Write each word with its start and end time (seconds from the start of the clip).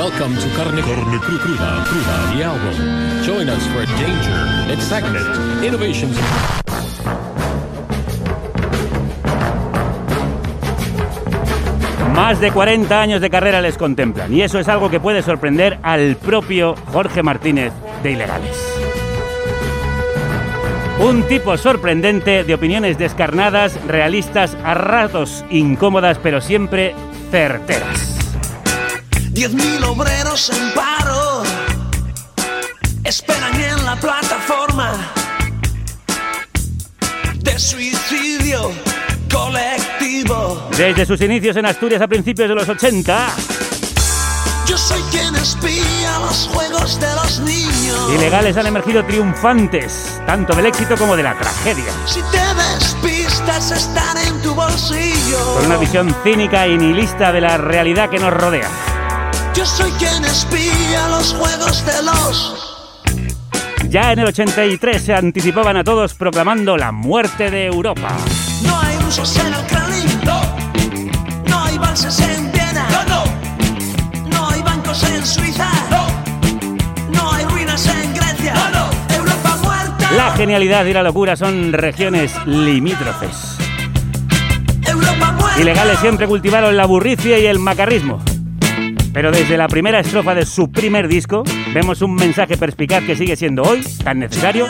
Welcome 0.00 0.34
to 0.36 0.48
Carne, 0.56 0.80
Carne 0.80 1.18
Cru- 1.20 1.38
Cruda, 1.38 1.84
Cruda, 1.84 2.32
the 2.32 2.42
album. 2.42 3.22
Join 3.22 3.50
us 3.50 3.66
for 3.66 3.84
danger, 4.00 4.72
excitement, 4.72 5.62
innovations. 5.62 6.16
Más 12.14 12.40
de 12.40 12.50
40 12.50 12.98
años 12.98 13.20
de 13.20 13.28
carrera 13.28 13.60
les 13.60 13.76
contemplan 13.76 14.32
y 14.32 14.40
eso 14.40 14.58
es 14.58 14.68
algo 14.68 14.88
que 14.88 15.00
puede 15.00 15.20
sorprender 15.20 15.78
al 15.82 16.16
propio 16.16 16.76
Jorge 16.94 17.22
Martínez 17.22 17.74
de 18.02 18.12
Ilegales. 18.12 18.56
Un 20.98 21.24
tipo 21.24 21.58
sorprendente 21.58 22.42
de 22.42 22.54
opiniones 22.54 22.96
descarnadas, 22.96 23.78
realistas, 23.86 24.56
a 24.64 24.72
ratos 24.72 25.44
incómodas, 25.50 26.18
pero 26.18 26.40
siempre 26.40 26.94
certeras. 27.30 28.19
Diez 29.32 29.52
mil 29.52 29.82
obreros 29.84 30.50
en 30.50 30.74
paro 30.74 31.42
esperan 33.04 33.54
en 33.60 33.84
la 33.84 33.96
plataforma 33.96 34.92
de 37.36 37.58
suicidio 37.58 38.72
colectivo. 39.32 40.68
Desde 40.76 41.06
sus 41.06 41.20
inicios 41.20 41.56
en 41.56 41.66
Asturias 41.66 42.02
a 42.02 42.08
principios 42.08 42.48
de 42.48 42.54
los 42.56 42.68
80, 42.68 43.28
Yo 44.66 44.76
soy 44.76 45.00
quien 45.12 45.34
espía 45.36 46.18
los 46.18 46.48
juegos 46.52 47.00
de 47.00 47.14
los 47.14 47.38
niños. 47.40 48.12
Ilegales 48.12 48.56
han 48.56 48.66
emergido 48.66 49.04
triunfantes, 49.04 50.20
tanto 50.26 50.54
del 50.54 50.66
éxito 50.66 50.96
como 50.96 51.16
de 51.16 51.22
la 51.22 51.38
tragedia. 51.38 51.92
Si 52.04 52.20
te 52.20 52.54
despistas, 52.54 53.70
estar 53.70 54.16
en 54.26 54.42
tu 54.42 54.54
bolsillo. 54.54 55.54
Con 55.54 55.66
una 55.66 55.76
visión 55.76 56.14
cínica 56.24 56.66
y 56.66 56.76
nihilista 56.76 57.30
de 57.32 57.40
la 57.40 57.56
realidad 57.56 58.10
que 58.10 58.18
nos 58.18 58.32
rodea. 58.32 58.68
Yo 59.54 59.66
soy 59.66 59.90
quien 59.92 60.24
espía 60.24 61.08
los 61.08 61.34
juegos 61.34 61.84
de 61.84 62.02
los. 62.02 62.76
Ya 63.88 64.12
en 64.12 64.20
el 64.20 64.26
83 64.28 65.02
se 65.02 65.14
anticipaban 65.14 65.76
a 65.76 65.82
todos 65.82 66.14
proclamando 66.14 66.76
la 66.76 66.92
muerte 66.92 67.50
de 67.50 67.66
Europa. 67.66 68.16
No 68.62 68.78
hay 68.80 68.96
rusos 68.98 69.36
en 69.38 69.46
el 69.52 69.66
Kremlin. 69.66 70.20
No. 70.24 70.40
No 71.48 71.64
hay 71.64 71.78
valses 71.78 72.20
en 72.20 72.52
Viena. 72.52 72.88
No, 72.90 73.04
no. 73.04 73.24
No 74.30 74.50
hay 74.50 74.62
bancos 74.62 75.02
en 75.02 75.26
Suiza. 75.26 75.68
No. 75.90 76.06
No 77.12 77.32
hay 77.32 77.44
ruinas 77.46 77.84
en 77.88 78.14
Grecia. 78.14 78.54
No, 78.54 78.70
no. 78.70 79.14
Europa 79.16 79.56
muerta. 79.64 80.12
La 80.12 80.30
genialidad 80.36 80.84
y 80.84 80.92
la 80.92 81.02
locura 81.02 81.34
son 81.34 81.72
regiones 81.72 82.32
limítrofes. 82.46 83.58
Ilegales 85.58 85.98
siempre 85.98 86.26
cultivaron 86.28 86.76
la 86.76 86.86
burricia 86.86 87.38
y 87.38 87.46
el 87.46 87.58
macarrismo. 87.58 88.22
Pero 89.12 89.32
desde 89.32 89.56
la 89.56 89.66
primera 89.66 90.00
estrofa 90.00 90.34
de 90.34 90.46
su 90.46 90.70
primer 90.70 91.08
disco, 91.08 91.42
vemos 91.74 92.00
un 92.00 92.14
mensaje 92.14 92.56
perspicaz 92.56 93.02
que 93.04 93.16
sigue 93.16 93.36
siendo 93.36 93.62
hoy 93.62 93.82
tan 94.04 94.20
necesario 94.20 94.68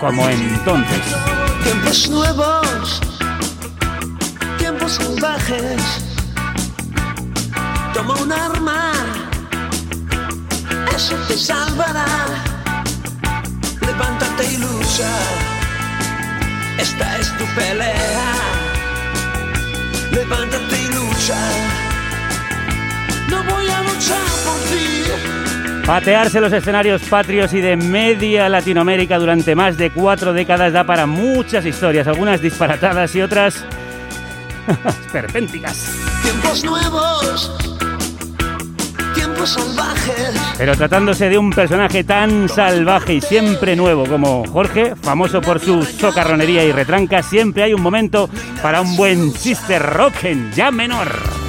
como 0.00 0.28
entonces. 0.28 1.00
Tiempos 1.62 2.10
nuevos. 2.10 3.00
Tiempos 4.58 4.92
salvajes. 4.92 6.04
Toma 7.94 8.14
un 8.20 8.32
arma. 8.32 8.92
Eso 10.94 11.14
te 11.28 11.36
salvará. 11.36 12.06
Levántate 13.80 14.52
y 14.52 14.56
lucha. 14.58 15.10
Esta 16.78 17.18
es 17.18 17.28
tu 17.38 17.44
pelea. 17.54 18.34
Levántate 20.10 20.82
y 20.82 20.94
lucha. 20.94 21.83
No 23.30 23.42
voy 23.44 23.68
a 23.68 23.82
luchar 23.82 24.22
por 24.44 24.58
ti. 24.68 25.86
Patearse 25.86 26.40
los 26.40 26.52
escenarios 26.52 27.02
patrios 27.02 27.52
y 27.52 27.60
de 27.60 27.76
media 27.76 28.48
Latinoamérica 28.48 29.18
durante 29.18 29.54
más 29.54 29.76
de 29.76 29.90
cuatro 29.90 30.32
décadas 30.32 30.72
da 30.72 30.84
para 30.84 31.06
muchas 31.06 31.66
historias, 31.66 32.06
algunas 32.06 32.40
disparatadas 32.40 33.14
y 33.14 33.22
otras 33.22 33.64
esperpénticas. 35.06 35.90
Tiempos 36.22 36.64
nuevos. 36.64 37.52
Tiempos 39.14 39.50
salvajes. 39.50 40.54
Pero 40.56 40.74
tratándose 40.76 41.28
de 41.28 41.38
un 41.38 41.50
personaje 41.50 42.02
tan 42.02 42.48
salvaje 42.48 43.14
y 43.14 43.20
siempre 43.20 43.76
nuevo 43.76 44.06
como 44.06 44.44
Jorge, 44.46 44.94
famoso 44.96 45.40
por 45.40 45.60
su 45.60 45.82
socarronería 45.82 46.64
y 46.64 46.72
retranca, 46.72 47.22
siempre 47.22 47.64
hay 47.64 47.74
un 47.74 47.82
momento 47.82 48.30
para 48.62 48.80
un 48.80 48.96
buen 48.96 49.34
chiste 49.34 49.78
rock 49.78 50.24
en 50.24 50.52
ya 50.52 50.70
menor. 50.70 51.43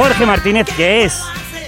Jorge 0.00 0.24
Martínez, 0.24 0.66
que 0.78 1.04
es 1.04 1.22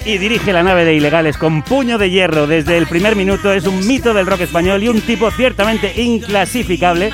y 0.06 0.16
dirige 0.16 0.54
la 0.54 0.62
nave 0.62 0.86
de 0.86 0.94
ilegales 0.94 1.36
con 1.36 1.60
puño 1.60 1.98
de 1.98 2.08
hierro 2.08 2.46
desde 2.46 2.78
el 2.78 2.86
primer 2.86 3.14
minuto, 3.14 3.52
es 3.52 3.66
un 3.66 3.86
mito 3.86 4.14
del 4.14 4.24
rock 4.24 4.40
español 4.40 4.82
y 4.82 4.88
un 4.88 5.02
tipo 5.02 5.30
ciertamente 5.30 6.00
inclasificable 6.00 7.10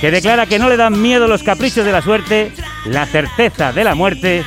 que 0.00 0.10
declara 0.10 0.46
que 0.46 0.58
no 0.58 0.70
le 0.70 0.78
dan 0.78 1.02
miedo 1.02 1.28
los 1.28 1.42
caprichos 1.42 1.84
de 1.84 1.92
la 1.92 2.00
suerte, 2.00 2.50
la 2.86 3.04
certeza 3.04 3.74
de 3.74 3.84
la 3.84 3.94
muerte 3.94 4.42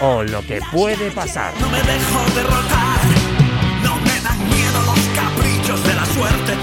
o 0.00 0.22
lo 0.22 0.40
que 0.46 0.60
puede 0.70 1.10
pasar. 1.10 1.52
No 1.60 1.68
me 1.68 1.78
dejo 1.78 2.24
derrotar. 2.36 3.00
No 3.82 3.96
me 3.96 4.20
dan 4.20 4.38
miedo 4.50 4.82
los 4.86 5.00
caprichos 5.16 5.84
de 5.84 5.94
la 5.94 6.06
suerte, 6.06 6.54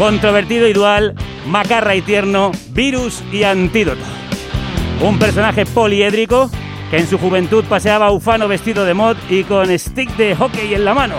Controvertido 0.00 0.66
y 0.66 0.72
dual, 0.72 1.14
macarra 1.46 1.94
y 1.94 2.00
tierno, 2.00 2.52
virus 2.70 3.22
y 3.30 3.42
antídoto. 3.42 4.00
Un 5.02 5.18
personaje 5.18 5.66
poliédrico 5.66 6.50
que 6.90 6.96
en 6.96 7.06
su 7.06 7.18
juventud 7.18 7.66
paseaba 7.68 8.10
ufano 8.10 8.48
vestido 8.48 8.86
de 8.86 8.94
mod 8.94 9.18
y 9.28 9.44
con 9.44 9.78
stick 9.78 10.16
de 10.16 10.34
hockey 10.34 10.72
en 10.72 10.86
la 10.86 10.94
mano. 10.94 11.16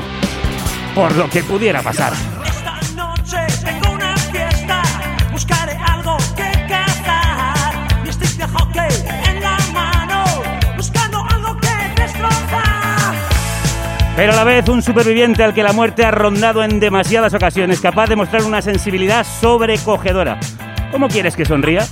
Por 0.96 1.16
lo 1.16 1.30
que 1.30 1.44
pudiera 1.44 1.84
pasar. 1.84 2.14
Pero 14.22 14.34
a 14.34 14.36
la 14.36 14.44
vez 14.44 14.70
un 14.70 14.84
superviviente 14.84 15.44
al 15.44 15.52
que 15.52 15.64
la 15.64 15.74
muerte 15.74 16.06
ha 16.06 16.12
rondado 16.12 16.64
en 16.64 16.80
demasiadas 16.80 17.34
ocasiones, 17.34 17.82
capaz 17.82 18.06
de 18.06 18.16
mostrar 18.16 18.44
una 18.44 18.62
sensibilidad 18.62 19.26
sobrecogedora. 19.26 20.40
¿Cómo 20.92 21.08
quieres 21.08 21.36
que 21.36 21.44
sonría? 21.44 21.88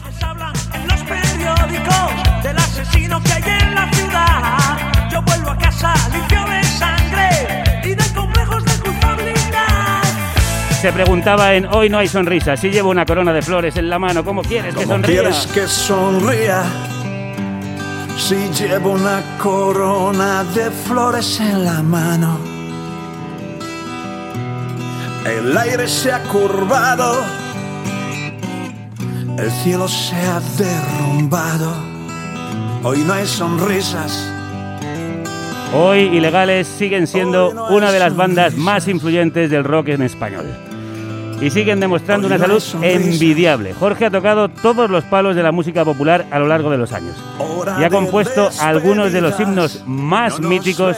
Se 10.79 10.93
preguntaba 10.93 11.55
en 11.55 11.65
Hoy 11.65 11.89
no 11.89 11.97
hay 11.97 12.07
sonrisa. 12.07 12.55
Si 12.55 12.69
llevo 12.69 12.91
una 12.91 13.07
corona 13.07 13.33
de 13.33 13.41
flores 13.41 13.75
en 13.75 13.89
la 13.89 13.97
mano, 13.97 14.23
¿cómo 14.23 14.43
quieres 14.43 14.75
que 14.75 14.83
¿Cómo 14.83 14.97
sonría? 14.97 15.21
quieres 15.21 15.47
que 15.47 15.65
sonría 15.65 16.88
si 18.29 18.63
llevo 18.63 18.91
una 18.91 19.23
corona 19.41 20.43
de 20.43 20.69
flores 20.69 21.39
en 21.39 21.65
la 21.65 21.81
mano? 21.81 22.37
El 25.25 25.57
aire 25.57 25.87
se 25.87 26.11
ha 26.11 26.21
curvado, 26.25 27.23
el 29.35 29.51
cielo 29.63 29.87
se 29.87 30.15
ha 30.15 30.39
derrumbado. 30.59 31.73
Hoy 32.83 32.99
no 32.99 33.13
hay 33.13 33.25
sonrisas 33.25 34.31
Hoy 35.73 35.99
Ilegales 35.99 36.67
siguen 36.67 37.07
siendo 37.07 37.67
una 37.69 37.91
de 37.91 37.99
las 37.99 38.15
bandas 38.15 38.55
más 38.55 38.87
influyentes 38.87 39.49
del 39.49 39.63
rock 39.63 39.89
en 39.89 40.03
español. 40.03 40.68
Y 41.41 41.49
siguen 41.51 41.79
demostrando 41.79 42.27
una 42.27 42.37
salud 42.37 42.61
envidiable. 42.81 43.73
Jorge 43.73 44.05
ha 44.05 44.11
tocado 44.11 44.49
todos 44.49 44.89
los 44.89 45.03
palos 45.05 45.35
de 45.35 45.43
la 45.43 45.51
música 45.51 45.85
popular 45.85 46.25
a 46.31 46.39
lo 46.39 46.47
largo 46.47 46.69
de 46.69 46.77
los 46.77 46.91
años. 46.91 47.15
Y 47.79 47.83
ha 47.83 47.89
compuesto 47.89 48.49
algunos 48.59 49.13
de 49.13 49.21
los 49.21 49.39
himnos 49.39 49.83
más 49.85 50.39
míticos 50.39 50.97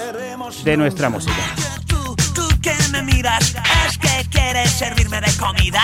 de 0.64 0.78
nuestra 0.78 1.10
música. 1.10 1.34
Tú, 1.86 2.16
tú 2.34 2.48
que 2.62 2.74
me 2.92 3.04
miras, 3.04 3.56
es 3.88 3.98
que 3.98 4.30
quieres 4.30 4.72
servirme 4.72 5.22
de 5.22 5.32
comida. 5.38 5.82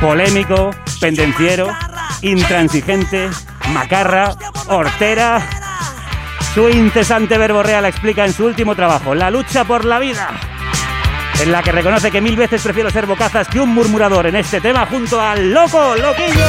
Polémico, 0.00 0.70
pendenciero, 1.00 1.68
intransigente, 2.22 3.28
macarra, 3.72 4.32
hortera. 4.68 5.42
Su 6.54 6.68
incesante 6.68 7.36
verborrea 7.36 7.80
la 7.80 7.88
explica 7.88 8.24
en 8.24 8.32
su 8.32 8.46
último 8.46 8.76
trabajo, 8.76 9.14
La 9.14 9.30
lucha 9.30 9.64
por 9.64 9.84
la 9.84 9.98
vida, 9.98 10.30
en 11.42 11.50
la 11.50 11.62
que 11.62 11.72
reconoce 11.72 12.10
que 12.10 12.20
mil 12.20 12.36
veces 12.36 12.62
prefiero 12.62 12.90
ser 12.90 13.06
bocazas 13.06 13.48
que 13.48 13.60
un 13.60 13.74
murmurador 13.74 14.26
en 14.26 14.36
este 14.36 14.60
tema 14.60 14.86
junto 14.86 15.20
al 15.20 15.52
loco, 15.52 15.96
loquillo. 15.96 16.46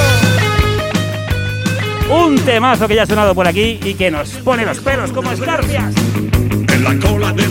Un 2.09 2.39
temazo 2.39 2.87
que 2.87 2.95
ya 2.95 3.03
ha 3.03 3.07
sonado 3.07 3.35
por 3.35 3.47
aquí 3.47 3.79
y 3.83 3.93
que 3.95 4.09
nos 4.09 4.29
pone 4.29 4.65
los 4.65 4.79
pelos 4.79 5.11
como 5.11 5.31
escarpias. 5.31 5.93
en 5.95 6.83
la 6.83 6.95
cola 7.07 7.31
de 7.33 7.48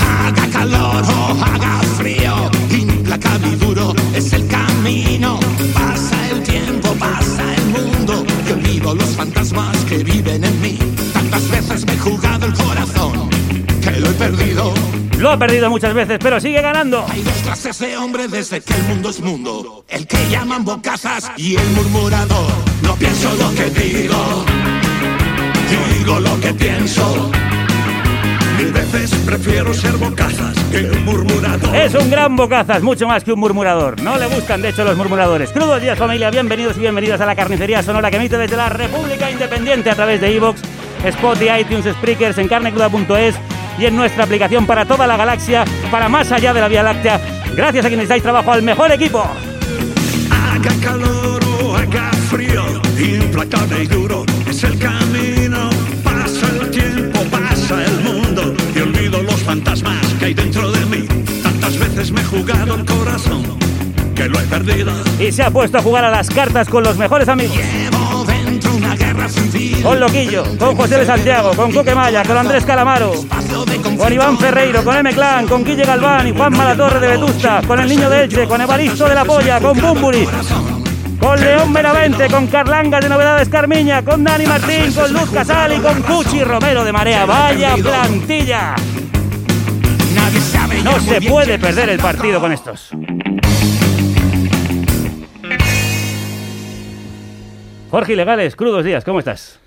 Haga 0.00 0.48
calor 0.50 1.04
o 1.04 1.44
haga 1.44 1.80
frío, 1.98 2.50
implacable 2.70 3.48
y 3.48 3.56
duro 3.56 3.94
es 4.14 4.32
el 4.32 4.46
camino. 4.48 5.38
Pasa 5.74 6.30
el 6.30 6.42
tiempo, 6.42 6.94
pasa 6.94 7.42
el 7.56 7.64
mundo, 7.66 8.24
y 8.48 8.52
olvido 8.52 8.94
los 8.94 9.16
fantasmas 9.16 9.76
que 9.84 10.02
viven 10.02 10.44
en 10.44 10.62
mí. 10.62 10.78
Tantas 11.12 11.50
veces 11.50 11.84
me 11.84 11.92
he 11.92 11.98
jugado 11.98 12.46
el 12.46 12.54
corazón 12.54 13.28
que 13.82 14.00
lo 14.00 14.08
he 14.08 14.14
perdido. 14.14 14.72
Lo 15.18 15.30
ha 15.30 15.38
perdido 15.38 15.68
muchas 15.68 15.92
veces, 15.92 16.18
pero 16.22 16.40
sigue 16.40 16.62
ganando. 16.62 17.04
Hay 17.06 17.22
dos 17.22 17.34
clases 17.42 17.78
de 17.80 17.98
hombre 17.98 18.28
desde 18.28 18.62
que 18.62 18.72
el 18.72 18.82
mundo 18.84 19.10
es 19.10 19.20
mundo. 19.20 19.84
El 19.88 20.06
que 20.06 20.16
llaman 20.30 20.64
bocazas 20.64 21.30
y 21.36 21.56
el 21.56 21.68
murmurador. 21.72 22.50
No 22.82 22.94
pienso 22.94 23.34
lo 23.34 23.54
que 23.54 23.68
digo, 23.68 24.46
digo 25.98 26.20
lo 26.20 26.40
que 26.40 26.52
pienso. 26.54 27.30
Mil 28.58 28.72
veces 28.72 29.14
prefiero 29.24 29.72
ser 29.72 29.92
bocazas 29.96 30.54
que 30.70 30.90
un 30.90 31.04
murmurador. 31.04 31.74
Es 31.74 31.94
un 31.94 32.10
gran 32.10 32.36
bocazas, 32.36 32.82
mucho 32.82 33.06
más 33.06 33.24
que 33.24 33.32
un 33.32 33.40
murmurador. 33.40 34.00
No 34.02 34.18
le 34.18 34.26
gustan, 34.26 34.60
de 34.60 34.68
hecho, 34.68 34.84
los 34.84 34.96
murmuradores. 34.96 35.50
Crudos 35.50 35.80
días, 35.80 35.98
familia. 35.98 36.30
Bienvenidos 36.30 36.76
y 36.76 36.80
bienvenidas 36.80 37.20
a 37.20 37.26
la 37.26 37.34
carnicería 37.34 37.82
sonora 37.82 38.10
que 38.10 38.16
emite 38.16 38.36
desde 38.36 38.56
la 38.56 38.68
República 38.68 39.30
Independiente 39.30 39.90
a 39.90 39.94
través 39.94 40.20
de 40.20 40.34
Evox, 40.36 40.60
Spotify, 41.04 41.60
iTunes, 41.60 41.86
Spreakers, 41.86 42.38
en 42.38 42.48
carnecruda.es 42.48 43.36
y 43.78 43.86
en 43.86 43.96
nuestra 43.96 44.24
aplicación 44.24 44.66
para 44.66 44.84
toda 44.84 45.06
la 45.06 45.16
galaxia, 45.16 45.64
para 45.90 46.08
más 46.08 46.30
allá 46.32 46.52
de 46.52 46.60
la 46.60 46.68
Vía 46.68 46.82
Láctea. 46.82 47.20
Gracias 47.56 47.84
a 47.84 47.88
quienes 47.88 48.08
dais 48.08 48.22
trabajo 48.22 48.52
al 48.52 48.62
mejor 48.62 48.92
equipo. 48.92 49.24
Haga 50.30 50.70
calor 50.82 51.40
o 51.62 51.76
haga 51.76 52.10
frío, 52.30 52.62
implacable 53.04 53.84
y 53.84 53.86
duro 53.86 54.24
es 54.48 54.62
el 54.64 54.78
camino. 54.78 55.70
Pasa 56.04 56.46
el 56.60 56.70
tiempo, 56.70 57.20
pasa 57.30 57.84
el 57.84 58.00
mundo 58.00 58.54
y 58.74 58.78
olvido 58.80 59.22
los 59.22 59.40
fantasmas 59.42 60.06
que 60.18 60.26
hay 60.26 60.34
dentro 60.34 60.70
de 60.70 60.84
mí. 60.86 61.06
Tantas 61.42 61.78
veces 61.78 62.12
me 62.12 62.20
he 62.20 62.24
jugado 62.24 62.74
el 62.74 62.84
corazón 62.84 63.42
que 64.14 64.28
lo 64.28 64.38
he 64.38 64.44
perdido. 64.44 64.92
Y 65.18 65.32
se 65.32 65.42
ha 65.42 65.50
puesto 65.50 65.78
a 65.78 65.82
jugar 65.82 66.04
a 66.04 66.10
las 66.10 66.28
cartas 66.28 66.68
con 66.68 66.84
los 66.84 66.96
mejores 66.98 67.28
amigos. 67.28 67.56
Llevo 67.56 68.24
dentro 68.24 68.74
una 68.74 68.94
guerra 68.94 69.28
civil. 69.28 69.82
Con 69.82 69.98
Loquillo, 69.98 70.44
con 70.58 70.76
José 70.76 70.98
de 70.98 71.06
Santiago, 71.06 71.52
con 71.56 71.72
Coque 71.72 71.94
Maya, 71.94 72.22
con 72.24 72.36
Andrés 72.36 72.64
Calamaro, 72.64 73.12
con 73.96 74.12
Iván 74.12 74.38
Ferreiro, 74.38 74.84
con 74.84 74.96
M 74.96 75.12
Clan, 75.14 75.46
con 75.46 75.64
Guille 75.64 75.84
Galván 75.84 76.28
y 76.28 76.32
Juan 76.32 76.52
Malatorre 76.52 77.00
de 77.00 77.08
Vetusta, 77.08 77.62
con 77.66 77.80
el 77.80 77.88
Niño 77.88 78.10
de 78.10 78.24
Elche, 78.24 78.46
con 78.46 78.60
Evaristo 78.60 79.08
de 79.08 79.14
la 79.14 79.24
Polla, 79.24 79.58
con 79.60 79.78
Bumburi, 79.80 80.26
con 81.20 81.38
León 81.38 81.72
Benavente, 81.72 82.26
con 82.28 82.46
Carlangas 82.46 83.02
de 83.02 83.08
Novedades 83.08 83.48
Carmiña, 83.48 84.02
con 84.02 84.24
Dani 84.24 84.46
Martín, 84.46 84.92
con 84.92 85.12
Luz 85.12 85.30
Casal 85.30 85.74
y 85.74 85.78
con 85.78 86.02
Cuchi 86.02 86.42
Romero 86.42 86.82
de 86.84 86.92
Marea. 86.92 87.26
¡Vaya 87.26 87.74
plantilla! 87.76 88.74
No 90.82 90.98
se 90.98 91.20
puede 91.20 91.58
perder 91.58 91.90
el 91.90 91.98
partido 91.98 92.40
con 92.40 92.52
estos. 92.52 92.90
Jorge 97.90 98.12
Ilegales, 98.14 98.56
crudos 98.56 98.84
días, 98.84 99.04
¿cómo 99.04 99.18
estás? 99.18 99.58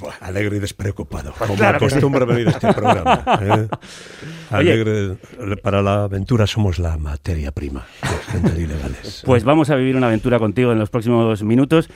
Buah, 0.00 0.14
alegre 0.20 0.56
y 0.56 0.60
despreocupado, 0.60 1.32
como 1.36 1.54
claro 1.54 1.78
sí. 1.78 1.84
acostumbra 1.84 2.24
venir 2.24 2.48
a 2.48 2.50
este 2.52 2.72
programa. 2.72 3.22
¿eh? 3.42 3.68
Alegre, 4.50 5.16
para 5.62 5.82
la 5.82 6.04
aventura 6.04 6.46
somos 6.46 6.78
la 6.78 6.96
materia 6.96 7.52
prima, 7.52 7.86
los 8.02 8.24
gente 8.26 8.52
de 8.52 8.62
ilegales. 8.62 9.22
Pues 9.26 9.44
vamos 9.44 9.68
a 9.70 9.76
vivir 9.76 9.96
una 9.96 10.06
aventura 10.06 10.38
contigo 10.38 10.72
en 10.72 10.78
los 10.78 10.90
próximos 10.90 11.42
minutos. 11.42 11.90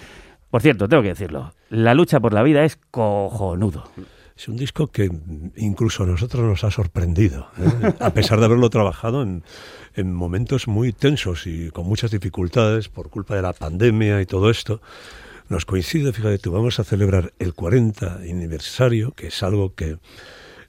Por 0.50 0.62
cierto, 0.62 0.88
tengo 0.88 1.02
que 1.02 1.08
decirlo, 1.08 1.54
la 1.70 1.94
lucha 1.94 2.20
por 2.20 2.34
la 2.34 2.42
vida 2.42 2.64
es 2.64 2.78
cojonudo. 2.90 3.90
Es 4.36 4.48
un 4.48 4.56
disco 4.56 4.88
que 4.88 5.10
incluso 5.56 6.02
a 6.02 6.06
nosotros 6.06 6.44
nos 6.44 6.64
ha 6.64 6.70
sorprendido, 6.70 7.48
¿eh? 7.58 7.94
a 8.00 8.10
pesar 8.10 8.38
de 8.40 8.46
haberlo 8.46 8.68
trabajado 8.68 9.22
en, 9.22 9.44
en 9.94 10.12
momentos 10.12 10.68
muy 10.68 10.92
tensos 10.92 11.46
y 11.46 11.70
con 11.70 11.86
muchas 11.86 12.10
dificultades 12.10 12.88
por 12.88 13.10
culpa 13.10 13.36
de 13.36 13.42
la 13.42 13.52
pandemia 13.52 14.20
y 14.20 14.26
todo 14.26 14.50
esto. 14.50 14.80
Nos 15.48 15.64
coincide, 15.66 16.12
fíjate 16.12 16.38
tú, 16.38 16.52
vamos 16.52 16.80
a 16.80 16.84
celebrar 16.84 17.32
el 17.38 17.54
40 17.54 18.14
aniversario, 18.16 19.12
que 19.12 19.26
es 19.28 19.42
algo 19.42 19.74
que 19.74 19.98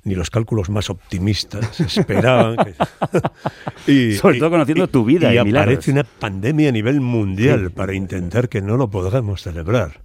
ni 0.04 0.14
los 0.16 0.30
cálculos 0.30 0.70
más 0.70 0.90
optimistas 0.90 1.80
esperaban. 1.98 2.58
que- 2.58 3.92
y, 3.92 4.16
Sobre 4.16 4.40
todo 4.40 4.52
conociendo 4.52 4.88
tu 4.88 5.06
vida 5.06 5.32
y 5.32 5.36
y 5.36 5.38
aparece 5.40 5.92
una 5.92 6.04
pandemia 6.04 6.70
a 6.70 6.72
nivel 6.72 7.02
mundial 7.02 7.72
para 7.72 7.94
intentar 7.94 8.50
que 8.50 8.62
no 8.62 8.78
lo 8.78 8.90
podamos 8.90 9.42
celebrar. 9.42 10.02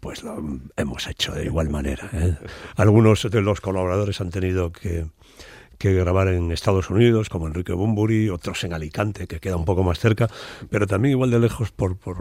Pues 0.00 0.22
lo 0.22 0.36
hemos 0.76 1.06
hecho 1.08 1.32
de 1.32 1.44
igual 1.46 1.68
manera. 1.70 2.08
¿eh? 2.12 2.34
Algunos 2.76 3.28
de 3.30 3.40
los 3.40 3.60
colaboradores 3.60 4.20
han 4.20 4.30
tenido 4.30 4.70
que, 4.72 5.06
que 5.78 5.92
grabar 5.94 6.28
en 6.28 6.52
Estados 6.52 6.90
Unidos, 6.90 7.28
como 7.28 7.46
Enrique 7.46 7.72
Bumburi, 7.72 8.28
otros 8.30 8.62
en 8.64 8.72
Alicante, 8.72 9.26
que 9.26 9.40
queda 9.40 9.56
un 9.56 9.64
poco 9.64 9.82
más 9.82 9.98
cerca, 9.98 10.28
pero 10.70 10.86
también 10.86 11.12
igual 11.12 11.30
de 11.30 11.38
lejos 11.40 11.70
por, 11.72 11.96
por 11.96 12.16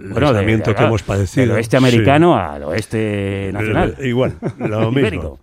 el 0.00 0.10
Bueno, 0.10 0.32
de- 0.32 0.38
aislamiento 0.38 0.70
de- 0.70 0.76
que 0.76 0.84
hemos 0.84 1.02
padecido. 1.02 1.46
Del 1.46 1.56
oeste 1.56 1.76
americano 1.76 2.36
al 2.36 2.62
oeste 2.64 3.50
nacional. 3.52 3.96
Igual, 4.02 4.34
lo 4.58 4.90
mismo. 4.92 5.38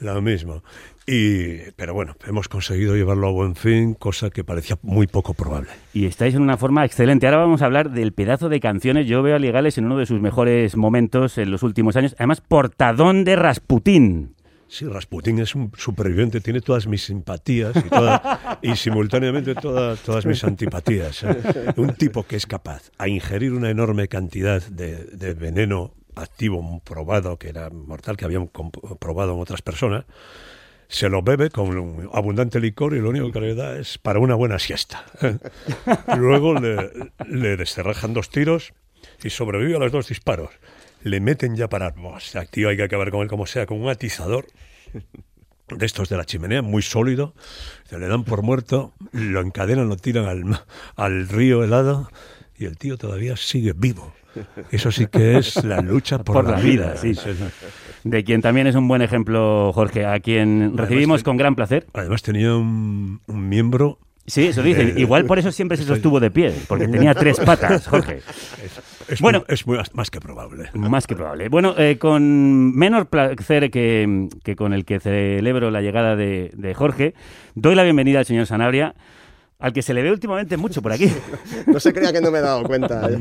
Lo 0.00 0.20
mismo. 0.20 0.62
Y, 1.04 1.70
pero 1.76 1.94
bueno, 1.94 2.14
hemos 2.28 2.46
conseguido 2.48 2.94
llevarlo 2.94 3.26
a 3.26 3.30
buen 3.32 3.56
fin, 3.56 3.94
cosa 3.94 4.30
que 4.30 4.44
parecía 4.44 4.78
muy 4.82 5.08
poco 5.08 5.34
probable. 5.34 5.68
Y 5.92 6.06
estáis 6.06 6.34
en 6.36 6.42
una 6.42 6.56
forma 6.56 6.84
excelente. 6.84 7.26
Ahora 7.26 7.38
vamos 7.38 7.60
a 7.62 7.64
hablar 7.66 7.90
del 7.90 8.12
pedazo 8.12 8.48
de 8.48 8.60
canciones. 8.60 9.08
Yo 9.08 9.20
veo 9.22 9.34
a 9.34 9.40
Ligales 9.40 9.78
en 9.78 9.86
uno 9.86 9.98
de 9.98 10.06
sus 10.06 10.20
mejores 10.20 10.76
momentos 10.76 11.38
en 11.38 11.50
los 11.50 11.64
últimos 11.64 11.96
años. 11.96 12.14
Además, 12.18 12.40
portadón 12.40 13.24
de 13.24 13.34
Rasputín. 13.34 14.34
Sí, 14.72 14.86
Rasputín 14.86 15.38
es 15.38 15.54
un 15.54 15.70
superviviente, 15.76 16.40
tiene 16.40 16.62
todas 16.62 16.86
mis 16.86 17.04
simpatías 17.04 17.74
y, 18.62 18.74
simultáneamente 18.74 19.54
toda- 19.54 19.96
todas 19.96 20.24
mis 20.24 20.42
antipatías. 20.44 21.24
¿eh? 21.24 21.74
Un 21.76 21.92
tipo 21.92 22.22
que 22.22 22.36
es 22.36 22.46
capaz 22.46 22.90
a 22.96 23.06
ingerir 23.06 23.52
una 23.52 23.68
enorme 23.68 24.08
cantidad 24.08 24.62
de, 24.62 25.34
veneno 25.34 25.92
activo 26.16 26.80
probado, 26.84 27.38
que 27.38 27.50
era 27.50 27.68
mortal, 27.68 28.16
que 28.16 28.24
habían 28.24 28.48
probado 28.98 29.34
en 29.34 29.40
otras 29.40 29.60
personas, 29.60 30.06
se 30.88 31.10
lo 31.10 31.20
bebe 31.20 31.50
con 31.50 31.76
un 31.76 32.08
abundante 32.14 32.58
licor 32.58 32.94
y 32.94 33.00
lo 33.00 33.10
único 33.10 33.30
que 33.30 33.42
le 33.42 33.54
da 33.54 33.76
es 33.78 33.98
para 33.98 34.20
una 34.20 34.36
buena 34.36 34.58
siesta. 34.58 35.04
¿eh? 35.20 35.36
Luego 36.16 36.54
le, 36.54 36.90
le 37.28 37.58
dos 38.14 38.30
tiros 38.30 38.72
y 39.22 39.28
sobrevive 39.28 39.76
a 39.76 39.80
los 39.80 39.92
dos 39.92 40.08
disparos. 40.08 40.48
Le 41.02 41.20
meten 41.20 41.56
ya 41.56 41.68
para... 41.68 41.90
Buah, 41.90 42.18
este 42.18 42.46
tío 42.46 42.68
hay 42.68 42.76
que 42.76 42.84
acabar 42.84 43.10
con 43.10 43.22
él 43.22 43.28
como 43.28 43.46
sea, 43.46 43.66
con 43.66 43.80
un 43.80 43.88
atizador 43.88 44.46
de 45.68 45.86
estos 45.86 46.08
de 46.08 46.16
la 46.16 46.24
chimenea, 46.24 46.62
muy 46.62 46.82
sólido. 46.82 47.34
Se 47.84 47.98
le 47.98 48.06
dan 48.06 48.24
por 48.24 48.42
muerto, 48.42 48.92
lo 49.12 49.40
encadenan, 49.40 49.88
lo 49.88 49.96
tiran 49.96 50.26
al, 50.26 50.60
al 50.96 51.28
río 51.28 51.64
helado 51.64 52.10
y 52.58 52.66
el 52.66 52.76
tío 52.76 52.96
todavía 52.96 53.36
sigue 53.36 53.72
vivo. 53.74 54.12
Eso 54.70 54.90
sí 54.90 55.06
que 55.06 55.36
es 55.36 55.62
la 55.64 55.80
lucha 55.80 56.18
por, 56.18 56.36
Por 56.36 56.48
la 56.48 56.58
vida, 56.58 56.96
sí. 56.96 57.14
De 58.04 58.24
quien 58.24 58.40
también 58.40 58.66
es 58.66 58.74
un 58.74 58.88
buen 58.88 59.02
ejemplo, 59.02 59.72
Jorge, 59.74 60.06
a 60.06 60.20
quien 60.20 60.76
recibimos 60.76 61.22
con 61.22 61.36
gran 61.36 61.54
placer. 61.54 61.86
Además 61.92 62.22
tenía 62.22 62.54
un, 62.54 63.20
un 63.26 63.48
miembro 63.48 63.98
Sí, 64.26 64.46
eso 64.46 64.62
dicen. 64.62 64.88
Eh, 64.96 65.00
Igual 65.00 65.24
por 65.26 65.38
eso 65.38 65.50
siempre 65.52 65.76
se 65.76 65.84
sostuvo 65.84 66.20
de 66.20 66.30
pie, 66.30 66.52
porque 66.68 66.86
tenía 66.88 67.14
tres 67.14 67.40
patas, 67.44 67.86
Jorge. 67.88 68.20
Es, 69.08 69.20
Bueno. 69.20 69.40
muy- 69.46 69.54
es 69.54 69.66
muy- 69.66 69.78
más 69.94 70.10
que 70.10 70.20
probable. 70.20 70.70
Más 70.74 71.06
que 71.06 71.16
probable. 71.16 71.48
Bueno, 71.48 71.74
eh, 71.76 71.98
con 71.98 72.74
menos 72.76 73.06
placer 73.08 73.70
que, 73.70 74.28
que 74.44 74.54
con 74.56 74.72
el 74.72 74.84
que 74.84 75.00
celebro 75.00 75.70
la 75.70 75.80
llegada 75.80 76.14
de, 76.16 76.50
de 76.54 76.74
Jorge, 76.74 77.14
doy 77.54 77.74
la 77.74 77.82
bienvenida 77.82 78.20
al 78.20 78.26
señor 78.26 78.46
Sanabria, 78.46 78.94
al 79.62 79.72
que 79.72 79.80
se 79.80 79.94
le 79.94 80.02
ve 80.02 80.10
últimamente 80.10 80.56
mucho 80.56 80.82
por 80.82 80.92
aquí. 80.92 81.10
No 81.66 81.78
se 81.78 81.92
crea 81.92 82.12
que 82.12 82.20
no 82.20 82.30
me 82.30 82.38
he 82.38 82.42
dado 82.42 82.64
cuenta. 82.64 83.08
¿eh? 83.08 83.18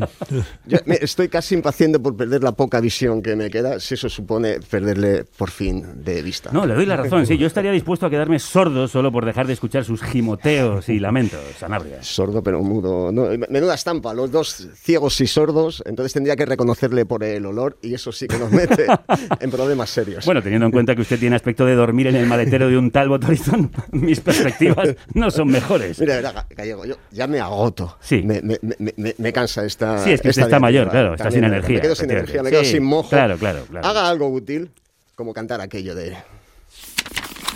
Yo 0.66 0.80
estoy 0.88 1.30
casi 1.30 1.56
impaciente 1.56 2.00
por 2.00 2.18
perder 2.18 2.44
la 2.44 2.52
poca 2.54 2.82
visión 2.82 3.22
que 3.22 3.36
me 3.36 3.50
queda, 3.50 3.80
si 3.80 3.94
eso 3.94 4.10
supone 4.10 4.60
perderle 4.60 5.24
por 5.38 5.52
fin 5.52 6.04
de 6.04 6.22
vista. 6.22 6.50
No, 6.52 6.66
le 6.66 6.74
doy 6.74 6.86
la 6.86 6.98
razón. 6.98 7.26
Sí, 7.26 7.38
yo 7.38 7.48
estaría 7.48 7.72
dispuesto 7.72 8.08
a 8.08 8.10
quedarme 8.10 8.40
sordo 8.40 8.88
solo 8.88 9.12
por 9.12 9.26
dejar 9.26 9.48
de 9.48 9.54
escuchar 9.54 9.86
sus 9.86 10.02
gimoteos 10.02 10.90
y 10.90 11.00
lamentos, 11.00 11.40
Sanabria. 11.60 12.02
Sordo 12.02 12.42
pero 12.42 12.62
mudo. 12.62 13.12
No, 13.12 13.28
menuda 13.50 13.76
estampa, 13.76 14.14
los 14.14 14.32
dos 14.32 14.70
ciegos 14.76 15.22
y 15.22 15.28
sordos, 15.28 15.84
entonces 15.86 16.14
tendría 16.14 16.36
que 16.36 16.46
reconocerle 16.46 17.06
por 17.06 17.24
el 17.24 17.46
olor 17.46 17.78
y 17.82 17.94
eso 17.94 18.12
sí 18.12 18.28
que 18.28 18.40
nos 18.40 18.52
mete 18.52 18.88
en 19.40 19.52
problemas 19.52 19.90
serios. 19.90 20.26
Bueno, 20.26 20.42
teniendo 20.42 20.66
en 20.66 20.72
cuenta 20.72 20.96
que 20.96 21.02
usted 21.02 21.20
tiene 21.20 21.36
aspecto 21.36 21.66
de 21.66 21.76
dormir 21.76 22.08
en 22.08 22.16
el 22.16 22.26
maletero 22.26 22.68
de 22.68 22.78
un 22.78 22.92
tal 22.92 23.12
Horizon, 23.12 23.72
mis 23.92 24.20
perspectivas 24.20 24.96
no 25.14 25.30
son 25.30 25.48
mejores. 25.48 26.00
Mira, 26.00 26.31
Gallego, 26.50 26.86
yo 26.86 26.96
ya 27.12 27.28
me 27.28 27.40
agoto. 27.40 27.98
Sí. 28.02 28.22
Me, 28.24 28.42
me- 28.42 28.58
me- 28.62 28.94
me- 28.98 29.16
me 29.18 29.34
cansa 29.34 29.64
esta. 29.66 29.98
Sí, 30.04 30.12
es 30.12 30.22
que 30.22 30.30
usted 30.30 30.44
está 30.44 30.60
mayor, 30.60 30.90
claro, 30.90 31.14
está 31.16 31.30
sin 31.32 31.44
energía, 31.44 31.76
Me 31.78 31.82
quedo 31.82 31.96
sin 31.96 32.12
energía, 32.12 32.44
me 32.44 32.50
quedo 32.50 32.64
Sí, 32.64 32.72
sin 32.72 32.84
mojo. 32.84 33.10
claro, 33.10 33.38
claro, 33.38 33.66
claro. 33.70 33.88
Haga 33.88 34.08
algo 34.10 34.28
útil, 34.30 34.72
como 35.16 35.34
cantar 35.34 35.62
aquello 35.62 35.96
de. 35.96 36.16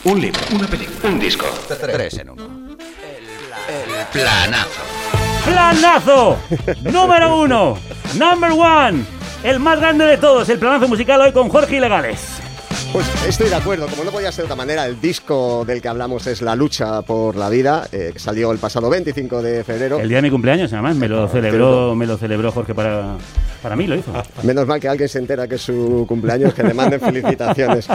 Un 0.03 0.21
libro, 0.21 0.39
una 0.53 0.67
película, 0.67 1.09
un 1.09 1.19
disco. 1.19 1.45
Tres 1.79 2.13
en 2.19 2.29
uno. 2.29 2.75
El 3.67 4.05
planazo. 4.13 4.81
¡Planazo! 5.45 6.37
Número 6.83 7.39
uno, 7.39 7.77
number 8.15 8.51
one, 8.51 9.03
el 9.43 9.59
más 9.59 9.79
grande 9.79 10.05
de 10.05 10.17
todos, 10.17 10.47
el 10.49 10.57
planazo 10.59 10.87
musical 10.87 11.21
hoy 11.21 11.31
con 11.31 11.49
Jorge 11.49 11.77
Ilegales. 11.77 12.19
Pues 12.95 13.25
estoy 13.27 13.49
de 13.49 13.55
acuerdo, 13.55 13.87
como 13.87 14.05
no 14.05 14.11
podía 14.11 14.31
ser 14.31 14.43
de 14.43 14.45
otra 14.45 14.55
manera, 14.55 14.85
el 14.85 15.01
disco 15.01 15.65
del 15.67 15.81
que 15.81 15.89
hablamos 15.89 16.27
es 16.27 16.41
La 16.41 16.55
lucha 16.55 17.01
por 17.01 17.35
la 17.35 17.49
vida, 17.49 17.85
eh, 17.91 18.11
que 18.13 18.19
salió 18.19 18.53
el 18.53 18.57
pasado 18.57 18.89
25 18.89 19.41
de 19.41 19.65
febrero. 19.65 19.99
El 19.99 20.07
día 20.07 20.19
de 20.19 20.21
mi 20.21 20.29
cumpleaños, 20.29 20.71
además, 20.71 20.95
me 20.95 21.09
lo 21.09 21.27
celebró, 21.27 21.93
me 21.93 22.05
lo 22.05 22.17
celebró 22.17 22.53
Jorge 22.53 22.73
para, 22.73 23.17
para 23.65 23.75
mí, 23.75 23.87
lo 23.87 23.95
hizo. 23.95 24.11
Menos 24.43 24.67
mal 24.67 24.79
que 24.79 24.87
alguien 24.87 25.09
se 25.09 25.17
entera 25.17 25.47
que 25.47 25.55
es 25.55 25.61
su 25.61 26.05
cumpleaños, 26.07 26.53
que 26.53 26.61
le 26.61 26.75
manden 26.75 26.99
felicitaciones. 27.09 27.87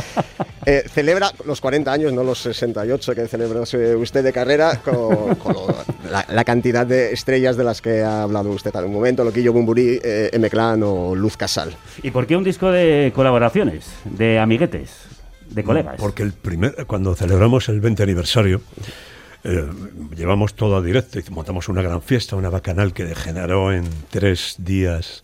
Eh, 0.66 0.82
celebra 0.92 1.30
los 1.46 1.60
40 1.60 1.92
años, 1.92 2.12
no 2.12 2.24
los 2.24 2.40
68 2.40 3.14
que 3.14 3.28
celebró 3.28 3.62
usted 3.62 4.24
de 4.24 4.32
carrera, 4.32 4.80
con, 4.84 5.36
con 5.36 5.52
lo- 5.54 5.76
la, 6.10 6.26
la 6.28 6.44
cantidad 6.44 6.84
de 6.84 7.12
estrellas 7.12 7.56
de 7.56 7.62
las 7.62 7.80
que 7.80 8.02
ha 8.02 8.22
hablado 8.24 8.50
usted 8.50 8.74
en 8.74 8.84
un 8.86 8.92
momento, 8.92 9.22
Loquillo 9.22 9.52
Bumburi, 9.52 10.00
eh, 10.02 10.30
M-Clan 10.32 10.82
o 10.82 11.14
Luz 11.14 11.36
Casal. 11.36 11.72
¿Y 12.02 12.10
por 12.10 12.26
qué 12.26 12.36
un 12.36 12.42
disco 12.42 12.72
de 12.72 13.12
colaboraciones, 13.14 13.86
de 14.04 14.40
amiguetes, 14.40 14.90
de 15.50 15.62
colegas? 15.62 15.94
Porque 15.98 16.24
el 16.24 16.32
primer, 16.32 16.84
cuando 16.88 17.14
celebramos 17.14 17.68
el 17.68 17.80
20 17.80 18.02
aniversario, 18.02 18.60
eh, 19.44 19.64
llevamos 20.16 20.54
todo 20.54 20.76
a 20.76 20.82
directo 20.82 21.18
y 21.18 21.24
montamos 21.30 21.68
una 21.68 21.80
gran 21.82 22.02
fiesta, 22.02 22.36
una 22.36 22.50
bacanal 22.50 22.92
que 22.92 23.04
degeneró 23.04 23.72
en 23.72 23.84
tres 24.10 24.56
días 24.58 25.22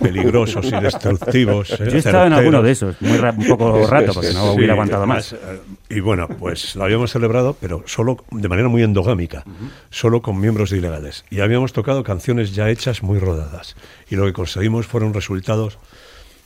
peligrosos 0.00 0.66
y 0.66 0.70
destructivos. 0.80 1.70
eh, 1.72 1.76
Yo 1.78 1.84
estaba 1.98 2.26
en 2.26 2.32
certeros. 2.32 2.38
alguno 2.38 2.62
de 2.62 2.70
esos, 2.72 3.00
muy 3.02 3.18
ra- 3.18 3.34
un 3.36 3.46
poco 3.46 3.86
rato, 3.86 4.12
porque 4.14 4.32
no 4.32 4.50
Sí, 4.52 4.56
hubiera 4.56 4.74
aguantado 4.74 5.06
más. 5.06 5.32
eh, 5.32 5.36
Y 5.88 6.00
bueno, 6.00 6.28
pues 6.28 6.76
lo 6.76 6.84
habíamos 6.84 7.10
celebrado, 7.10 7.56
pero 7.60 7.82
solo 7.86 8.24
de 8.30 8.48
manera 8.48 8.68
muy 8.68 8.82
endogámica, 8.82 9.44
solo 9.90 10.22
con 10.22 10.40
miembros 10.40 10.70
de 10.70 10.78
ilegales. 10.78 11.24
Y 11.30 11.40
habíamos 11.40 11.72
tocado 11.72 12.02
canciones 12.04 12.54
ya 12.54 12.70
hechas, 12.70 13.02
muy 13.02 13.18
rodadas. 13.18 13.76
Y 14.10 14.16
lo 14.16 14.26
que 14.26 14.32
conseguimos 14.32 14.86
fueron 14.86 15.12
resultados 15.14 15.78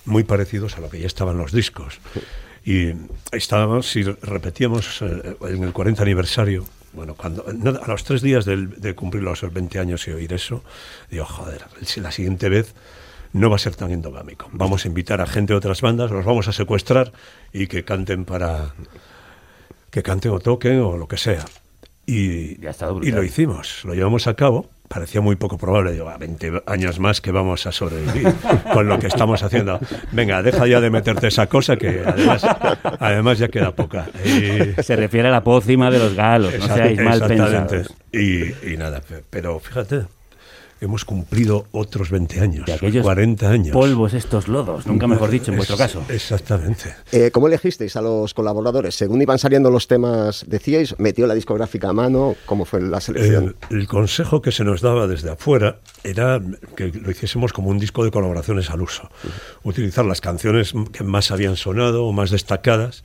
muy 0.06 0.24
parecidos 0.24 0.78
a 0.78 0.80
lo 0.80 0.88
que 0.88 1.00
ya 1.00 1.06
estaban 1.06 1.36
los 1.36 1.52
discos. 1.52 2.00
Y 2.64 2.92
estábamos, 3.32 3.90
si 3.90 4.02
repetíamos 4.02 5.02
eh, 5.02 5.36
en 5.48 5.64
el 5.64 5.72
40 5.72 6.02
aniversario, 6.02 6.64
bueno, 6.92 7.14
cuando 7.14 7.44
nada, 7.52 7.80
a 7.84 7.88
los 7.88 8.04
tres 8.04 8.20
días 8.22 8.44
del- 8.44 8.80
de 8.80 8.94
cumplir 8.94 9.22
los 9.22 9.40
20 9.52 9.78
años 9.78 10.06
y 10.08 10.10
oír 10.12 10.32
eso, 10.32 10.62
digo, 11.10 11.24
joder, 11.24 11.64
la 11.96 12.10
siguiente 12.10 12.48
vez 12.48 12.74
no 13.32 13.48
va 13.48 13.56
a 13.56 13.58
ser 13.60 13.76
tan 13.76 13.92
endogámico. 13.92 14.48
Vamos 14.52 14.84
a 14.84 14.88
invitar 14.88 15.20
a 15.20 15.26
gente 15.26 15.52
de 15.52 15.56
otras 15.58 15.80
bandas, 15.82 16.10
los 16.10 16.24
vamos 16.24 16.48
a 16.48 16.52
secuestrar 16.52 17.12
y 17.52 17.68
que 17.68 17.84
canten 17.84 18.24
para 18.24 18.74
que 19.90 20.02
canten 20.02 20.32
o 20.32 20.40
toquen 20.40 20.80
o 20.80 20.96
lo 20.96 21.06
que 21.08 21.16
sea. 21.16 21.44
Y, 22.06 22.60
y 23.06 23.10
lo 23.12 23.22
hicimos, 23.22 23.84
lo 23.84 23.94
llevamos 23.94 24.26
a 24.26 24.34
cabo. 24.34 24.68
Parecía 24.92 25.20
muy 25.20 25.36
poco 25.36 25.56
probable, 25.56 25.92
digo, 25.92 26.08
a 26.08 26.18
20 26.18 26.64
años 26.66 26.98
más 26.98 27.20
que 27.20 27.30
vamos 27.30 27.64
a 27.64 27.70
sobrevivir 27.70 28.26
con 28.72 28.88
lo 28.88 28.98
que 28.98 29.06
estamos 29.06 29.40
haciendo. 29.44 29.78
Venga, 30.10 30.42
deja 30.42 30.66
ya 30.66 30.80
de 30.80 30.90
meterte 30.90 31.28
esa 31.28 31.46
cosa 31.46 31.76
que 31.76 32.02
además, 32.04 32.44
además 32.98 33.38
ya 33.38 33.46
queda 33.46 33.70
poca. 33.70 34.08
Y- 34.24 34.82
Se 34.82 34.96
refiere 34.96 35.28
a 35.28 35.30
la 35.30 35.44
pócima 35.44 35.92
de 35.92 36.00
los 36.00 36.14
galos, 36.16 36.52
no 36.58 36.74
seáis 36.74 37.00
mal 37.00 37.20
pensados. 37.24 37.94
Y, 38.10 38.46
y 38.72 38.76
nada, 38.76 39.00
pe- 39.00 39.22
pero 39.30 39.60
fíjate, 39.60 40.06
hemos 40.80 41.04
cumplido 41.04 41.66
otros 41.72 42.10
20 42.10 42.40
años, 42.40 42.66
De 42.66 42.72
aquellos 42.72 43.02
40 43.02 43.50
años. 43.50 43.72
polvos 43.72 44.14
estos 44.14 44.48
lodos, 44.48 44.86
nunca 44.86 45.06
mejor 45.06 45.30
dicho 45.30 45.50
en 45.50 45.56
vuestro 45.58 45.74
Es- 45.76 45.80
caso. 45.80 46.02
Exactamente. 46.08 46.94
Eh, 47.12 47.30
¿Cómo 47.30 47.48
elegisteis 47.48 47.96
a 47.96 48.02
los 48.02 48.32
colaboradores? 48.34 48.94
Según 48.94 49.20
iban 49.22 49.38
saliendo 49.38 49.70
los 49.70 49.86
temas, 49.88 50.44
decíais, 50.48 50.94
metió 50.98 51.26
la 51.26 51.34
discográfica 51.34 51.90
a 51.90 51.92
mano, 51.92 52.34
¿cómo 52.46 52.64
fue 52.64 52.80
la 52.80 53.00
selección? 53.00 53.56
El, 53.70 53.78
el 53.80 53.86
consejo 53.88 54.40
que 54.42 54.52
se 54.52 54.64
nos 54.64 54.80
daba 54.80 55.06
desde 55.06 55.30
afuera 55.30 55.80
era 56.02 56.40
que 56.76 56.88
lo 56.88 57.10
hiciésemos 57.10 57.52
como 57.52 57.68
un 57.70 57.78
disco 57.78 58.04
de 58.04 58.10
colaboraciones 58.10 58.70
al 58.70 58.80
uso. 58.82 59.10
Utilizar 59.62 60.04
las 60.04 60.20
canciones 60.20 60.72
que 60.92 61.04
más 61.04 61.30
habían 61.30 61.56
sonado 61.56 62.04
o 62.06 62.12
más 62.12 62.30
destacadas 62.30 63.04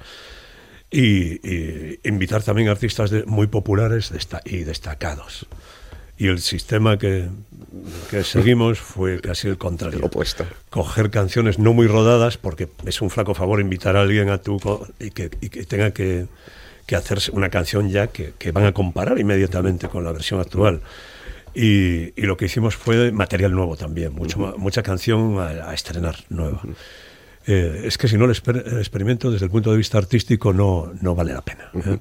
y, 0.91 1.46
y 1.46 2.00
invitar 2.03 2.41
también 2.44 2.70
artistas 2.70 3.10
de- 3.10 3.25
muy 3.25 3.48
populares 3.48 4.12
desta- 4.13 4.41
y 4.46 4.60
destacados. 4.63 5.46
Y 6.17 6.27
el 6.27 6.39
sistema 6.39 6.98
que, 6.98 7.27
que 8.10 8.24
seguimos 8.24 8.79
fue 8.79 9.19
casi 9.19 9.50
el 9.50 9.57
contrario. 9.57 10.00
Lo 10.00 10.05
opuesto. 10.07 10.45
Coger 10.69 11.10
canciones 11.10 11.60
no 11.60 11.74
muy 11.74 11.88
rodadas, 11.88 12.38
porque 12.38 12.69
es 12.86 13.01
un 13.01 13.10
flaco 13.10 13.34
favor 13.34 13.60
invitar 13.60 13.98
a 13.98 14.01
alguien 14.01 14.29
a 14.29 14.38
tu 14.38 14.57
y 15.00 15.12
que, 15.12 15.29
y 15.41 15.50
que 15.50 15.65
tenga 15.65 15.91
que, 15.91 16.27
que 16.86 16.95
hacerse 16.95 17.31
una 17.31 17.50
canción 17.50 17.89
ya 17.89 18.07
que, 18.07 18.34
que 18.39 18.51
van 18.53 18.65
a 18.65 18.72
comparar 18.74 19.19
inmediatamente 19.19 19.89
con 19.89 20.05
la 20.05 20.13
versión 20.13 20.39
actual. 20.39 20.81
Y, 21.53 22.13
y 22.22 22.25
lo 22.25 22.38
que 22.38 22.45
hicimos 22.45 22.75
fue 22.75 23.12
material 23.12 23.51
nuevo 23.53 23.75
también, 23.77 24.13
mucho, 24.13 24.39
ma- 24.39 24.55
mucha 24.57 24.84
canción 24.84 25.38
a, 25.39 25.69
a 25.69 25.74
estrenar 25.74 26.15
nueva. 26.29 26.62
Eh, 27.48 27.84
es 27.86 27.98
que 27.98 28.07
si 28.07 28.17
no 28.17 28.25
el, 28.25 28.31
exper- 28.31 28.65
el 28.65 28.77
experimento 28.79 29.31
desde 29.31 29.45
el 29.45 29.51
punto 29.51 29.72
de 29.72 29.77
vista 29.77 29.98
artístico 29.98 30.51
no, 30.53 30.91
no 31.01 31.13
vale 31.13 31.34
la 31.34 31.41
pena. 31.41 31.69
¿eh? 31.86 32.00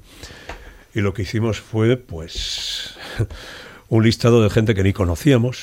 Y 0.95 1.01
lo 1.01 1.13
que 1.15 1.23
hicimos 1.23 1.61
fue, 1.61 1.97
pues, 1.97 2.95
un 3.95 4.03
listado 4.03 4.43
de 4.43 4.51
gente 4.51 4.75
que 4.75 4.83
ni 4.83 4.93
conocíamos, 4.93 5.63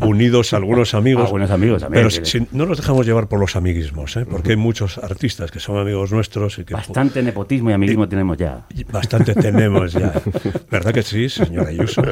unidos 0.00 0.54
a 0.54 0.56
algunos 0.56 0.94
amigos. 0.94 1.26
Algunos 1.26 1.50
amigos 1.50 1.82
también, 1.82 2.08
Pero 2.08 2.24
si- 2.24 2.46
no 2.52 2.64
nos 2.64 2.78
dejamos 2.78 3.04
llevar 3.06 3.28
por 3.28 3.38
los 3.38 3.54
amiguismos, 3.54 4.16
¿eh? 4.16 4.24
porque 4.24 4.52
hay 4.52 4.56
muchos 4.56 4.96
artistas 4.96 5.50
que 5.50 5.60
son 5.60 5.76
amigos 5.78 6.10
nuestros 6.10 6.58
y 6.58 6.64
que 6.64 6.72
Bastante 6.72 7.22
nepotismo 7.22 7.68
y 7.68 7.74
amiguismo 7.74 8.08
tenemos 8.08 8.38
ya. 8.38 8.66
Bastante 8.90 9.34
tenemos 9.34 9.92
ya. 9.92 10.12
¿Verdad 10.70 10.92
que 10.94 11.02
sí, 11.02 11.28
señora 11.28 11.68
Ayuso? 11.68 12.00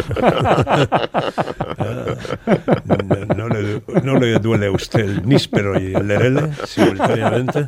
no, 2.85 3.35
no 3.35 3.49
le, 3.49 3.83
no 4.03 4.19
le 4.19 4.39
duele 4.39 4.67
a 4.67 4.71
usted 4.71 5.01
el 5.01 5.27
níspero 5.27 5.81
y 5.81 5.95
el 5.95 6.07
lerele 6.07 6.51
simultáneamente. 6.67 7.67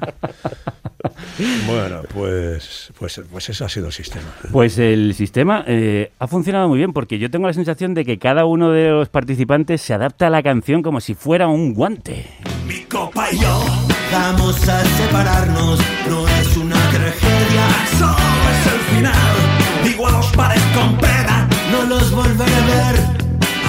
Bueno, 1.67 2.03
pues, 2.13 2.93
pues, 2.99 3.21
pues 3.31 3.49
ese 3.49 3.65
ha 3.65 3.69
sido 3.69 3.87
el 3.87 3.93
sistema. 3.93 4.27
Pues 4.51 4.79
el 4.79 5.15
sistema 5.15 5.65
eh, 5.67 6.11
ha 6.19 6.27
funcionado 6.27 6.69
muy 6.69 6.79
bien 6.79 6.93
porque 6.93 7.19
yo 7.19 7.31
tengo 7.31 7.47
la 7.47 7.53
sensación 7.53 7.95
de 7.95 8.05
que 8.05 8.19
cada 8.19 8.45
uno 8.45 8.71
de 8.71 8.91
los 8.91 9.09
participantes 9.09 9.81
se 9.81 9.95
adapta 9.95 10.27
a 10.27 10.31
la 10.31 10.43
canción 10.43 10.83
como 10.83 11.01
si 11.01 11.15
fuera 11.15 11.47
un 11.49 11.75
guante. 11.75 12.27
Mi 12.67 12.81
copa 12.85 13.31
y 13.33 13.39
yo 13.39 13.65
vamos 14.13 14.69
a 14.69 14.85
separarnos, 14.85 15.81
no 16.09 16.29
es 16.29 16.57
una 16.57 16.91
tragedia, 16.91 17.69
solo 17.99 18.17
es 18.51 18.73
el 18.73 18.97
final. 18.97 19.37
Digo 19.85 20.09
a 20.09 20.13
los 20.13 20.27
pares 20.33 20.63
con 20.75 20.97
pena, 20.97 21.49
no 21.71 21.85
los 21.85 22.11
volveré 22.11 22.55
a 22.55 22.67
ver. 22.67 23.19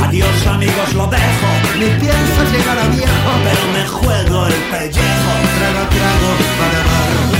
Adiós 0.01 0.47
amigos, 0.47 0.93
lo 0.95 1.07
dejo. 1.07 1.49
Ni 1.77 1.85
pienso 1.99 2.43
llegar 2.51 2.79
a 2.79 2.88
viejo, 2.88 3.31
pero 3.43 3.73
me 3.73 3.88
juego 3.88 4.47
el 4.47 4.53
pellejo. 4.71 5.31
Trago 5.59 5.89
trago 5.89 6.29
para 6.57 6.79
dar. 6.79 7.38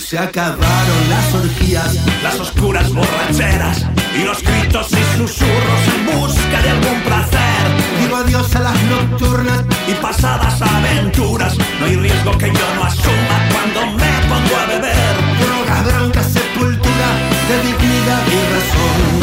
Se 0.00 0.18
acabaron 0.18 1.08
las 1.08 1.34
orgías, 1.34 1.96
las 2.22 2.40
oscuras 2.40 2.92
borracheras 2.92 3.86
y 4.18 4.24
los 4.24 4.42
gritos 4.42 4.88
y 4.90 5.16
susurros 5.16 5.80
en 5.94 6.06
busca 6.06 6.62
de 6.62 6.70
algún 6.70 7.00
placer. 7.02 7.62
Digo 8.00 8.16
adiós 8.16 8.56
a 8.56 8.60
las 8.60 8.82
nocturnas 8.84 9.62
y 9.86 9.92
pasadas 10.02 10.60
aventuras. 10.62 11.56
No 11.78 11.86
hay 11.86 11.96
riesgo 11.96 12.36
que 12.38 12.46
yo 12.46 12.74
no 12.74 12.84
asuma 12.84 13.48
cuando 13.52 13.86
me 13.98 14.10
pongo 14.28 14.56
a 14.56 14.66
beber. 14.66 15.16
Droga, 15.38 15.82
bronca, 15.82 16.24
sepultura 16.24 17.08
de 17.48 17.62
dignidad 17.68 18.22
y 18.26 18.40
razón. 18.54 19.20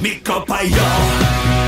Mi 0.00 0.16
copa 0.20 0.64
y 0.64 0.70
yo. 0.70 1.65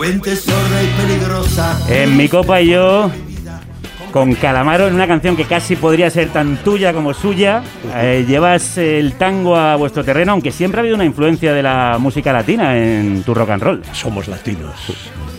Fuente 0.00 0.34
sorda 0.34 0.82
y 0.82 0.86
peligrosa. 0.98 1.78
En 1.90 2.16
mi 2.16 2.26
copa 2.26 2.58
y 2.62 2.68
yo, 2.70 3.10
con 4.10 4.32
Calamaro, 4.34 4.88
en 4.88 4.94
una 4.94 5.06
canción 5.06 5.36
que 5.36 5.44
casi 5.44 5.76
podría 5.76 6.08
ser 6.08 6.30
tan 6.30 6.56
tuya 6.64 6.94
como 6.94 7.12
suya, 7.12 7.62
eh, 7.96 8.24
llevas 8.26 8.78
el 8.78 9.12
tango 9.18 9.56
a 9.56 9.76
vuestro 9.76 10.02
terreno, 10.02 10.32
aunque 10.32 10.52
siempre 10.52 10.78
ha 10.78 10.80
habido 10.80 10.94
una 10.96 11.04
influencia 11.04 11.52
de 11.52 11.62
la 11.62 11.98
música 12.00 12.32
latina 12.32 12.78
en 12.78 13.22
tu 13.24 13.34
rock 13.34 13.50
and 13.50 13.62
roll. 13.62 13.82
Somos 13.92 14.26
latinos. 14.26 14.72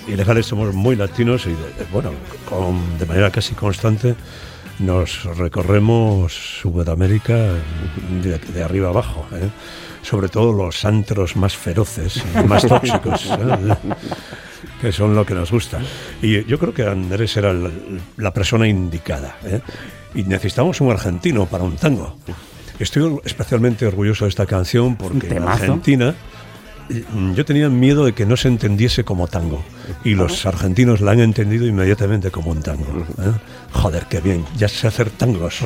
Ilegales 0.08 0.46
somos 0.46 0.76
muy 0.76 0.96
latinos 0.96 1.48
y, 1.48 1.50
de- 1.50 1.88
bueno, 1.92 2.12
con- 2.48 3.00
de 3.00 3.08
manera 3.08 3.32
casi 3.32 3.56
constante 3.56 4.14
nos 4.78 5.24
recorremos 5.38 6.34
Sudamérica 6.62 7.36
de, 8.22 8.38
de 8.38 8.64
arriba 8.64 8.90
abajo. 8.90 9.26
¿eh? 9.34 9.50
Sobre 10.04 10.30
todo 10.30 10.54
los 10.54 10.86
antros 10.86 11.36
más 11.36 11.58
feroces 11.58 12.24
y 12.40 12.48
más 12.48 12.64
tóxicos. 12.68 13.26
¿eh? 13.26 13.76
Que 14.82 14.92
son 14.92 15.16
lo 15.16 15.26
que 15.26 15.36
nos 15.36 15.52
gusta. 15.52 15.80
Y 16.22 16.44
yo 16.46 16.58
creo 16.58 16.74
que 16.74 16.84
Andrés 16.84 17.38
era 17.38 17.54
la, 17.54 17.70
la 18.18 18.34
persona 18.34 18.68
indicada. 18.68 19.38
¿eh? 19.46 19.62
Y 20.16 20.24
necesitamos 20.24 20.82
un 20.82 20.92
argentino 20.92 21.46
para 21.46 21.64
un 21.64 21.76
tango. 21.76 22.18
Estoy 22.80 23.20
especialmente 23.24 23.86
orgulloso 23.86 24.26
de 24.26 24.30
esta 24.30 24.48
canción 24.48 24.96
porque 24.96 25.28
en. 25.28 25.44
Argentina 25.44 26.16
yo 27.36 27.46
tenía 27.46 27.70
miedo 27.70 28.06
de 28.06 28.14
que 28.14 28.26
no 28.26 28.36
se 28.38 28.48
entendiese 28.48 29.04
como 29.04 29.28
tango. 29.28 29.64
Y 30.04 30.16
los 30.16 30.46
argentinos 30.46 31.02
la 31.02 31.12
han 31.12 31.20
entendido 31.20 31.66
inmediatamente 31.66 32.32
como 32.32 32.52
un 32.52 32.62
tango. 32.62 33.06
¿eh? 33.20 33.32
Joder, 33.72 34.06
qué 34.10 34.20
bien, 34.20 34.46
ya 34.58 34.68
sé 34.68 34.88
hacer 34.88 35.10
tangos. 35.12 35.62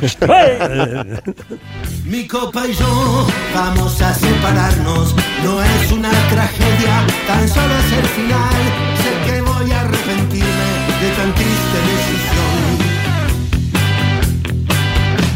Mi 2.06 2.28
copa 2.28 2.68
y 2.68 2.74
yo 2.74 3.28
vamos 3.54 4.02
a 4.02 4.14
separarnos. 4.14 5.16
No 5.44 5.64
es 5.64 5.92
una 5.92 6.12
tragedia, 6.30 7.06
tan 7.28 7.48
solo 7.48 7.74
es 7.76 7.92
el 7.94 8.06
final. 8.06 8.54
Sé 9.02 9.32
que 9.32 9.42
voy 9.42 9.72
a 9.72 9.82
arrepentirme 9.82 10.86
de 11.02 11.10
tan 11.16 11.34
triste 11.34 11.78
decisión. 11.90 12.56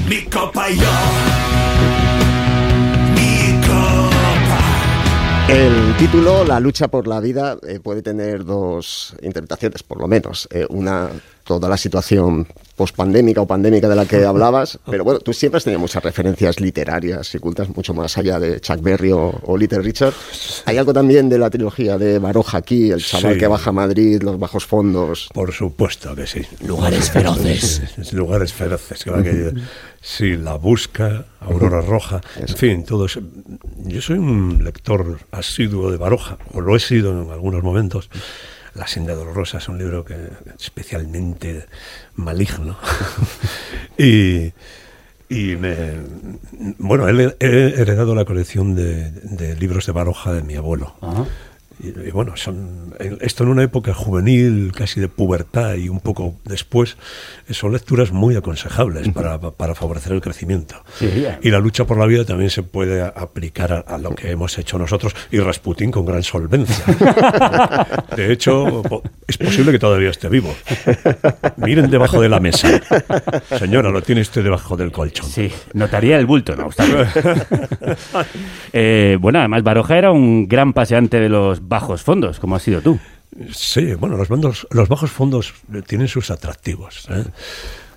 Mi 0.10 0.22
copa 0.29 0.69
y 0.69 0.77
yo. 0.77 1.78
El 5.49 5.97
título, 5.97 6.43
La 6.45 6.59
lucha 6.59 6.87
por 6.89 7.07
la 7.07 7.19
vida, 7.19 7.57
eh, 7.67 7.79
puede 7.79 8.01
tener 8.03 8.45
dos 8.45 9.15
interpretaciones, 9.23 9.81
por 9.83 9.99
lo 9.99 10.07
menos. 10.07 10.47
Eh, 10.51 10.65
una, 10.69 11.09
toda 11.43 11.67
la 11.67 11.75
situación 11.77 12.47
pospandémica 12.75 13.41
o 13.41 13.47
pandémica 13.47 13.89
de 13.89 13.95
la 13.95 14.05
que 14.05 14.23
hablabas, 14.25 14.77
pero 14.89 15.03
bueno, 15.03 15.19
tú 15.19 15.33
siempre 15.33 15.57
has 15.57 15.63
tenido 15.63 15.79
muchas 15.79 16.03
referencias 16.03 16.59
literarias 16.59 17.33
y 17.33 17.39
cultas, 17.39 17.67
mucho 17.75 17.93
más 17.95 18.15
allá 18.17 18.39
de 18.39 18.61
Chuck 18.61 18.79
Berry 18.81 19.11
o, 19.11 19.33
o 19.43 19.57
Little 19.57 19.79
Richard. 19.81 20.13
Hay 20.65 20.77
algo 20.77 20.93
también 20.93 21.27
de 21.29 21.39
la 21.39 21.49
trilogía 21.49 21.97
de 21.97 22.19
Baroja 22.19 22.59
aquí, 22.59 22.91
el 22.91 23.03
chaval 23.03 23.33
Sí. 23.33 23.39
que 23.39 23.47
baja 23.47 23.71
a 23.71 23.73
Madrid, 23.73 24.21
los 24.21 24.37
bajos 24.39 24.65
fondos. 24.67 25.29
Por 25.33 25.51
supuesto 25.51 26.15
que 26.15 26.27
sí. 26.27 26.41
Lugares 26.65 27.09
feroces. 27.09 27.81
Lugares 28.13 28.53
feroces. 28.53 29.03
claro 29.03 29.23
que- 29.23 29.53
sí, 30.01 30.35
La 30.37 30.55
Busca, 30.55 31.25
Aurora 31.39 31.81
Roja, 31.81 32.21
en 32.35 32.55
fin, 32.55 32.83
todo 32.83 33.05
eso. 33.05 33.21
Yo 33.77 34.01
soy 34.01 34.17
un 34.17 34.63
lector 34.63 35.19
asiduo 35.31 35.91
de 35.91 35.97
Baroja, 35.97 36.37
o 36.53 36.61
lo 36.61 36.75
he 36.75 36.79
sido 36.79 37.21
en 37.21 37.31
algunos 37.31 37.63
momentos. 37.63 38.09
La 38.75 38.87
senda 38.87 39.13
dolorosa 39.13 39.57
es 39.57 39.67
un 39.67 39.77
libro 39.77 40.05
que 40.05 40.15
especialmente 40.59 41.65
maligno. 42.15 42.77
y, 43.97 44.53
y 45.27 45.55
me, 45.55 45.93
bueno, 46.77 47.09
he, 47.09 47.35
he 47.39 47.81
heredado 47.81 48.15
la 48.15 48.25
colección 48.25 48.75
de, 48.75 49.11
de 49.11 49.55
libros 49.55 49.85
de 49.85 49.91
Baroja 49.91 50.33
de 50.33 50.43
mi 50.43 50.55
abuelo. 50.55 50.95
Y, 51.79 51.87
y 52.07 52.11
bueno, 52.11 52.35
son 52.35 52.93
esto 53.21 53.43
en 53.43 53.49
una 53.49 53.63
época 53.63 53.93
juvenil, 53.93 54.71
casi 54.75 54.99
de 54.99 55.07
pubertad 55.07 55.75
y 55.75 55.89
un 55.89 55.99
poco 55.99 56.35
después, 56.43 56.97
eh, 57.47 57.53
son 57.53 57.71
lecturas 57.71 58.11
muy 58.11 58.35
aconsejables 58.35 59.09
para, 59.09 59.39
para 59.39 59.75
favorecer 59.75 60.13
el 60.13 60.21
crecimiento. 60.21 60.75
Sí. 60.97 61.25
Y 61.41 61.49
la 61.49 61.59
lucha 61.59 61.85
por 61.85 61.97
la 61.97 62.05
vida 62.05 62.25
también 62.25 62.49
se 62.49 62.63
puede 62.63 63.01
aplicar 63.01 63.73
a, 63.73 63.79
a 63.79 63.97
lo 63.97 64.15
que 64.15 64.31
hemos 64.31 64.57
hecho 64.57 64.77
nosotros 64.77 65.15
y 65.31 65.39
Rasputín 65.39 65.91
con 65.91 66.05
gran 66.05 66.23
solvencia. 66.23 66.85
De 68.15 68.31
hecho, 68.31 68.81
es 69.27 69.37
posible 69.37 69.71
que 69.71 69.79
todavía 69.79 70.09
esté 70.09 70.29
vivo. 70.29 70.53
Miren 71.57 71.89
debajo 71.89 72.21
de 72.21 72.29
la 72.29 72.39
mesa. 72.39 72.81
Señora, 73.57 73.89
lo 73.89 74.01
tiene 74.01 74.21
usted 74.21 74.43
debajo 74.43 74.75
del 74.75 74.91
colchón. 74.91 75.29
Sí, 75.29 75.51
notaría 75.73 76.17
el 76.17 76.25
bulto, 76.25 76.55
no 76.55 76.67
obstante. 76.67 77.07
Eh, 78.71 79.17
bueno, 79.19 79.39
además 79.39 79.63
Baroja 79.63 79.97
era 79.97 80.11
un 80.11 80.47
gran 80.47 80.73
paseante 80.73 81.19
de 81.19 81.29
los 81.29 81.67
bajos 81.69 82.01
fondos, 82.03 82.39
como 82.39 82.55
has 82.55 82.63
sido 82.63 82.82
tú. 82.82 82.99
Sí, 83.53 83.93
bueno, 83.93 84.17
los, 84.17 84.27
bandos- 84.27 84.67
los 84.71 84.89
bajos 84.89 85.12
fondos 85.12 85.53
tienen 85.88 86.08
sus 86.08 86.32
atractivos. 86.32 87.08
¿eh? 87.12 87.23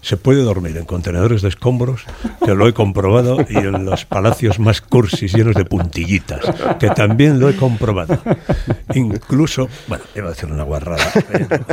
Se 0.03 0.17
puede 0.17 0.43
dormir 0.43 0.77
en 0.77 0.85
contenedores 0.85 1.43
de 1.43 1.49
escombros, 1.49 2.05
que 2.45 2.55
lo 2.55 2.69
he 2.69 2.75
comprobado, 2.75 3.39
y 3.49 3.57
en 3.57 3.85
los 3.85 4.05
palacios 4.05 4.59
más 4.59 4.81
cursis 4.81 5.33
llenos 5.33 5.55
de 5.55 5.65
puntillitas, 5.65 6.41
que 6.79 6.91
también 6.91 7.39
lo 7.41 7.49
he 7.49 7.57
comprobado. 7.57 8.21
Incluso, 8.95 9.69
bueno, 9.89 10.05
iba 10.15 10.27
a 10.27 10.31
decir 10.31 10.51
una 10.51 10.65
guarrada. 10.65 11.05
pero- 11.31 11.65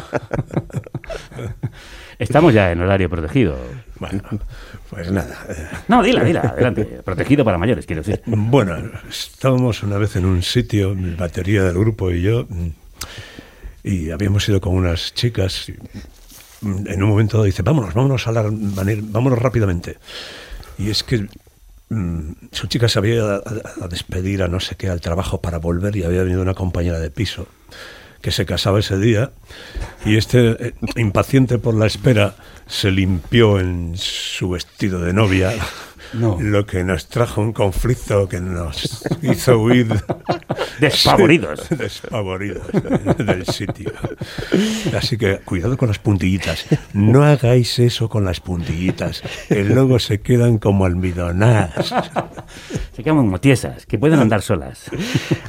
Estamos 2.19 2.53
ya 2.53 2.71
en 2.71 2.81
horario 2.81 3.09
protegido. 3.09 3.57
Bueno, 3.99 4.21
pues 4.89 5.11
nada. 5.11 5.45
eh, 5.49 5.67
No, 5.87 6.01
dila, 6.01 6.23
dila, 6.23 6.41
adelante. 6.41 6.85
Protegido 7.03 7.43
para 7.43 7.57
mayores, 7.57 7.85
quiero 7.85 8.01
decir. 8.01 8.21
Bueno, 8.25 8.75
estábamos 9.09 9.83
una 9.83 9.97
vez 9.97 10.15
en 10.15 10.25
un 10.25 10.41
sitio, 10.41 10.95
mi 10.95 11.15
batería 11.15 11.63
del 11.63 11.77
grupo 11.77 12.09
y 12.11 12.21
yo, 12.21 12.47
y 13.83 14.09
habíamos 14.11 14.47
ido 14.47 14.61
con 14.61 14.75
unas 14.75 15.13
chicas. 15.13 15.69
y, 15.69 15.73
mm, 16.65 16.87
en 16.87 17.03
un 17.03 17.09
momento 17.09 17.43
dice, 17.43 17.61
vámonos, 17.61 17.93
vámonos 17.93 18.27
a 18.27 18.31
la, 18.31 18.43
vámonos 18.49 19.39
rápidamente. 19.39 19.97
Y 20.77 20.89
es 20.89 21.03
que 21.03 21.27
mm, 21.89 22.31
su 22.51 22.67
chica 22.67 22.87
se 22.87 22.99
había 22.99 23.15
ido 23.15 23.43
a 23.81 23.87
despedir 23.89 24.43
a 24.43 24.47
no 24.47 24.59
sé 24.59 24.75
qué 24.75 24.89
al 24.89 25.01
trabajo 25.01 25.41
para 25.41 25.57
volver 25.57 25.95
y 25.95 26.03
había 26.03 26.23
venido 26.23 26.41
una 26.41 26.53
compañera 26.53 26.99
de 26.99 27.09
piso 27.11 27.47
que 28.21 28.31
se 28.31 28.45
casaba 28.45 28.79
ese 28.79 28.97
día 28.97 29.31
y 30.05 30.17
este, 30.17 30.67
eh, 30.67 30.73
impaciente 30.97 31.57
por 31.57 31.73
la 31.73 31.85
espera, 31.85 32.35
se 32.69 32.91
limpió 32.91 33.59
en 33.59 33.97
su 33.97 34.51
vestido 34.51 34.99
de 34.99 35.11
novia, 35.11 35.53
lo 36.13 36.65
que 36.65 36.83
nos 36.83 37.07
trajo 37.07 37.41
un 37.41 37.53
conflicto 37.53 38.27
que 38.27 38.39
nos 38.39 39.03
hizo 39.21 39.59
huir 39.59 39.87
Despavoridos. 40.79 41.67
Despavoridos 41.77 42.63
del 43.17 43.45
sitio. 43.45 43.91
Así 44.97 45.17
que 45.17 45.39
cuidado 45.39 45.77
con 45.77 45.87
las 45.89 45.99
puntillitas. 45.99 46.65
No 46.93 47.23
hagáis 47.23 47.79
eso 47.79 48.09
con 48.09 48.25
las 48.25 48.39
puntillitas, 48.39 49.21
que 49.47 49.63
luego 49.63 49.99
se 49.99 50.21
quedan 50.21 50.57
como 50.57 50.85
almidonadas. 50.85 51.93
Se 52.95 53.03
quedan 53.03 53.17
como 53.17 53.39
tiesas, 53.39 53.85
que 53.85 53.97
pueden 53.97 54.19
andar 54.19 54.41
solas. 54.41 54.85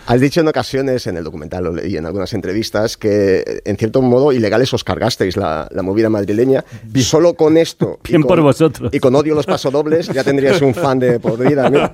Has 0.07 0.21
dicho 0.21 0.41
en 0.41 0.49
ocasiones, 0.49 1.07
en 1.07 1.17
el 1.17 1.25
documental 1.25 1.75
leí 1.75 1.97
en 1.97 2.07
algunas 2.07 2.33
entrevistas, 2.33 2.97
que 2.97 3.63
en 3.65 3.77
cierto 3.77 4.03
modo 4.03 4.33
ilegales 4.33 4.73
os 4.75 4.85
cargasteis 4.85 5.37
la, 5.37 5.69
la 5.71 5.83
movida 5.83 6.09
madrileña. 6.11 6.65
Solo 6.97 7.35
con 7.35 7.57
esto. 7.57 7.99
y 8.05 8.11
Bien 8.11 8.23
con- 8.23 8.29
por 8.29 8.41
vosotros. 8.41 8.91
Y 8.93 8.99
con 9.01 9.15
odio 9.15 9.35
los 9.35 9.47
pasodobles 9.47 10.09
ya 10.09 10.25
tendrías 10.59 10.77
un 10.77 10.83
fan 10.83 10.99
de 10.99 11.21
por 11.21 11.39
vida. 11.39 11.69
¿no? 11.71 11.93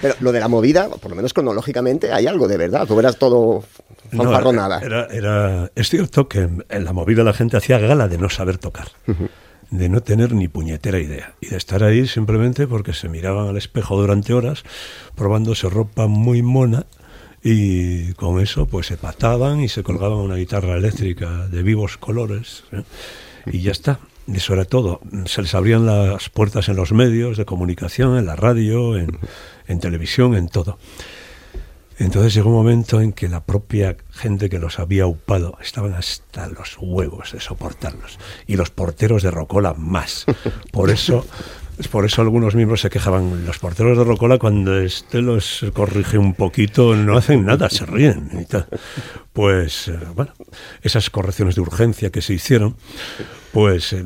Pero 0.00 0.14
lo 0.20 0.32
de 0.32 0.40
la 0.40 0.48
movida, 0.48 0.88
por 0.88 1.10
lo 1.10 1.16
menos 1.16 1.32
cronológicamente, 1.32 2.12
hay 2.12 2.26
algo 2.26 2.48
de 2.48 2.56
verdad. 2.56 2.86
Tú 2.86 2.98
eras 3.00 3.16
todo 3.18 3.64
No, 4.12 4.22
fanfarronada. 4.24 4.80
era, 4.80 5.06
era- 5.06 5.70
es 5.74 5.88
cierto 5.88 6.28
que 6.28 6.48
en 6.68 6.84
la 6.84 6.92
movida 6.92 7.24
la 7.24 7.32
gente 7.32 7.56
hacía 7.56 7.78
gala 7.78 8.08
de 8.08 8.18
no 8.18 8.28
saber 8.30 8.58
tocar. 8.58 8.88
de 9.70 9.88
no 9.88 10.00
tener 10.00 10.32
ni 10.32 10.46
puñetera 10.46 11.00
idea 11.00 11.34
y 11.40 11.48
de 11.48 11.56
estar 11.56 11.82
ahí 11.82 12.06
simplemente 12.06 12.68
porque 12.68 12.92
se 12.92 13.08
miraban 13.08 13.48
al 13.48 13.56
espejo 13.56 14.00
durante 14.00 14.32
horas 14.32 14.62
probándose 15.16 15.68
ropa 15.68 16.06
muy 16.06 16.40
mona 16.40 16.86
y 17.42 18.12
con 18.12 18.40
eso 18.40 18.66
pues 18.66 18.86
se 18.86 18.96
pataban 18.96 19.60
y 19.60 19.68
se 19.68 19.82
colgaban 19.82 20.18
una 20.18 20.36
guitarra 20.36 20.76
eléctrica 20.76 21.48
de 21.48 21.62
vivos 21.64 21.96
colores 21.96 22.62
¿eh? 22.70 22.82
y 23.46 23.62
ya 23.62 23.72
está. 23.72 23.98
Eso 24.32 24.54
era 24.54 24.64
todo. 24.64 25.00
Se 25.26 25.42
les 25.42 25.54
abrían 25.54 25.86
las 25.86 26.28
puertas 26.30 26.68
en 26.68 26.76
los 26.76 26.92
medios 26.92 27.36
de 27.36 27.44
comunicación, 27.44 28.18
en 28.18 28.26
la 28.26 28.36
radio, 28.36 28.96
en, 28.96 29.18
en 29.68 29.80
televisión, 29.80 30.34
en 30.34 30.48
todo. 30.48 30.78
Entonces 31.98 32.34
llegó 32.34 32.50
un 32.50 32.56
momento 32.56 33.00
en 33.00 33.12
que 33.12 33.28
la 33.28 33.44
propia 33.44 33.96
gente 34.10 34.50
que 34.50 34.58
los 34.58 34.78
había 34.78 35.06
upado 35.06 35.56
estaban 35.62 35.94
hasta 35.94 36.46
los 36.48 36.76
huevos 36.78 37.32
de 37.32 37.40
soportarlos. 37.40 38.18
Y 38.46 38.56
los 38.56 38.70
porteros 38.70 39.22
de 39.22 39.30
Rocola 39.30 39.72
más. 39.74 40.26
Por 40.72 40.90
eso 40.90 41.24
Por 41.90 42.06
eso 42.06 42.22
algunos 42.22 42.54
miembros 42.54 42.80
se 42.80 42.90
quejaban. 42.90 43.44
Los 43.44 43.58
porteros 43.58 43.98
de 43.98 44.04
Rocola, 44.04 44.38
cuando 44.38 44.78
este 44.78 45.20
los 45.20 45.64
corrige 45.74 46.16
un 46.16 46.32
poquito, 46.32 46.96
no 46.96 47.16
hacen 47.18 47.44
nada, 47.44 47.68
se 47.68 47.84
ríen. 47.84 48.30
y 48.40 48.46
tal. 48.46 48.66
Pues, 49.32 49.88
eh, 49.88 49.98
bueno, 50.14 50.32
esas 50.82 51.10
correcciones 51.10 51.54
de 51.54 51.60
urgencia 51.60 52.10
que 52.10 52.22
se 52.22 52.32
hicieron, 52.32 52.76
pues 53.52 53.92
eh, 53.92 54.02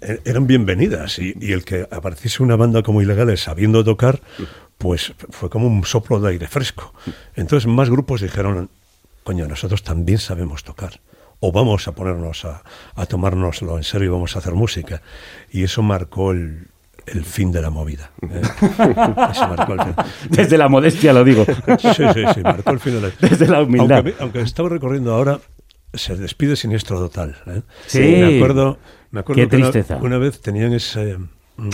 eh, 0.00 0.20
eran 0.24 0.46
bienvenidas. 0.46 1.18
Y, 1.18 1.36
y 1.40 1.52
el 1.52 1.64
que 1.64 1.88
apareciese 1.90 2.42
una 2.42 2.54
banda 2.54 2.82
como 2.82 3.02
Ilegales 3.02 3.42
sabiendo 3.42 3.82
tocar, 3.82 4.20
pues 4.78 5.12
fue 5.30 5.50
como 5.50 5.66
un 5.66 5.84
soplo 5.84 6.20
de 6.20 6.30
aire 6.30 6.46
fresco. 6.46 6.94
Entonces, 7.34 7.66
más 7.66 7.90
grupos 7.90 8.20
dijeron, 8.20 8.70
coño, 9.24 9.48
nosotros 9.48 9.82
también 9.82 10.18
sabemos 10.18 10.62
tocar. 10.62 11.00
O 11.40 11.50
vamos 11.50 11.88
a 11.88 11.92
ponernos 11.92 12.44
a, 12.44 12.62
a 12.94 13.06
tomárnoslo 13.06 13.76
en 13.76 13.82
serio 13.82 14.06
y 14.06 14.12
vamos 14.12 14.36
a 14.36 14.38
hacer 14.38 14.54
música. 14.54 15.02
Y 15.50 15.64
eso 15.64 15.82
marcó 15.82 16.30
el, 16.30 16.68
el 17.06 17.24
fin 17.24 17.50
de 17.52 17.60
la 17.62 17.70
movida. 17.70 18.10
¿eh? 18.22 18.40
Eso 19.30 19.48
marcó 19.48 19.72
el 19.74 19.82
fin. 19.82 19.94
Desde 20.30 20.58
la 20.58 20.68
modestia 20.68 21.12
lo 21.12 21.24
digo. 21.24 21.44
Sí, 21.44 21.88
sí, 21.94 22.22
sí, 22.34 22.40
marcó 22.42 22.70
el 22.70 22.80
fin 22.80 22.94
de 22.94 23.00
la... 23.00 23.10
Desde 23.28 23.48
la 23.48 23.62
humildad. 23.62 23.96
Aunque, 23.98 24.14
aunque 24.20 24.40
estaba 24.40 24.68
recorriendo 24.68 25.14
ahora, 25.14 25.40
se 25.94 26.16
despide 26.16 26.56
Siniestro 26.56 26.98
Total. 26.98 27.36
¿eh? 27.46 27.62
Sí. 27.86 27.98
Me 28.00 28.36
acuerdo, 28.36 28.78
me 29.10 29.20
acuerdo 29.20 29.42
Qué 29.42 29.48
que 29.48 29.56
una- 29.56 29.70
tristeza. 29.70 29.96
Una, 30.02 30.18
vez 30.18 30.40
tenían 30.40 30.72
ese... 30.72 31.18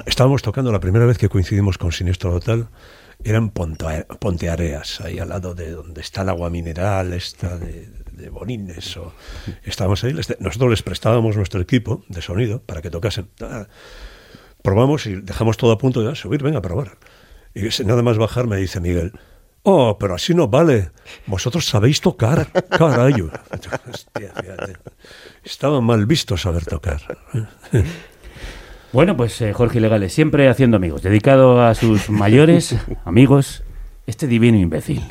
Estábamos 0.07 0.43
tocando 0.43 0.73
la 0.73 0.81
primera 0.81 1.07
vez 1.07 1.19
que 1.19 1.29
coincidimos 1.29 1.79
con 1.79 1.93
Siniestro 1.93 2.33
Total. 2.33 2.69
Eran 3.25 3.51
Ponte, 3.51 4.07
Ponteareas, 4.21 5.01
ahí 5.01 5.19
al 5.19 5.29
lado 5.31 5.55
de 5.55 5.73
donde 5.73 6.01
está 6.01 6.23
el 6.23 6.29
agua 6.29 6.51
mineral, 6.51 7.13
esta 7.13 7.59
de, 7.59 7.89
de 8.13 8.29
Bonines. 8.31 8.97
O, 8.97 9.13
estábamos 9.65 10.05
ahí. 10.05 10.13
les- 10.13 10.41
nosotros 10.41 10.71
les 10.71 10.83
prestábamos 10.83 11.37
nuestro 11.37 11.61
equipo 11.61 12.05
de 12.09 12.23
sonido 12.23 12.61
para 12.63 12.81
que 12.81 12.91
tocasen. 12.91 13.29
Probamos 14.69 15.07
y 15.07 15.15
dejamos 15.15 15.57
todo 15.57 15.73
a 15.73 15.79
punto 15.79 16.03
de 16.03 16.13
ah, 16.13 16.15
subir, 16.15 16.43
venga 16.43 16.59
a 16.59 16.61
probar. 16.61 16.99
Y 17.55 17.63
nada 17.85 18.03
más 18.03 18.19
bajar 18.19 18.47
me 18.47 18.59
dice 18.59 18.81
Miguel, 18.81 19.13
oh, 19.63 19.97
pero 19.99 20.15
así 20.15 20.35
no 20.35 20.49
vale, 20.49 20.91
vosotros 21.27 21.65
sabéis 21.65 22.03
tocar, 22.03 22.53
carayo. 22.69 23.31
Hostia. 23.91 24.35
Estaba 25.43 25.81
mal 25.81 26.05
visto 26.05 26.37
saber 26.37 26.67
tocar. 26.67 27.01
Bueno, 28.91 29.19
pues 29.19 29.39
eh, 29.43 29.53
Jorge 29.53 29.79
Ilegales, 29.79 30.15
siempre 30.15 30.49
haciendo 30.49 30.79
amigos, 30.79 31.03
dedicado 31.03 31.61
a 31.63 31.75
sus 31.75 32.09
mayores 32.09 32.75
amigos, 33.05 33.63
este 34.07 34.27
divino 34.27 34.57
imbécil. 34.57 35.03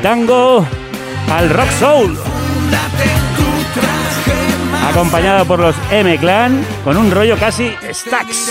Tango 0.00 0.66
al 1.30 1.50
rock 1.50 1.70
soul, 1.78 2.18
acompañado 4.90 5.44
por 5.44 5.58
los 5.58 5.74
M-Clan, 5.90 6.64
con 6.84 6.96
un 6.96 7.10
rollo 7.10 7.36
casi 7.38 7.72
stacks. 7.92 8.50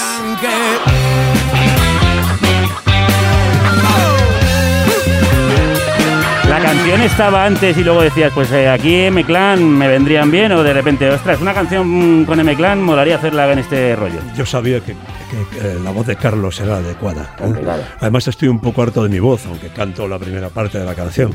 Canción 6.68 7.02
estaba 7.02 7.46
antes 7.46 7.78
y 7.78 7.84
luego 7.84 8.02
decías, 8.02 8.32
pues 8.34 8.52
eh, 8.52 8.68
aquí 8.70 8.94
M-Clan 8.96 9.64
me 9.64 9.88
vendrían 9.88 10.30
bien, 10.30 10.52
o 10.52 10.64
de 10.64 10.74
repente, 10.74 11.10
ostras, 11.10 11.40
una 11.42 11.54
canción 11.54 12.26
con 12.26 12.40
M-Clan 12.40 12.82
molaría 12.82 13.16
hacerla 13.16 13.52
en 13.52 13.60
este 13.60 13.96
rollo. 13.96 14.20
Yo 14.36 14.46
sabía 14.46 14.80
que, 14.82 14.94
que- 14.94 15.60
que 15.60 15.74
la 15.84 15.92
voz 15.92 16.08
de 16.08 16.16
Carlos 16.16 16.60
era 16.60 16.78
adecuada. 16.78 17.36
¿eh? 17.40 17.54
Además 18.02 18.28
estoy 18.28 18.48
un 18.50 18.60
poco 18.60 18.82
harto 18.82 19.02
de 19.04 19.10
mi 19.10 19.20
voz, 19.20 19.46
aunque 19.46 19.70
canto 19.70 20.08
la 20.08 20.20
primera 20.20 20.50
parte 20.50 20.78
de 20.80 20.86
la 20.86 20.94
canción. 20.96 21.34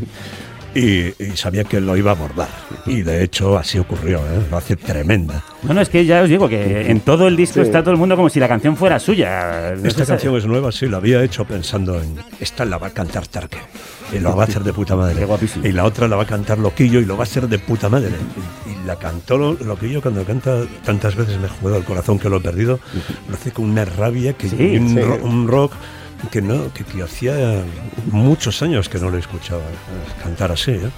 Y, 0.74 1.08
y 1.22 1.36
sabía 1.36 1.64
que 1.64 1.80
lo 1.80 1.96
iba 1.96 2.12
a 2.12 2.14
abordar. 2.14 2.48
Y 2.86 3.02
de 3.02 3.22
hecho 3.22 3.58
así 3.58 3.78
ocurrió, 3.78 4.18
¿eh? 4.20 4.40
lo 4.50 4.56
hace 4.56 4.76
tremenda. 4.76 5.44
No, 5.62 5.74
no, 5.74 5.80
es 5.82 5.88
que 5.90 6.04
ya 6.06 6.22
os 6.22 6.28
digo 6.28 6.48
que 6.48 6.90
en 6.90 7.00
todo 7.00 7.28
el 7.28 7.36
disco 7.36 7.60
está 7.60 7.82
todo 7.82 7.92
el 7.92 7.98
mundo 7.98 8.16
como 8.16 8.28
si 8.30 8.40
la 8.40 8.48
canción 8.48 8.76
fuera 8.76 8.98
suya. 8.98 9.74
No 9.76 9.86
Esta 9.86 10.06
canción 10.06 10.34
es 10.36 10.46
nueva, 10.46 10.72
sí, 10.72 10.86
la 10.86 10.96
había 10.96 11.22
hecho 11.22 11.44
pensando 11.44 12.00
en. 12.02 12.16
Esta 12.40 12.64
la 12.64 12.78
va 12.78 12.86
a 12.88 12.90
cantar 12.90 13.26
Tarque. 13.26 13.58
Y 14.14 14.18
lo 14.18 14.34
va 14.36 14.44
a 14.44 14.46
hacer 14.46 14.62
de 14.62 14.72
puta 14.72 14.94
madre. 14.96 15.14
Qué 15.18 15.24
guapísimo. 15.24 15.66
Y 15.66 15.72
la 15.72 15.84
otra 15.84 16.06
la 16.08 16.16
va 16.16 16.24
a 16.24 16.26
cantar 16.26 16.58
Loquillo 16.58 17.00
y 17.00 17.04
lo 17.06 17.16
va 17.16 17.22
a 17.22 17.24
hacer 17.24 17.48
de 17.48 17.58
puta 17.58 17.88
madre. 17.88 18.10
Y, 18.66 18.70
y 18.70 18.86
la 18.86 18.96
cantó 18.96 19.38
Lo- 19.38 19.54
Loquillo 19.54 20.02
cuando 20.02 20.24
canta 20.24 20.64
tantas 20.84 21.16
veces 21.16 21.38
me 21.38 21.46
he 21.46 21.50
jugado 21.50 21.78
el 21.78 21.84
corazón 21.84 22.18
que 22.18 22.28
lo 22.28 22.36
he 22.36 22.40
perdido. 22.40 22.78
Lo 23.28 23.34
hace 23.34 23.52
con 23.52 23.66
una 23.70 23.84
rabia 23.84 24.32
que 24.34 24.48
Sí, 24.50 24.56
y 24.58 24.76
un, 24.78 24.88
sí. 24.90 25.00
ro- 25.00 25.18
un 25.22 25.48
rock 25.48 25.72
que 26.30 26.40
no 26.40 26.72
que, 26.72 26.84
que 26.84 27.02
hacía 27.02 27.62
muchos 28.10 28.62
años 28.62 28.88
que 28.88 28.98
no 28.98 29.10
le 29.10 29.18
escuchaba 29.18 29.60
eh, 29.60 30.22
cantar 30.22 30.52
así. 30.52 30.72
¿eh? 30.72 30.90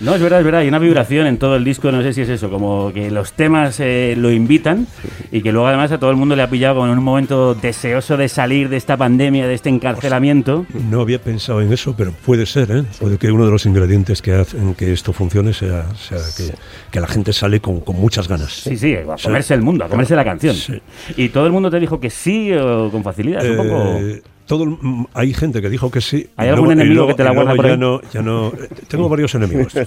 No, 0.00 0.14
es 0.14 0.20
verdad, 0.20 0.40
es 0.40 0.44
verdad. 0.44 0.60
Hay 0.62 0.68
una 0.68 0.78
vibración 0.78 1.26
en 1.26 1.38
todo 1.38 1.56
el 1.56 1.64
disco, 1.64 1.92
no 1.92 2.02
sé 2.02 2.12
si 2.12 2.22
es 2.22 2.28
eso, 2.28 2.50
como 2.50 2.92
que 2.92 3.10
los 3.10 3.32
temas 3.32 3.80
eh, 3.80 4.14
lo 4.16 4.30
invitan 4.30 4.86
y 5.30 5.42
que 5.42 5.52
luego 5.52 5.66
además 5.66 5.92
a 5.92 5.98
todo 5.98 6.10
el 6.10 6.16
mundo 6.16 6.36
le 6.36 6.42
ha 6.42 6.50
pillado 6.50 6.76
como 6.76 6.92
en 6.92 6.98
un 6.98 7.04
momento 7.04 7.54
deseoso 7.54 8.16
de 8.16 8.28
salir 8.28 8.68
de 8.68 8.76
esta 8.76 8.96
pandemia, 8.96 9.46
de 9.46 9.54
este 9.54 9.68
encarcelamiento. 9.68 10.66
No 10.90 11.00
había 11.00 11.20
pensado 11.20 11.60
en 11.60 11.72
eso, 11.72 11.94
pero 11.96 12.12
puede 12.12 12.46
ser, 12.46 12.70
¿eh? 12.70 12.84
Puede 13.00 13.18
que 13.18 13.30
uno 13.30 13.44
de 13.44 13.50
los 13.50 13.66
ingredientes 13.66 14.22
que 14.22 14.32
hacen 14.34 14.74
que 14.74 14.92
esto 14.92 15.12
funcione 15.12 15.52
sea, 15.52 15.86
sea 15.94 16.18
que, 16.36 16.54
que 16.90 17.00
la 17.00 17.06
gente 17.06 17.32
sale 17.32 17.60
con, 17.60 17.80
con 17.80 17.96
muchas 17.96 18.28
ganas. 18.28 18.52
Sí, 18.52 18.76
sí, 18.76 18.94
a 18.94 19.16
comerse 19.22 19.54
el 19.54 19.62
mundo, 19.62 19.84
a 19.84 19.88
comerse 19.88 20.16
la 20.16 20.24
canción. 20.24 20.54
Sí. 20.54 20.80
Y 21.16 21.28
todo 21.28 21.46
el 21.46 21.52
mundo 21.52 21.70
te 21.70 21.78
dijo 21.78 22.00
que 22.00 22.10
sí 22.10 22.52
o 22.52 22.90
con 22.90 23.02
facilidad, 23.02 23.44
un 23.48 23.56
poco... 23.56 24.00
Todo, 24.46 24.64
el- 24.64 24.76
hay 25.14 25.32
gente 25.32 25.62
que 25.62 25.70
dijo 25.70 25.90
que 25.90 26.00
sí. 26.00 26.28
¿Hay 26.36 26.48
algún 26.48 26.66
luego- 26.66 26.72
enemigo 26.72 26.94
luego- 26.94 27.08
que 27.08 27.14
te 27.14 27.24
la 27.24 27.30
guarda 27.32 27.54
por 27.54 27.64
ya 27.66 27.72
ahí? 27.72 27.78
no, 27.78 28.00
ya 28.12 28.22
no, 28.22 28.52
Tengo 28.88 29.08
varios 29.08 29.34
enemigos. 29.34 29.74
¿eh? 29.76 29.86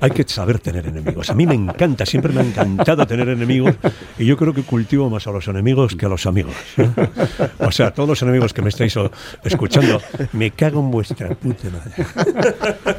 Hay 0.00 0.10
que 0.10 0.24
saber 0.26 0.58
tener 0.58 0.86
enemigos. 0.86 1.30
A 1.30 1.34
mí 1.34 1.46
me 1.46 1.54
encanta, 1.54 2.04
siempre 2.06 2.32
me 2.32 2.40
ha 2.40 2.44
encantado 2.44 3.06
tener 3.06 3.28
enemigos 3.28 3.74
y 4.18 4.26
yo 4.26 4.36
creo 4.36 4.52
que 4.54 4.62
cultivo 4.62 5.08
más 5.10 5.26
a 5.26 5.30
los 5.32 5.48
enemigos 5.48 5.96
que 5.96 6.06
a 6.06 6.08
los 6.08 6.26
amigos. 6.26 6.54
¿eh? 6.76 6.88
O 7.58 7.72
sea, 7.72 7.90
todos 7.92 8.08
los 8.08 8.22
enemigos 8.22 8.52
que 8.52 8.62
me 8.62 8.68
estáis 8.68 8.94
escuchando, 9.44 10.00
me 10.32 10.50
cago 10.52 10.80
en 10.80 10.90
vuestra 10.90 11.28
puta 11.34 11.68
madre. 11.70 12.06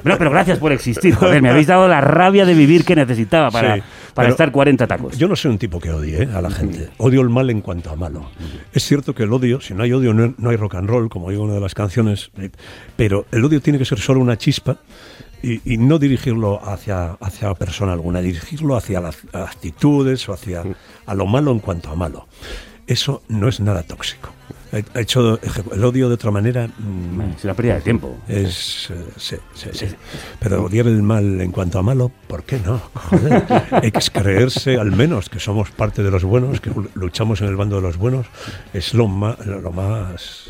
No, 0.04 0.18
pero 0.18 0.32
gracias 0.32 0.58
por 0.60 0.72
existir, 0.72 1.14
joder, 1.16 1.42
me 1.42 1.50
habéis 1.50 1.68
dado 1.68 1.88
la 1.88 2.02
rabia 2.02 2.46
de 2.46 2.54
vivir 2.54 2.84
que 2.86 2.96
necesitaba 2.96 3.50
para, 3.52 3.76
Sí, 3.76 3.82
para 4.14 4.28
pero 4.28 4.34
estar 4.34 4.52
40 4.52 4.88
tacos. 4.88 5.18
Yo 5.18 5.28
no 5.28 5.36
soy 5.36 5.52
un 5.52 5.58
tipo 5.58 5.80
que 5.80 5.92
odie 5.92 6.24
¿eh? 6.24 6.30
a 6.34 6.42
la 6.42 6.52
gente. 6.52 6.90
Odio 6.98 7.22
el 7.22 7.30
mal 7.30 7.50
en 7.50 7.62
cuanto 7.62 7.90
a 7.90 7.96
malo. 7.96 8.30
Es 8.74 8.84
cierto 8.84 9.14
que 9.14 9.24
el 9.24 9.34
odio, 9.34 9.62
si 9.62 9.74
no 9.74 9.84
hay 9.84 9.94
odio, 9.94 10.14
no, 10.14 10.34
no 10.38 10.50
hay 10.50 10.58
rock 10.58 10.76
and 10.76 10.90
roll, 10.90 11.10
como 11.10 11.30
digo 11.30 11.44
en 11.44 11.50
una 11.50 11.56
de 11.56 11.62
las 11.62 11.74
canciones, 11.74 12.32
pero 12.96 13.26
el 13.32 13.44
odio 13.44 13.62
tiene 13.62 13.80
que 13.80 13.86
ser 13.86 14.00
solo 14.00 14.20
una 14.20 14.38
chispa 14.38 14.78
y, 15.42 15.74
y 15.74 15.78
no 15.78 16.00
dirigirlo 16.00 16.62
hacia, 16.64 17.14
hacia 17.14 17.54
persona 17.56 17.94
alguna, 17.94 18.22
dirigirlo 18.22 18.76
hacia 18.76 19.02
las 19.02 19.18
actitudes 19.34 20.28
o 20.30 20.34
hacia 20.34 20.64
a 21.06 21.16
lo 21.16 21.26
malo 21.26 21.52
en 21.52 21.60
cuanto 21.60 21.90
a 21.90 21.96
malo. 21.96 22.28
Eso 22.88 23.24
no 23.28 23.48
es 23.48 23.60
nada 23.60 23.84
tóxico. 23.84 24.30
He 24.72 25.02
hecho 25.02 25.38
el 25.74 25.84
odio 25.84 26.08
de 26.08 26.16
otra 26.16 26.32
manera. 26.32 26.68
mm, 26.68 27.22
Es 27.38 27.44
una 27.44 27.54
pérdida 27.54 27.76
de 27.76 27.82
tiempo. 27.82 28.18
es, 28.28 28.90
eh, 28.90 29.06
sí, 29.18 29.36
sí, 29.54 29.70
sí. 29.74 29.86
Pero 30.40 30.64
odiar 30.64 30.88
el 30.88 31.02
mal 31.04 31.42
en 31.42 31.52
cuanto 31.52 31.78
a 31.80 31.84
malo, 31.84 32.12
¿por 32.28 32.44
qué 32.44 32.60
no? 32.60 32.82
Joder. 32.94 33.44
Hay 33.72 33.92
que 33.92 34.00
creerse 34.14 34.78
al 34.78 34.92
menos 34.92 35.30
que 35.30 35.40
somos 35.40 35.72
parte 35.72 36.04
de 36.04 36.12
los 36.12 36.24
buenos, 36.24 36.62
que 36.62 36.72
luchamos 36.94 37.42
en 37.42 37.48
el 37.48 37.56
bando 37.58 37.76
de 37.78 37.82
los 37.82 37.98
buenos, 37.98 38.28
es 38.74 38.94
lo 38.94 39.08
más, 39.08 39.46
lo 39.46 39.72
más 39.72 40.50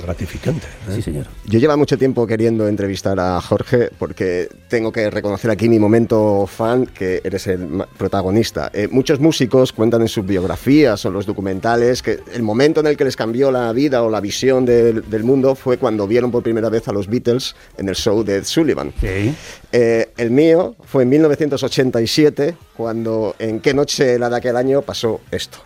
gratificante. 0.00 0.66
¿eh? 0.88 0.94
Sí, 0.96 1.02
señor. 1.02 1.26
Yo 1.44 1.58
llevo 1.58 1.76
mucho 1.76 1.98
tiempo 1.98 2.26
queriendo 2.26 2.68
entrevistar 2.68 3.18
a 3.20 3.40
Jorge 3.40 3.90
porque 3.98 4.48
tengo 4.68 4.92
que 4.92 5.10
reconocer 5.10 5.50
aquí 5.50 5.68
mi 5.68 5.78
momento 5.78 6.46
fan 6.46 6.86
que 6.86 7.20
eres 7.24 7.46
el 7.46 7.84
protagonista. 7.98 8.70
Eh, 8.72 8.88
muchos 8.90 9.20
músicos 9.20 9.72
cuentan 9.72 10.02
en 10.02 10.08
sus 10.08 10.24
biografías 10.24 11.04
o 11.04 11.08
en 11.08 11.14
los 11.14 11.26
documentales 11.26 12.02
que 12.02 12.20
el 12.32 12.42
momento 12.42 12.80
en 12.80 12.86
el 12.86 12.96
que 12.96 13.04
les 13.04 13.16
cambió 13.16 13.50
la 13.50 13.72
vida 13.72 14.02
o 14.02 14.10
la 14.10 14.20
visión 14.20 14.64
del, 14.64 15.08
del 15.08 15.24
mundo 15.24 15.54
fue 15.54 15.78
cuando 15.78 16.06
vieron 16.06 16.30
por 16.30 16.42
primera 16.42 16.68
vez 16.68 16.88
a 16.88 16.92
los 16.92 17.08
Beatles 17.08 17.54
en 17.76 17.88
el 17.88 17.94
show 17.94 18.22
de 18.24 18.36
Ed 18.36 18.44
Sullivan. 18.44 18.92
Sí. 19.00 19.34
Eh, 19.72 20.12
el 20.16 20.30
mío 20.30 20.76
fue 20.84 21.02
en 21.04 21.08
1987 21.10 22.56
cuando 22.76 23.34
en 23.38 23.60
qué 23.60 23.74
noche 23.74 24.18
la 24.18 24.28
de 24.28 24.36
aquel 24.36 24.56
año 24.56 24.82
pasó 24.82 25.20
esto. 25.30 25.58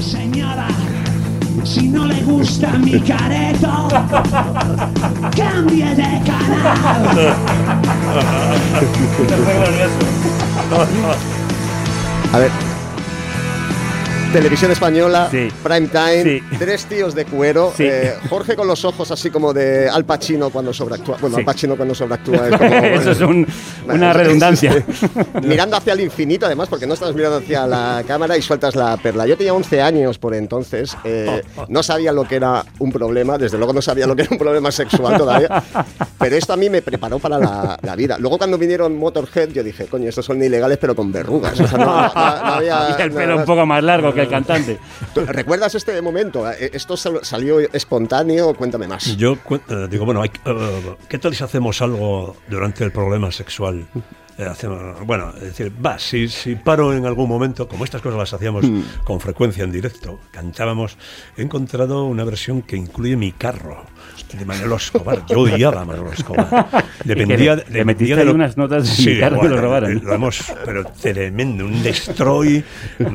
Señora, 0.00 0.68
si 1.64 1.88
no 1.88 2.04
le 2.06 2.22
gusta 2.22 2.70
mi 2.78 3.00
careto, 3.00 3.88
cambie 5.36 5.94
de 5.94 6.20
canal. 6.24 7.36
A 12.32 12.38
ver. 12.38 12.71
Televisión 14.32 14.70
española, 14.70 15.28
Sí. 15.30 15.48
prime 15.62 15.88
time, 15.88 16.22
Sí. 16.24 16.42
tres 16.58 16.86
tíos 16.86 17.14
de 17.14 17.24
cuero, 17.26 17.72
Sí. 17.76 17.84
eh, 17.86 18.14
Jorge 18.30 18.56
con 18.56 18.66
los 18.66 18.84
ojos 18.84 19.10
así 19.10 19.30
como 19.30 19.52
de 19.52 19.88
Al 19.88 20.04
Pacino 20.04 20.50
cuando 20.50 20.72
sobreactúa. 20.72 21.18
Bueno. 21.20 21.36
Al 21.36 21.44
Pacino 21.44 21.76
cuando 21.76 21.94
sobreactúa 21.94 22.48
es 22.48 22.56
como... 22.58 22.74
Eso 22.74 23.10
es 23.12 23.20
un- 23.20 23.46
una 23.86 24.12
redundancia. 24.12 24.72
Mirando 25.42 25.76
hacia 25.76 25.92
el 25.92 26.00
infinito, 26.00 26.46
además, 26.46 26.68
porque 26.68 26.86
no 26.86 26.94
estás 26.94 27.14
mirando 27.14 27.38
hacia 27.38 27.66
la 27.66 28.02
cámara 28.06 28.36
y 28.36 28.42
sueltas 28.42 28.74
la 28.74 28.96
perla. 28.96 29.26
Yo 29.26 29.36
tenía 29.36 29.52
11 29.54 29.82
años 29.82 30.18
por 30.18 30.34
entonces, 30.34 30.96
eh, 31.04 31.42
no 31.68 31.82
sabía 31.82 32.12
lo 32.12 32.24
que 32.26 32.36
era 32.36 32.64
un 32.78 32.92
problema, 32.92 33.38
desde 33.38 33.58
luego 33.58 33.72
no 33.72 33.82
sabía 33.82 34.06
lo 34.06 34.16
que 34.16 34.22
era 34.22 34.30
un 34.32 34.38
problema 34.38 34.70
sexual 34.72 35.18
todavía, 35.18 35.62
pero 36.18 36.36
esto 36.36 36.52
a 36.52 36.56
mí 36.56 36.70
me 36.70 36.80
preparó 36.82 37.18
para 37.18 37.38
la, 37.38 37.78
la 37.82 37.96
vida. 37.96 38.16
Luego 38.18 38.38
cuando 38.38 38.56
vinieron 38.58 38.96
Motorhead, 38.96 39.50
yo 39.50 39.62
dije, 39.62 39.86
coño, 39.86 40.08
estos 40.08 40.24
son 40.24 40.42
ilegales 40.42 40.78
pero 40.80 40.94
con 40.94 41.10
verrugas. 41.12 41.58
O 41.60 41.66
sea, 41.66 41.78
no- 41.78 41.84
no- 41.84 42.02
no- 42.02 42.10
había 42.14 42.96
y 42.98 43.02
el 43.02 43.10
pelo 43.12 43.36
un 43.38 43.44
poco 43.44 43.66
más 43.66 43.82
largo 43.82 44.12
que 44.14 44.21
el 44.22 44.28
cantante. 44.28 44.78
¿Tú 45.14 45.20
¿Recuerdas 45.26 45.74
este 45.74 46.00
momento? 46.02 46.50
Eh, 46.50 46.70
¿Esto 46.72 46.96
sal- 46.96 47.20
salió 47.22 47.60
espontáneo? 47.60 48.54
Cuéntame 48.54 48.86
más. 48.88 49.16
Yo 49.16 49.38
cu- 49.40 49.56
eh, 49.68 49.86
digo, 49.90 50.04
bueno, 50.04 50.22
hay 50.22 50.30
eh, 50.44 50.96
¿qué 51.08 51.18
tal 51.18 51.34
si 51.34 51.44
hacemos 51.44 51.80
algo 51.82 52.36
durante 52.48 52.84
el 52.84 52.92
problema 52.92 53.30
sexual? 53.32 53.86
Eh, 54.38 54.44
hacemos- 54.44 55.04
bueno, 55.06 55.30
es 55.36 55.42
decir, 55.42 55.72
va, 55.84 55.98
si, 55.98 56.26
si 56.28 56.54
paro 56.54 56.94
en 56.94 57.04
algún 57.04 57.28
momento, 57.28 57.68
como 57.68 57.84
estas 57.84 58.00
cosas 58.00 58.18
las 58.18 58.32
hacíamos 58.32 58.64
con 59.04 59.20
frecuencia 59.20 59.62
en 59.64 59.72
directo, 59.72 60.18
cantábamos, 60.30 60.96
he 61.36 61.42
encontrado 61.42 62.04
una 62.06 62.24
versión 62.24 62.62
que 62.62 62.76
incluye 62.76 63.14
mi 63.16 63.32
carro 63.32 63.84
de 64.32 64.44
Manolo 64.46 64.76
Escobar. 64.76 65.26
Yo 65.26 65.40
odiaba 65.40 65.82
a 65.82 65.84
Manolo 65.84 66.12
Escobar. 66.12 66.66
Dependía, 67.04 67.56
le- 67.56 67.84
metiste 67.84 68.14
ahí 68.14 68.34
unas 68.34 68.56
notas 68.56 68.96
de 68.96 69.04
mi 69.14 69.20
carro 69.20 69.40
que 69.42 69.48
lo 69.48 69.60
robaron. 69.60 70.00
Lo 70.02 70.14
hemos, 70.14 70.42
pero 70.64 70.84
tremendo, 70.84 71.66
un 71.66 71.82
destroy 71.82 72.64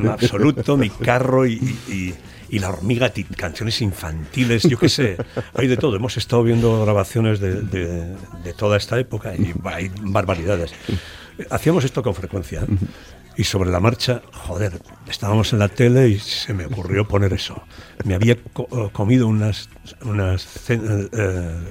absoluto, 0.08 0.76
mi 0.76 0.90
carro 0.90 1.46
y, 1.46 1.54
y- 1.88 2.14
y 2.48 2.58
la 2.58 2.68
hormiga, 2.70 3.12
canciones 3.36 3.80
infantiles, 3.82 4.62
yo 4.64 4.78
qué 4.78 4.88
sé, 4.88 5.16
hay 5.54 5.66
de 5.68 5.76
todo. 5.76 5.96
Hemos 5.96 6.16
estado 6.16 6.42
viendo 6.42 6.82
grabaciones 6.82 7.40
de, 7.40 7.62
de- 7.62 8.16
de 8.44 8.52
toda 8.54 8.76
esta 8.76 8.98
época 8.98 9.34
y 9.36 9.52
hay 9.64 9.90
barbaridades. 10.00 10.72
Hacíamos 11.50 11.84
esto 11.84 12.02
con 12.02 12.14
frecuencia. 12.14 12.64
¿Eh? 13.38 13.42
Y 13.42 13.44
sobre 13.44 13.70
la 13.70 13.80
marcha, 13.80 14.20
joder, 14.32 14.80
estábamos 15.08 15.52
en 15.52 15.60
la 15.60 15.68
tele 15.68 16.08
y 16.08 16.18
se 16.18 16.52
me 16.54 16.66
ocurrió 16.66 17.06
poner 17.06 17.32
eso. 17.32 17.62
Me 18.04 18.14
había 18.14 18.36
co- 18.52 18.68
eh, 18.72 18.88
comido 18.92 19.26
unas, 19.28 19.68
unas 20.04 20.68
eh, 20.70 20.76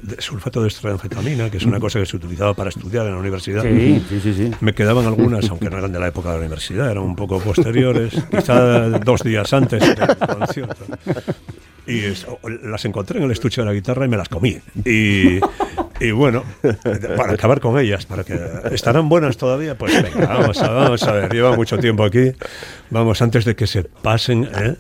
de 0.02 0.22
sulfato 0.22 0.62
de 0.62 0.70
estradianfetamina, 0.70 1.50
que 1.50 1.58
es 1.58 1.66
una 1.66 1.80
cosa 1.80 2.00
que 2.00 2.06
se 2.06 2.16
utilizaba 2.18 2.54
para 2.54 2.70
estudiar 2.70 3.06
en 3.08 3.14
la 3.14 3.20
universidad. 3.20 3.64
Sí, 3.64 4.04
sí, 4.10 4.20
sí, 4.22 4.34
sí. 4.34 4.52
Me 4.62 4.74
quedaban 4.74 5.06
algunas, 5.06 5.50
aunque 5.50 5.70
no 5.70 5.78
eran 5.78 5.92
de 5.92 6.00
la 6.00 6.08
época 6.08 6.30
de 6.30 6.36
la 6.36 6.40
universidad, 6.42 6.90
eran 6.92 7.04
un 7.04 7.16
poco 7.16 7.40
posteriores, 7.40 8.14
quizá 8.32 8.90
dos 9.00 9.22
días 9.24 9.52
antes 9.54 9.82
del 9.82 10.18
concierto. 10.18 10.86
Y 11.86 12.02
las 12.68 12.84
encontré 12.84 13.18
en 13.20 13.26
el 13.26 13.32
estuche 13.32 13.62
de 13.62 13.66
la 13.66 13.74
guitarra 13.74 14.06
y 14.06 14.10
me 14.10 14.18
las 14.18 14.28
comí. 14.28 14.58
Y, 14.86 15.40
y 16.00 16.12
bueno, 16.12 16.44
para 17.16 17.34
acabar 17.34 17.60
con 17.60 17.80
ellas, 17.80 18.06
para 18.06 18.24
que 18.24 18.40
estarán 18.72 19.10
buenas 19.10 19.38
todavía, 19.38 19.78
pues 19.78 20.02
venga, 20.02 20.28
vamos 20.28 20.62
a, 20.62 20.70
vamos 20.70 21.04
a 21.04 21.12
ver, 21.14 21.34
lleva 21.34 21.56
mucho 21.56 21.78
tiempo 21.78 22.04
aquí, 22.04 22.32
vamos 22.90 23.22
antes 23.22 23.46
de 23.46 23.56
que 23.56 23.68
se 23.68 23.84
pasen. 23.84 24.50
¿eh? 24.56 24.76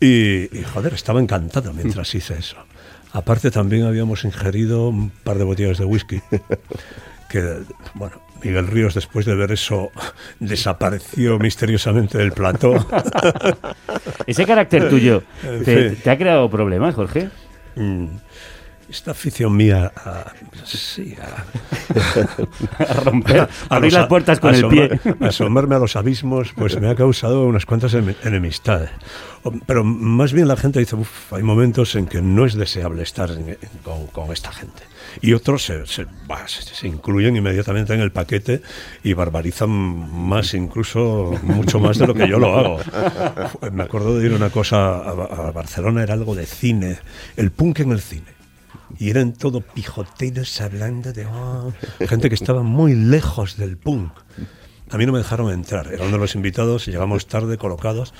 Y, 0.00 0.58
y, 0.58 0.62
joder, 0.72 0.94
estaba 0.94 1.20
encantado 1.20 1.72
mientras 1.72 2.14
hice 2.14 2.34
eso. 2.38 2.56
Aparte 3.12 3.50
también 3.50 3.84
habíamos 3.84 4.24
ingerido 4.24 4.88
un 4.88 5.10
par 5.10 5.36
de 5.36 5.44
botellas 5.44 5.78
de 5.78 5.84
whisky 5.84 6.20
que, 7.28 7.58
bueno, 7.94 8.20
Miguel 8.42 8.66
Ríos 8.68 8.94
después 8.94 9.26
de 9.26 9.34
ver 9.34 9.52
eso 9.52 9.90
desapareció 10.38 11.38
misteriosamente 11.38 12.18
del 12.18 12.32
plató. 12.32 12.74
Ese 14.26 14.46
carácter 14.46 14.88
tuyo, 14.88 15.22
En 15.42 15.64
¿te, 15.64 15.90
fin. 15.90 15.98
te 16.02 16.10
ha 16.10 16.16
creado 16.16 16.48
problemas, 16.50 16.94
Jorge? 16.94 17.28
Mm, 17.76 18.06
Esta 18.90 19.12
afición 19.12 19.56
mía 19.56 19.92
a, 19.96 20.32
sí, 20.64 21.14
a, 21.22 21.44
A 22.90 22.94
romper, 23.04 23.48
abrir 23.68 23.92
los 23.92 24.00
las 24.00 24.08
puertas 24.08 24.40
con 24.40 24.52
el 24.54 24.66
pie. 24.66 25.00
Asomarme 25.20 25.76
a 25.76 25.78
los 25.78 25.94
abismos, 25.94 26.52
pues 26.56 26.78
me 26.80 26.88
ha 26.88 26.96
causado 26.96 27.44
unas 27.46 27.66
cuantas 27.66 27.94
ene- 27.94 28.16
enemistades. 28.24 28.90
Pero 29.66 29.84
más 29.84 30.32
bien 30.32 30.48
la 30.48 30.56
gente 30.56 30.80
dice, 30.80 30.96
"Uf, 30.96 31.32
hay 31.32 31.42
momentos 31.44 31.94
en 31.94 32.06
que 32.06 32.20
no 32.20 32.44
es 32.44 32.54
deseable 32.54 33.02
estar 33.04 33.30
en- 33.30 33.50
en- 33.50 33.58
con, 33.84 34.06
con 34.08 34.32
esta 34.32 34.50
gente. 34.52 34.82
Y 35.22 35.32
otros 35.34 35.64
se, 35.64 35.86
se- 35.86 36.06
bah, 36.26 36.46
se- 36.48 36.62
se 36.62 36.88
incluyen 36.88 37.36
inmediatamente 37.36 37.94
en 37.94 38.00
el 38.00 38.10
paquete 38.10 38.60
y 39.04 39.12
barbarizan 39.12 39.70
más, 39.70 40.52
incluso 40.54 41.38
mucho 41.44 41.78
más 41.78 41.96
de 41.98 42.08
lo 42.08 42.14
que 42.14 42.28
yo 42.28 42.38
lo 42.40 42.58
hago. 42.58 42.80
Me 43.72 43.84
acuerdo 43.84 44.18
de 44.18 44.26
ir 44.26 44.32
una 44.32 44.50
cosa 44.50 44.96
a 44.96 45.52
Barcelona, 45.52 46.02
era 46.02 46.14
algo 46.14 46.34
de 46.34 46.44
cine, 46.46 46.98
el 47.36 47.52
punk 47.52 47.80
en 47.80 47.92
el 47.92 48.00
cine. 48.00 48.39
Y 48.98 49.10
eran 49.10 49.32
todo 49.32 49.60
pijoteros 49.60 50.60
hablando 50.60 51.12
de 51.12 51.26
"Oh", 51.26 51.72
gente 52.08 52.28
que 52.28 52.34
estaba 52.34 52.62
muy 52.62 52.94
lejos 52.94 53.56
del 53.56 53.76
punk. 53.76 54.12
A 54.90 54.98
mí 54.98 55.06
no 55.06 55.12
me 55.12 55.18
dejaron 55.18 55.52
entrar, 55.52 55.86
era 55.92 56.02
uno 56.02 56.12
de 56.14 56.18
los 56.18 56.34
invitados, 56.34 56.86
llegamos 56.86 57.26
tarde 57.28 57.56
colocados, 57.58 58.12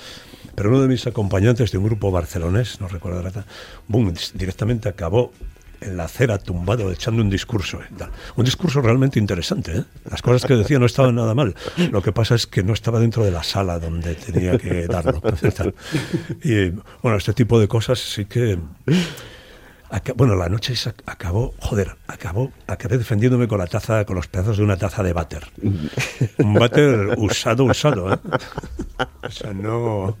pero 0.55 0.69
uno 0.69 0.81
de 0.81 0.87
mis 0.87 1.05
acompañantes 1.05 1.71
de 1.71 1.77
un 1.77 1.83
grupo 1.83 2.11
barcelonés, 2.11 2.79
no 2.79 2.87
recuerdo 2.87 3.21
la 3.21 3.45
boom, 3.87 4.13
directamente 4.33 4.87
acabó 4.87 5.33
en 5.81 5.97
la 5.97 6.05
acera 6.05 6.37
tumbado 6.37 6.91
echando 6.91 7.21
un 7.23 7.29
discurso. 7.29 7.81
eh. 7.81 7.87
Un 8.35 8.45
discurso 8.45 8.81
realmente 8.81 9.19
interesante. 9.19 9.77
¿eh? 9.79 9.83
Las 10.09 10.21
cosas 10.21 10.45
que 10.45 10.55
decía 10.55 10.77
no 10.79 10.85
estaban 10.85 11.15
nada 11.15 11.33
mal. 11.33 11.55
Lo 11.91 12.01
que 12.03 12.11
pasa 12.11 12.35
es 12.35 12.45
que 12.47 12.63
no 12.63 12.73
estaba 12.73 12.99
dentro 12.99 13.25
de 13.25 13.31
la 13.31 13.43
sala 13.43 13.79
donde 13.79 14.15
tenía 14.15 14.57
que 14.57 14.85
darlo. 14.87 15.21
Y 16.43 16.69
bueno, 17.01 17.17
este 17.17 17.33
tipo 17.33 17.59
de 17.59 17.67
cosas 17.67 17.99
sí 17.99 18.25
que 18.25 18.59
Bueno, 20.15 20.35
la 20.35 20.47
noche 20.47 20.73
acabó, 21.05 21.53
joder, 21.59 21.95
acabó, 22.07 22.51
acabé 22.67 22.97
defendiéndome 22.97 23.47
con 23.49 23.59
la 23.59 23.67
taza, 23.67 24.05
con 24.05 24.15
los 24.15 24.27
pedazos 24.27 24.57
de 24.57 24.63
una 24.63 24.77
taza 24.77 25.03
de 25.03 25.11
váter. 25.11 25.47
Un 26.37 26.53
váter 26.53 27.15
usado, 27.17 27.65
usado, 27.65 28.13
¿eh? 28.13 28.17
O 29.23 29.29
sea, 29.29 29.53
no. 29.53 30.17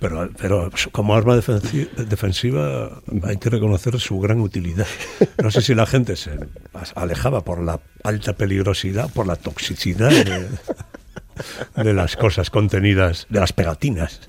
Pero, 0.00 0.30
pero 0.38 0.70
como 0.92 1.14
arma 1.14 1.36
defensi- 1.36 1.88
defensiva 1.94 3.02
hay 3.24 3.36
que 3.36 3.50
reconocer 3.50 4.00
su 4.00 4.18
gran 4.18 4.40
utilidad. 4.40 4.86
No 5.42 5.50
sé 5.50 5.60
si 5.60 5.74
la 5.74 5.86
gente 5.86 6.16
se 6.16 6.30
alejaba 6.94 7.42
por 7.44 7.62
la 7.62 7.78
alta 8.02 8.32
peligrosidad, 8.32 9.10
por 9.12 9.26
la 9.26 9.36
toxicidad 9.36 10.08
de, 10.10 10.48
de 11.84 11.92
las 11.94 12.16
cosas 12.16 12.48
contenidas, 12.50 13.26
de 13.28 13.40
las 13.40 13.52
pegatinas. 13.52 14.20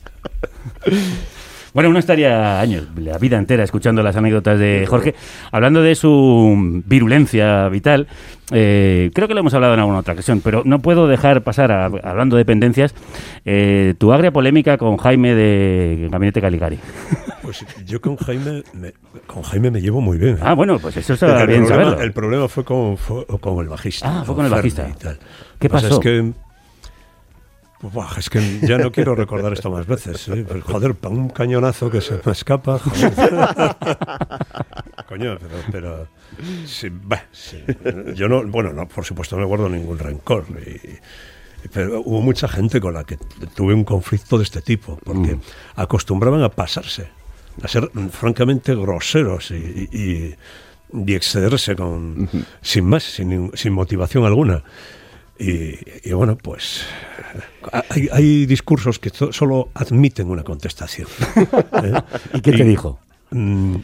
Bueno, 1.78 1.92
uno 1.92 2.00
estaría 2.00 2.60
años, 2.60 2.88
la 2.98 3.20
vida 3.20 3.38
entera, 3.38 3.63
escuchando 3.63 4.02
las 4.02 4.16
anécdotas 4.16 4.58
de 4.58 4.88
Jorge. 4.90 5.13
Hablando 5.52 5.84
de 5.84 5.94
su 5.94 6.82
virulencia 6.88 7.70
vital, 7.70 8.08
eh, 8.52 9.12
creo 9.13 9.28
que 9.28 9.36
lo 9.36 9.42
hemos 9.42 9.54
hablado 9.54 9.76
en 9.76 9.82
alguna 9.82 10.00
otra 10.00 10.16
ocasión, 10.16 10.42
pero 10.44 10.63
no 10.66 10.80
puedo 10.80 11.08
dejar 11.08 11.44
pasar, 11.44 11.72
a- 11.72 11.86
hablando 11.86 12.36
de 12.36 12.40
dependencias, 12.40 12.96
eh, 13.46 13.94
tu 14.00 14.12
agria 14.12 14.32
polémica 14.32 14.80
con 14.80 14.98
Jaime 14.98 15.36
de 15.36 16.08
Gabinete 16.12 16.42
Caligari. 16.42 16.80
Pues 17.44 17.63
yo 17.86 18.02
con 18.02 18.18
Jaime 18.18 18.63
me, 18.74 18.92
con 19.26 19.42
Jaime 19.42 19.72
me 19.72 19.80
llevo 19.80 20.02
muy 20.02 20.18
bien. 20.18 20.34
¿eh? 20.36 20.40
Ah, 20.42 20.54
bueno, 20.54 20.80
pues 20.80 20.98
eso 20.98 21.13
está 21.13 21.44
el 21.44 21.48
bien 21.48 21.63
problema, 21.66 21.84
saberlo. 21.86 22.04
El 22.04 22.12
problema 22.12 22.48
fue 22.50 22.66
con, 22.66 22.98
fue 22.98 23.26
con 23.40 23.60
el 23.63 23.70
bajista. 23.70 24.20
Ah, 24.20 24.24
fue 24.26 24.36
con 24.36 24.44
el 24.46 24.52
Fermi 24.52 24.70
bajista. 24.72 25.16
¿Qué 25.58 25.70
pasó? 25.70 25.94
Es 25.94 26.00
que, 26.00 26.34
Buah, 27.82 28.18
es 28.18 28.30
que 28.30 28.60
ya 28.62 28.78
no 28.80 28.92
quiero 28.92 29.13
recordar 29.13 29.54
esto 29.54 29.70
más 29.70 29.86
veces. 29.86 30.28
¿eh? 30.30 30.44
Pero, 30.48 30.62
joder, 30.62 30.96
para 30.96 31.13
un 31.13 31.30
cañonazo 31.30 31.90
que 31.92 32.02
se 32.02 32.20
me 32.26 32.32
escapa. 32.32 32.80
joder. 32.80 33.13
Coño, 35.08 35.38
pero, 35.40 35.56
pero 35.72 36.08
sí, 36.66 36.90
bah, 36.92 37.24
sí. 37.32 37.63
yo 38.16 38.28
no, 38.28 38.44
bueno, 38.48 38.74
no, 38.74 38.88
por 38.88 39.06
supuesto 39.06 39.36
no 39.36 39.42
me 39.44 39.48
guardo 39.48 39.70
ningún 39.70 40.00
rencor. 40.00 40.46
y- 40.66 40.98
pero 41.74 42.02
hubo 42.02 42.22
mucha 42.22 42.48
gente 42.48 42.80
con 42.80 42.94
la 42.94 43.04
que 43.04 43.18
tuve 43.56 43.74
un 43.74 43.84
conflicto 43.84 44.38
de 44.38 44.44
este 44.44 44.62
tipo, 44.62 44.98
porque 45.04 45.36
Mm. 45.36 45.42
acostumbraban 45.76 46.42
a 46.44 46.50
pasarse 46.50 47.10
a 47.63 47.68
ser 47.68 47.90
francamente 48.12 48.74
groseros 48.76 49.52
y, 49.52 49.56
y- 49.92 50.36
y 50.94 51.16
excederse 51.16 51.76
con, 51.76 52.30
sin 52.62 52.86
más, 52.86 53.04
sin, 53.04 53.52
sin 53.56 53.74
motivación 53.74 54.24
alguna. 54.26 54.63
Y, 55.39 55.78
y 56.10 56.13
bueno, 56.13 56.38
pues 56.38 56.84
hay, 57.89 58.10
hay 58.12 58.45
discursos 58.45 58.97
que 59.00 59.10
so- 59.12 59.32
solo 59.32 59.69
admiten 59.76 60.30
una 60.30 60.43
contestación. 60.43 61.08
¿eh? 61.84 62.02
¿Y 62.34 62.41
qué 62.41 62.52
te 62.54 62.63
dijo? 62.63 63.00
Mm, 63.30 63.76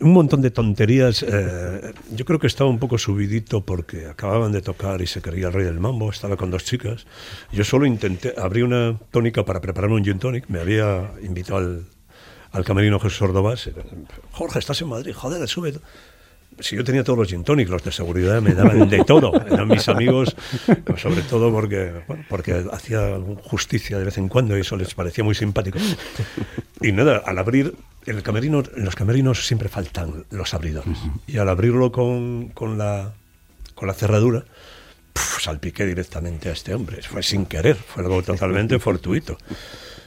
un 0.00 0.12
montón 0.12 0.42
de 0.42 0.50
tonterías. 0.50 1.24
eh, 1.26 1.92
yo 2.14 2.24
creo 2.24 2.38
que 2.38 2.46
estaba 2.46 2.68
un 2.70 2.78
poco 2.78 2.98
subidito 2.98 3.62
porque 3.62 4.06
acababan 4.06 4.52
de 4.52 4.60
tocar 4.62 5.00
y 5.00 5.06
se 5.06 5.22
creía 5.22 5.46
el 5.48 5.54
rey 5.54 5.64
del 5.64 5.80
mambo. 5.80 6.10
Estaba 6.10 6.36
con 6.36 6.50
dos 6.50 6.64
chicas. 6.64 7.06
Yo 7.52 7.64
solo 7.64 7.86
intenté, 7.86 8.34
abrí 8.36 8.62
una 8.62 8.98
tónica 9.10 9.44
para 9.44 9.60
prepararme 9.60 9.96
un 9.96 10.04
gin 10.04 10.18
tonic. 10.18 10.48
Me 10.48 10.60
había 10.60 11.10
invitado 11.22 11.56
al, 11.56 11.86
al 12.52 12.64
camerino 12.64 13.00
Jesús 13.00 13.22
Ordovás. 13.22 13.70
Jorge, 14.32 14.58
estás 14.58 14.80
en 14.82 14.88
Madrid, 14.88 15.14
joder, 15.14 15.48
sube. 15.48 15.72
Si 16.58 16.76
yo 16.76 16.84
tenía 16.84 17.04
todos 17.04 17.18
los 17.18 17.28
gin 17.28 17.44
tonic, 17.44 17.68
los 17.68 17.84
de 17.84 17.92
seguridad 17.92 18.40
me 18.40 18.54
daban 18.54 18.88
de 18.88 19.04
todo. 19.04 19.32
Eran 19.46 19.68
mis 19.68 19.88
amigos, 19.88 20.34
sobre 20.96 21.22
todo 21.22 21.52
porque, 21.52 21.92
bueno, 22.06 22.24
porque 22.28 22.64
hacía 22.72 23.18
justicia 23.42 23.98
de 23.98 24.04
vez 24.04 24.16
en 24.18 24.28
cuando 24.28 24.56
y 24.56 24.60
eso 24.60 24.76
les 24.76 24.94
parecía 24.94 25.22
muy 25.22 25.34
simpático. 25.34 25.78
Y 26.80 26.92
nada, 26.92 27.22
al 27.24 27.38
abrir 27.38 27.74
el 28.06 28.22
camerino, 28.22 28.62
en 28.74 28.84
los 28.84 28.94
camerinos 28.94 29.46
siempre 29.46 29.68
faltan 29.68 30.24
los 30.30 30.54
abridores. 30.54 30.98
Y 31.26 31.38
al 31.38 31.48
abrirlo 31.48 31.92
con, 31.92 32.48
con 32.48 32.78
la, 32.78 33.12
con 33.74 33.88
la 33.88 33.94
cerradura, 33.94 34.44
puf, 35.12 35.42
salpiqué 35.42 35.84
directamente 35.84 36.48
a 36.48 36.52
este 36.52 36.74
hombre. 36.74 37.02
Fue 37.02 37.22
sin 37.22 37.46
querer, 37.46 37.76
fue 37.76 38.02
algo 38.02 38.22
totalmente 38.22 38.78
fortuito. 38.78 39.36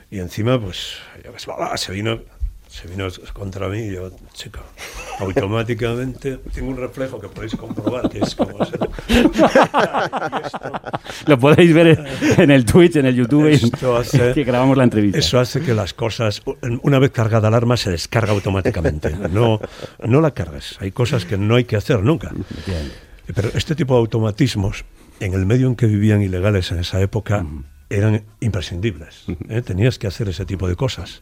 Y 0.10 0.20
encima, 0.20 0.60
pues, 0.60 0.96
se 1.76 1.92
vino, 1.92 2.22
se 2.70 2.88
vino 2.88 3.08
contra 3.34 3.68
mí 3.68 3.80
y 3.80 3.94
yo, 3.96 4.12
chico, 4.34 4.60
automáticamente 5.20 6.38
tengo 6.54 6.70
un 6.70 6.78
reflejo 6.78 7.20
que 7.20 7.28
podéis 7.28 7.56
comprobar, 7.56 8.10
que 8.10 8.20
es 8.20 8.36
como 8.36 8.64
se- 8.64 8.78
Lo 11.26 11.40
podéis 11.40 11.74
ver 11.74 12.06
en 12.38 12.52
el 12.52 12.66
Twitch, 12.66 12.96
en 12.98 13.06
el 13.08 13.16
YouTube, 13.16 13.48
Esto 13.48 13.98
hace- 13.98 14.34
que 14.34 14.44
grabamos 14.44 14.78
la 14.78 14.84
entrevista. 14.84 15.18
Eso 15.20 15.40
hace 15.40 15.62
que 15.62 15.74
las 15.74 15.94
cosas, 15.94 16.42
una 16.84 17.00
vez 17.00 17.12
cargada 17.12 17.48
el 17.48 17.54
arma, 17.56 17.76
se 17.78 17.90
descarga 17.92 18.32
automáticamente. 18.34 19.16
No, 19.32 19.60
no 20.06 20.22
la 20.22 20.32
cargues. 20.32 20.78
Hay 20.80 20.92
cosas 20.92 21.26
que 21.26 21.38
no 21.38 21.56
hay 21.56 21.64
que 21.66 21.76
hacer 21.76 22.04
nunca. 22.04 22.32
Pero 23.34 23.50
este 23.56 23.76
tipo 23.76 23.96
de 23.96 24.00
automatismos, 24.02 24.86
en 25.20 25.34
el 25.34 25.46
medio 25.46 25.68
en 25.68 25.76
que 25.76 25.86
vivían 25.88 26.22
ilegales 26.22 26.72
en 26.72 26.80
esa 26.80 27.02
época, 27.02 27.46
eran 27.90 28.24
imprescindibles. 28.40 29.26
¿eh? 29.50 29.62
Tenías 29.64 29.98
que 30.00 30.08
hacer 30.08 30.30
ese 30.30 30.46
tipo 30.46 30.68
de 30.68 30.76
cosas. 30.76 31.22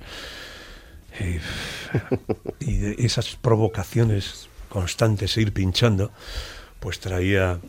Y, 1.19 2.69
y 2.71 2.77
de 2.77 2.95
esas 2.99 3.35
provocaciones 3.35 4.49
constantes, 4.69 5.37
e 5.37 5.41
ir 5.41 5.53
pinchando, 5.53 6.11
pues 6.79 6.99
traía... 6.99 7.59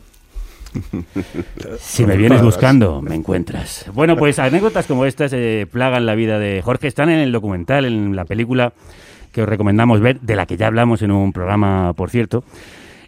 Si 1.79 2.05
me 2.05 2.15
vienes 2.15 2.41
buscando, 2.43 3.01
me 3.01 3.15
encuentras. 3.15 3.85
Bueno, 3.93 4.15
pues 4.15 4.37
anécdotas 4.37 4.85
como 4.85 5.05
estas 5.05 5.33
eh, 5.33 5.65
plagan 5.71 6.05
la 6.05 6.13
vida 6.13 6.37
de 6.37 6.61
Jorge. 6.61 6.87
Están 6.87 7.09
en 7.09 7.19
el 7.19 7.31
documental, 7.31 7.85
en 7.85 8.15
la 8.15 8.25
película 8.25 8.73
que 9.31 9.41
os 9.41 9.49
recomendamos 9.49 9.99
ver, 9.99 10.19
de 10.19 10.35
la 10.35 10.45
que 10.45 10.57
ya 10.57 10.67
hablamos 10.67 11.01
en 11.01 11.11
un 11.11 11.33
programa, 11.33 11.93
por 11.93 12.09
cierto. 12.09 12.43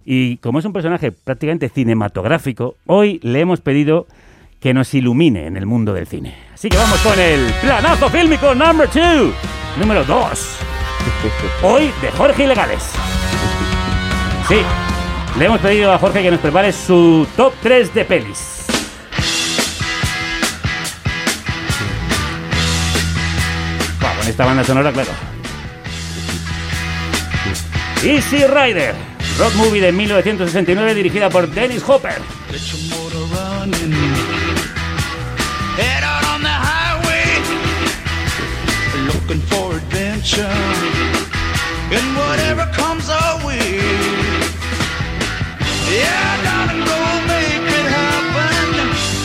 Y 0.06 0.38
como 0.38 0.60
es 0.60 0.66
un 0.66 0.74
personaje 0.74 1.12
prácticamente 1.12 1.70
cinematográfico, 1.70 2.76
hoy 2.88 3.20
le 3.22 3.40
hemos 3.40 3.62
pedido 3.62 4.08
que 4.62 4.76
nos 4.76 4.94
ilumine 4.94 5.48
en 5.48 5.58
el 5.58 5.66
mundo 5.66 5.92
del 5.92 6.06
cine. 6.06 6.38
Así 6.54 6.70
que 6.70 6.78
vamos 6.78 7.00
con 7.00 7.20
el 7.20 7.52
planazo 7.62 8.10
fílmico 8.10 8.54
number 8.54 8.88
2, 8.94 9.34
número 9.80 10.04
2. 10.04 10.58
Hoy 11.64 11.92
de 12.00 12.12
Jorge 12.12 12.44
Ilegales. 12.44 12.84
Sí, 14.48 14.58
le 15.40 15.46
hemos 15.46 15.60
pedido 15.62 15.92
a 15.92 15.98
Jorge 15.98 16.22
que 16.22 16.30
nos 16.30 16.40
prepare 16.40 16.72
su 16.72 17.28
top 17.36 17.54
3 17.64 17.94
de 17.96 18.06
pelis. 18.06 18.66
Buah, 24.00 24.16
con 24.16 24.28
esta 24.28 24.46
banda 24.46 24.64
sonora, 24.64 24.92
claro. 24.92 25.12
Easy 28.04 28.46
Rider, 28.46 28.94
road 29.40 29.54
movie 29.56 29.82
de 29.82 29.92
1969 29.92 30.94
dirigida 30.94 31.32
por 31.32 31.50
Dennis 31.50 31.84
Hopper. 31.88 32.22
Adventure. 40.34 40.48
And 41.92 42.16
whatever 42.16 42.66
comes 42.74 43.10
our 43.10 43.46
way. 43.46 43.80
Yeah, 45.92 46.44
darling, 46.44 46.86
go 46.86 47.00
make 47.28 47.68
it 47.80 47.88
happen. 48.00 48.66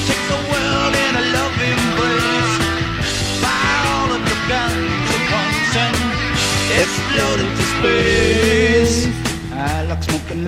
Take 0.08 0.24
the 0.32 0.40
world 0.50 0.94
in 1.06 1.12
a 1.14 1.24
loving 1.36 1.78
embrace. 1.86 2.54
Fire 3.42 3.86
all 3.94 4.10
of 4.16 4.22
your 4.30 4.42
guns 4.50 5.08
at 5.14 5.24
once 5.38 5.76
and 5.84 5.96
explode 6.80 7.40
into 7.40 7.62
space. 7.62 8.25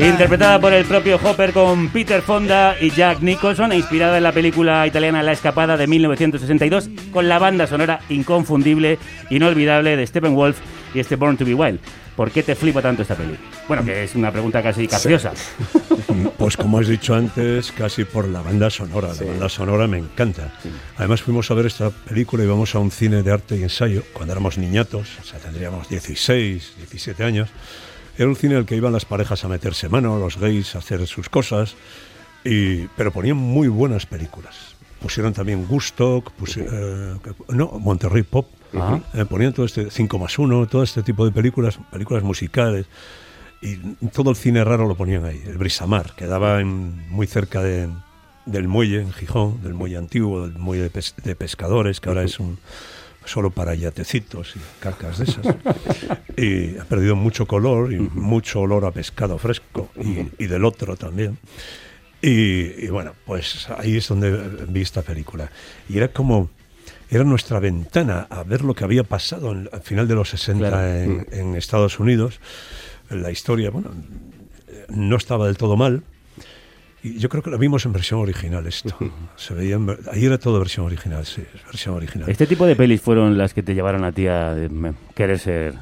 Interpretada 0.00 0.60
por 0.60 0.72
el 0.72 0.84
propio 0.84 1.18
Hopper 1.22 1.52
con 1.52 1.88
Peter 1.88 2.22
Fonda 2.22 2.76
y 2.80 2.90
Jack 2.90 3.20
Nicholson 3.20 3.72
e 3.72 3.76
inspirada 3.76 4.16
en 4.16 4.22
la 4.22 4.32
película 4.32 4.86
italiana 4.86 5.22
La 5.24 5.32
Escapada 5.32 5.76
de 5.76 5.86
1962 5.88 6.88
con 7.12 7.28
la 7.28 7.38
banda 7.38 7.66
sonora 7.66 8.00
inconfundible, 8.08 8.98
inolvidable 9.30 9.96
de 9.96 10.06
Steppenwolf 10.06 10.58
y 10.94 11.00
este 11.00 11.16
Born 11.16 11.36
to 11.36 11.44
be 11.44 11.54
Wild. 11.54 11.80
¿Por 12.14 12.30
qué 12.30 12.42
te 12.42 12.54
flipa 12.54 12.80
tanto 12.80 13.02
esta 13.02 13.14
peli? 13.14 13.36
Bueno, 13.66 13.84
que 13.84 14.04
es 14.04 14.14
una 14.14 14.32
pregunta 14.32 14.62
casi 14.62 14.86
capciosa. 14.86 15.32
Pues 16.36 16.56
como 16.56 16.78
has 16.78 16.88
dicho 16.88 17.14
antes, 17.14 17.70
casi 17.70 18.04
por 18.04 18.26
la 18.26 18.40
banda 18.40 18.70
sonora. 18.70 19.08
La 19.20 19.26
banda 19.26 19.48
sonora 19.48 19.86
me 19.86 19.98
encanta. 19.98 20.52
Además 20.96 21.22
fuimos 21.22 21.50
a 21.50 21.54
ver 21.54 21.66
esta 21.66 21.90
película 21.90 22.42
y 22.42 22.46
íbamos 22.46 22.74
a 22.74 22.78
un 22.78 22.90
cine 22.90 23.22
de 23.22 23.32
arte 23.32 23.56
y 23.56 23.62
ensayo 23.62 24.02
cuando 24.12 24.32
éramos 24.32 24.56
niñatos, 24.56 25.08
o 25.20 25.24
sea, 25.24 25.38
tendríamos 25.38 25.88
16, 25.88 26.74
17 26.78 27.24
años. 27.24 27.50
Era 28.18 28.28
un 28.28 28.36
cine 28.36 28.56
al 28.56 28.66
que 28.66 28.76
iban 28.76 28.92
las 28.92 29.04
parejas 29.04 29.44
a 29.44 29.48
meterse 29.48 29.88
mano, 29.88 30.18
los 30.18 30.36
gays 30.38 30.74
a 30.74 30.78
hacer 30.78 31.06
sus 31.06 31.28
cosas, 31.28 31.76
y, 32.44 32.86
pero 32.96 33.12
ponían 33.12 33.36
muy 33.36 33.68
buenas 33.68 34.04
películas. 34.06 34.74
Pusieron 35.00 35.32
también 35.32 35.66
Gusto, 35.66 36.22
no, 37.48 37.66
Monterrey 37.78 38.24
Pop, 38.24 38.48
eh, 39.14 39.24
ponían 39.24 39.52
todo 39.52 39.64
este 39.64 39.90
5 39.90 40.18
más 40.18 40.38
1, 40.38 40.66
todo 40.66 40.82
este 40.82 41.02
tipo 41.02 41.24
de 41.24 41.30
películas, 41.32 41.78
películas 41.90 42.22
musicales. 42.24 42.86
Y 43.62 43.76
todo 44.12 44.30
el 44.30 44.36
cine 44.36 44.62
raro 44.64 44.86
lo 44.86 44.94
ponían 44.96 45.24
ahí. 45.24 45.40
El 45.46 45.56
Brisamar, 45.58 46.14
que 46.16 46.26
daba 46.26 46.60
en- 46.60 47.08
muy 47.10 47.26
cerca 47.26 47.62
de- 47.62 47.88
del 48.46 48.68
muelle, 48.68 49.00
en 49.02 49.12
Gijón, 49.12 49.62
del 49.62 49.74
muelle 49.74 49.96
antiguo, 49.96 50.48
del 50.48 50.58
muelle 50.58 50.84
de, 50.84 50.90
pes- 50.90 51.14
de 51.22 51.34
pescadores, 51.34 52.00
que 52.00 52.08
ahora 52.08 52.22
es 52.24 52.38
un 52.40 52.58
solo 53.28 53.50
para 53.50 53.74
yatecitos 53.74 54.54
y 54.56 54.60
cacas 54.80 55.18
de 55.18 55.24
esas. 55.24 55.46
y 56.36 56.76
ha 56.78 56.84
perdido 56.84 57.14
mucho 57.16 57.46
color 57.46 57.92
y 57.92 57.96
mucho 57.98 58.60
olor 58.60 58.84
a 58.84 58.90
pescado 58.90 59.38
fresco 59.38 59.90
y, 60.00 60.42
y 60.42 60.46
del 60.46 60.64
otro 60.64 60.96
también. 60.96 61.38
Y, 62.20 62.84
y 62.84 62.88
bueno, 62.88 63.12
pues 63.26 63.68
ahí 63.78 63.96
es 63.96 64.08
donde 64.08 64.30
vi 64.68 64.80
esta 64.80 65.02
película. 65.02 65.50
Y 65.88 65.98
era 65.98 66.08
como, 66.08 66.50
era 67.10 67.22
nuestra 67.22 67.60
ventana 67.60 68.26
a 68.28 68.42
ver 68.42 68.62
lo 68.64 68.74
que 68.74 68.82
había 68.84 69.04
pasado 69.04 69.52
en- 69.52 69.68
al 69.72 69.82
final 69.82 70.08
de 70.08 70.14
los 70.16 70.30
60 70.30 70.68
Claro. 70.68 70.86
en, 70.88 71.26
en 71.30 71.54
Estados 71.54 72.00
Unidos. 72.00 72.40
La 73.10 73.30
historia, 73.30 73.70
bueno, 73.70 73.90
no 74.88 75.16
estaba 75.16 75.46
del 75.46 75.56
todo 75.56 75.76
mal. 75.76 76.02
Y 77.02 77.18
yo 77.18 77.28
creo 77.28 77.42
que 77.42 77.50
la 77.50 77.56
vimos 77.56 77.84
en 77.86 77.92
versión 77.92 78.20
original 78.20 78.66
esto. 78.66 78.96
Se 79.36 79.54
veía 79.54 79.76
en 79.76 79.88
ahí 80.10 80.24
era 80.24 80.38
todo 80.38 80.58
versión 80.58 80.86
original, 80.86 81.24
sí, 81.24 81.42
versión 81.66 81.94
original. 81.94 82.28
¿Este 82.28 82.46
tipo 82.46 82.66
de 82.66 82.74
pelis 82.74 83.00
fueron 83.00 83.38
las 83.38 83.54
que 83.54 83.62
te 83.62 83.74
llevaron 83.74 84.04
a 84.04 84.12
ti 84.12 84.26
a 84.26 84.56
querer 85.14 85.38
ser 85.38 85.74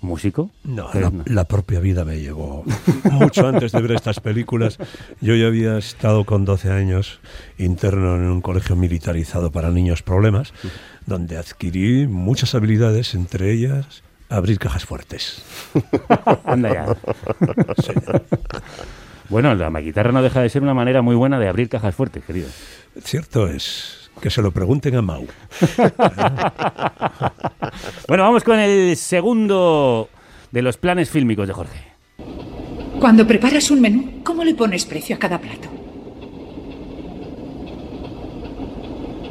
músico? 0.00 0.50
No, 0.64 0.88
la, 0.94 1.10
no. 1.10 1.22
la 1.26 1.44
propia 1.44 1.78
vida 1.80 2.04
me 2.04 2.20
llevó. 2.20 2.64
Mucho 3.10 3.46
antes 3.46 3.72
de 3.72 3.80
ver 3.82 3.92
estas 3.92 4.20
películas, 4.20 4.78
yo 5.20 5.34
ya 5.34 5.46
había 5.46 5.78
estado 5.78 6.24
con 6.24 6.44
12 6.44 6.70
años 6.70 7.20
interno 7.58 8.16
en 8.16 8.22
un 8.22 8.40
colegio 8.40 8.74
militarizado 8.74 9.52
para 9.52 9.70
niños 9.70 10.02
problemas, 10.02 10.52
donde 11.06 11.36
adquirí 11.36 12.06
muchas 12.06 12.54
habilidades, 12.54 13.14
entre 13.14 13.52
ellas 13.52 14.02
abrir 14.28 14.58
cajas 14.58 14.84
fuertes. 14.84 15.42
Anda 16.44 16.72
ya. 16.72 16.96
Bueno, 19.32 19.54
la 19.54 19.70
guitarra 19.80 20.12
no 20.12 20.22
deja 20.22 20.42
de 20.42 20.50
ser 20.50 20.62
una 20.62 20.74
manera 20.74 21.00
muy 21.00 21.16
buena 21.16 21.38
de 21.38 21.48
abrir 21.48 21.70
cajas 21.70 21.94
fuertes, 21.94 22.22
querido. 22.22 22.48
Cierto 23.02 23.48
es 23.48 24.10
que 24.20 24.28
se 24.28 24.42
lo 24.42 24.50
pregunten 24.50 24.94
a 24.94 25.02
Mau. 25.02 25.26
Bueno, 28.06 28.24
vamos 28.24 28.44
con 28.44 28.58
el 28.58 28.94
segundo 28.98 30.10
de 30.50 30.60
los 30.60 30.76
planes 30.76 31.08
fílmicos 31.08 31.48
de 31.48 31.54
Jorge. 31.54 31.78
Cuando 33.00 33.26
preparas 33.26 33.70
un 33.70 33.80
menú, 33.80 34.20
¿cómo 34.22 34.44
le 34.44 34.54
pones 34.54 34.84
precio 34.84 35.16
a 35.16 35.18
cada 35.18 35.38
plato? 35.40 35.70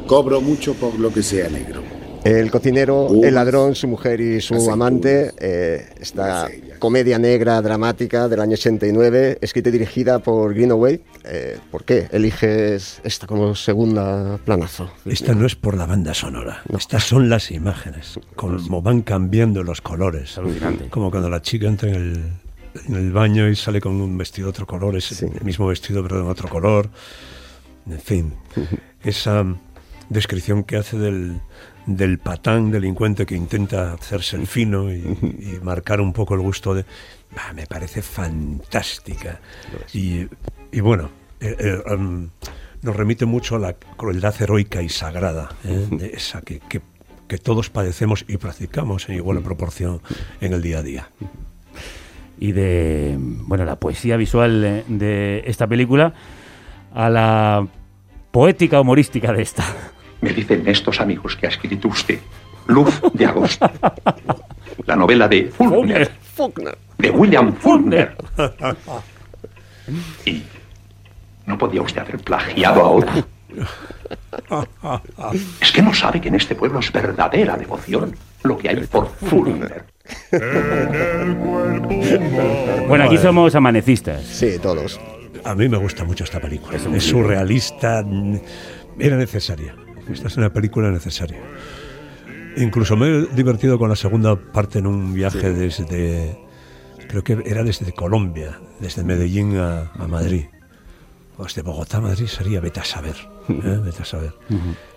Cobro 0.08 0.40
mucho 0.40 0.74
por 0.74 0.98
lo 0.98 1.12
que 1.12 1.22
sea 1.22 1.48
negro. 1.48 1.82
El 2.24 2.50
cocinero, 2.50 3.08
el 3.22 3.34
ladrón, 3.34 3.76
su 3.76 3.86
mujer 3.86 4.20
y 4.20 4.40
su 4.40 4.68
amante. 4.68 5.32
eh, 5.38 5.86
esta 6.00 6.48
comedia 6.82 7.16
negra 7.16 7.62
dramática 7.62 8.26
del 8.26 8.40
año 8.40 8.54
89, 8.54 9.38
escrita 9.40 9.68
y 9.68 9.72
dirigida 9.72 10.18
por 10.18 10.52
Greenaway. 10.52 11.00
Eh, 11.22 11.56
¿Por 11.70 11.84
qué 11.84 12.08
eliges 12.10 13.00
esta 13.04 13.28
como 13.28 13.54
segunda 13.54 14.38
planazo? 14.38 14.90
Esta 15.04 15.32
no 15.32 15.46
es 15.46 15.54
por 15.54 15.76
la 15.76 15.86
banda 15.86 16.12
sonora, 16.12 16.60
estas 16.76 17.04
son 17.04 17.28
las 17.28 17.52
imágenes, 17.52 18.18
como 18.34 18.82
van 18.82 19.02
cambiando 19.02 19.62
los 19.62 19.80
colores. 19.80 20.40
Como 20.90 21.12
cuando 21.12 21.30
la 21.30 21.40
chica 21.40 21.68
entra 21.68 21.88
en 21.88 21.94
el, 21.94 22.22
en 22.88 22.96
el 22.96 23.12
baño 23.12 23.48
y 23.48 23.54
sale 23.54 23.80
con 23.80 24.00
un 24.00 24.18
vestido 24.18 24.46
de 24.46 24.50
otro 24.50 24.66
color, 24.66 24.96
es 24.96 25.22
el 25.22 25.40
mismo 25.44 25.68
vestido 25.68 26.02
pero 26.02 26.20
en 26.20 26.26
otro 26.26 26.48
color. 26.48 26.90
En 27.88 28.00
fin, 28.00 28.34
esa 29.04 29.44
descripción 30.08 30.64
que 30.64 30.78
hace 30.78 30.98
del, 30.98 31.40
del 31.86 32.18
patán 32.18 32.70
delincuente 32.70 33.26
que 33.26 33.34
intenta 33.34 33.92
hacerse 33.94 34.36
el 34.36 34.46
fino 34.46 34.92
y, 34.92 34.98
y 34.98 35.58
marcar 35.62 36.00
un 36.00 36.12
poco 36.12 36.34
el 36.34 36.40
gusto 36.40 36.74
de... 36.74 36.84
bah, 37.34 37.52
me 37.54 37.66
parece 37.66 38.02
fantástica. 38.02 39.40
Y, 39.92 40.26
y 40.70 40.80
bueno, 40.80 41.10
eh, 41.40 41.56
eh, 41.58 41.92
um, 41.94 42.28
nos 42.82 42.96
remite 42.96 43.26
mucho 43.26 43.56
a 43.56 43.58
la 43.58 43.72
crueldad 43.74 44.34
heroica 44.40 44.82
y 44.82 44.88
sagrada, 44.88 45.50
¿eh? 45.64 45.86
de 45.90 46.06
esa 46.14 46.40
que, 46.42 46.60
que- 46.60 46.82
que 47.28 47.38
todos 47.38 47.70
padecemos 47.70 48.26
y 48.28 48.36
practicamos 48.36 49.08
en 49.08 49.14
igual 49.14 49.40
proporción 49.42 50.02
en 50.42 50.52
el 50.52 50.60
día 50.60 50.78
a 50.80 50.82
día. 50.82 51.08
y 52.38 52.52
de 52.52 53.16
bueno 53.18 53.64
la 53.64 53.76
poesía 53.76 54.16
visual 54.18 54.60
de, 54.60 54.84
de 54.88 55.42
esta 55.46 55.66
película 55.66 56.12
a 56.94 57.08
la 57.08 57.66
poética 58.32 58.80
humorística 58.82 59.32
de 59.32 59.42
esta. 59.42 59.64
Me 60.22 60.32
dicen 60.32 60.62
estos 60.66 61.00
amigos 61.00 61.36
que 61.36 61.46
ha 61.46 61.48
escrito 61.50 61.88
usted 61.88 62.18
Luz 62.68 63.00
de 63.12 63.26
Agosto. 63.26 63.70
La 64.86 64.96
novela 64.96 65.28
de 65.28 65.50
Faulkner. 65.50 66.10
De 66.96 67.10
William 67.10 67.52
Faulkner. 67.54 68.16
Y 70.24 70.42
no 71.44 71.58
podía 71.58 71.82
usted 71.82 72.00
haber 72.00 72.18
plagiado 72.18 72.80
a 72.80 72.88
otro. 72.88 73.26
Es 75.60 75.72
que 75.72 75.82
no 75.82 75.92
sabe 75.92 76.20
que 76.20 76.28
en 76.28 76.36
este 76.36 76.54
pueblo 76.54 76.78
es 76.78 76.92
verdadera 76.92 77.56
devoción 77.56 78.14
lo 78.44 78.56
que 78.56 78.68
hay 78.68 78.76
por 78.86 79.08
Faulkner. 79.08 79.84
Bueno, 82.88 83.04
aquí 83.04 83.18
somos 83.18 83.54
amanecistas. 83.56 84.22
Sí, 84.22 84.58
todos. 84.60 85.00
A 85.44 85.56
mí 85.56 85.68
me 85.68 85.78
gusta 85.78 86.04
mucho 86.04 86.22
esta 86.22 86.38
película. 86.38 86.76
Es, 86.76 87.02
surrealista, 87.02 88.04
era 88.98 89.16
necesaria. 89.16 89.74
Esta 90.10 90.28
es 90.28 90.36
una 90.36 90.52
película 90.52 90.90
necesaria. 90.90 91.40
Incluso 92.56 92.96
me 92.96 93.08
he 93.08 93.26
divertido 93.34 93.78
con 93.78 93.88
la 93.88 93.96
segunda 93.96 94.36
parte 94.36 94.78
en 94.78 94.86
un 94.86 95.14
viaje 95.14 95.52
desde, 95.52 96.38
creo 97.08 97.24
que 97.24 97.38
era 97.46 97.62
desde 97.62 97.92
Colombia, 97.92 98.60
desde 98.80 99.04
Medellín 99.04 99.56
a, 99.56 99.90
a 99.92 100.06
Madrid. 100.06 100.46
Pues 101.36 101.54
de 101.54 101.62
Bogotá 101.62 101.96
a 101.98 102.00
Madrid 102.02 102.26
sería, 102.26 102.60
vete 102.60 102.80
a 102.80 102.84
saber, 102.84 103.16
¿eh? 103.48 103.80
vete 103.82 104.02
a 104.02 104.04
saber. 104.04 104.34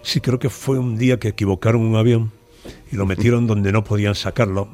Sí, 0.01 0.19
creo 0.19 0.37
que 0.37 0.49
fue 0.49 0.77
un 0.79 0.97
día 0.97 1.17
que 1.17 1.29
equivocaron 1.29 1.81
un 1.81 1.95
avión 1.95 2.31
y 2.91 2.95
lo 2.95 3.05
metieron 3.05 3.47
donde 3.47 3.71
no 3.71 3.83
podían 3.83 4.15
sacarlo. 4.15 4.69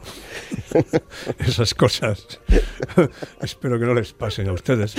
Esas 1.40 1.74
cosas. 1.74 2.40
Espero 3.42 3.80
que 3.80 3.86
no 3.86 3.94
les 3.94 4.14
pasen 4.14 4.50
a 4.50 4.54
ustedes. 4.54 4.96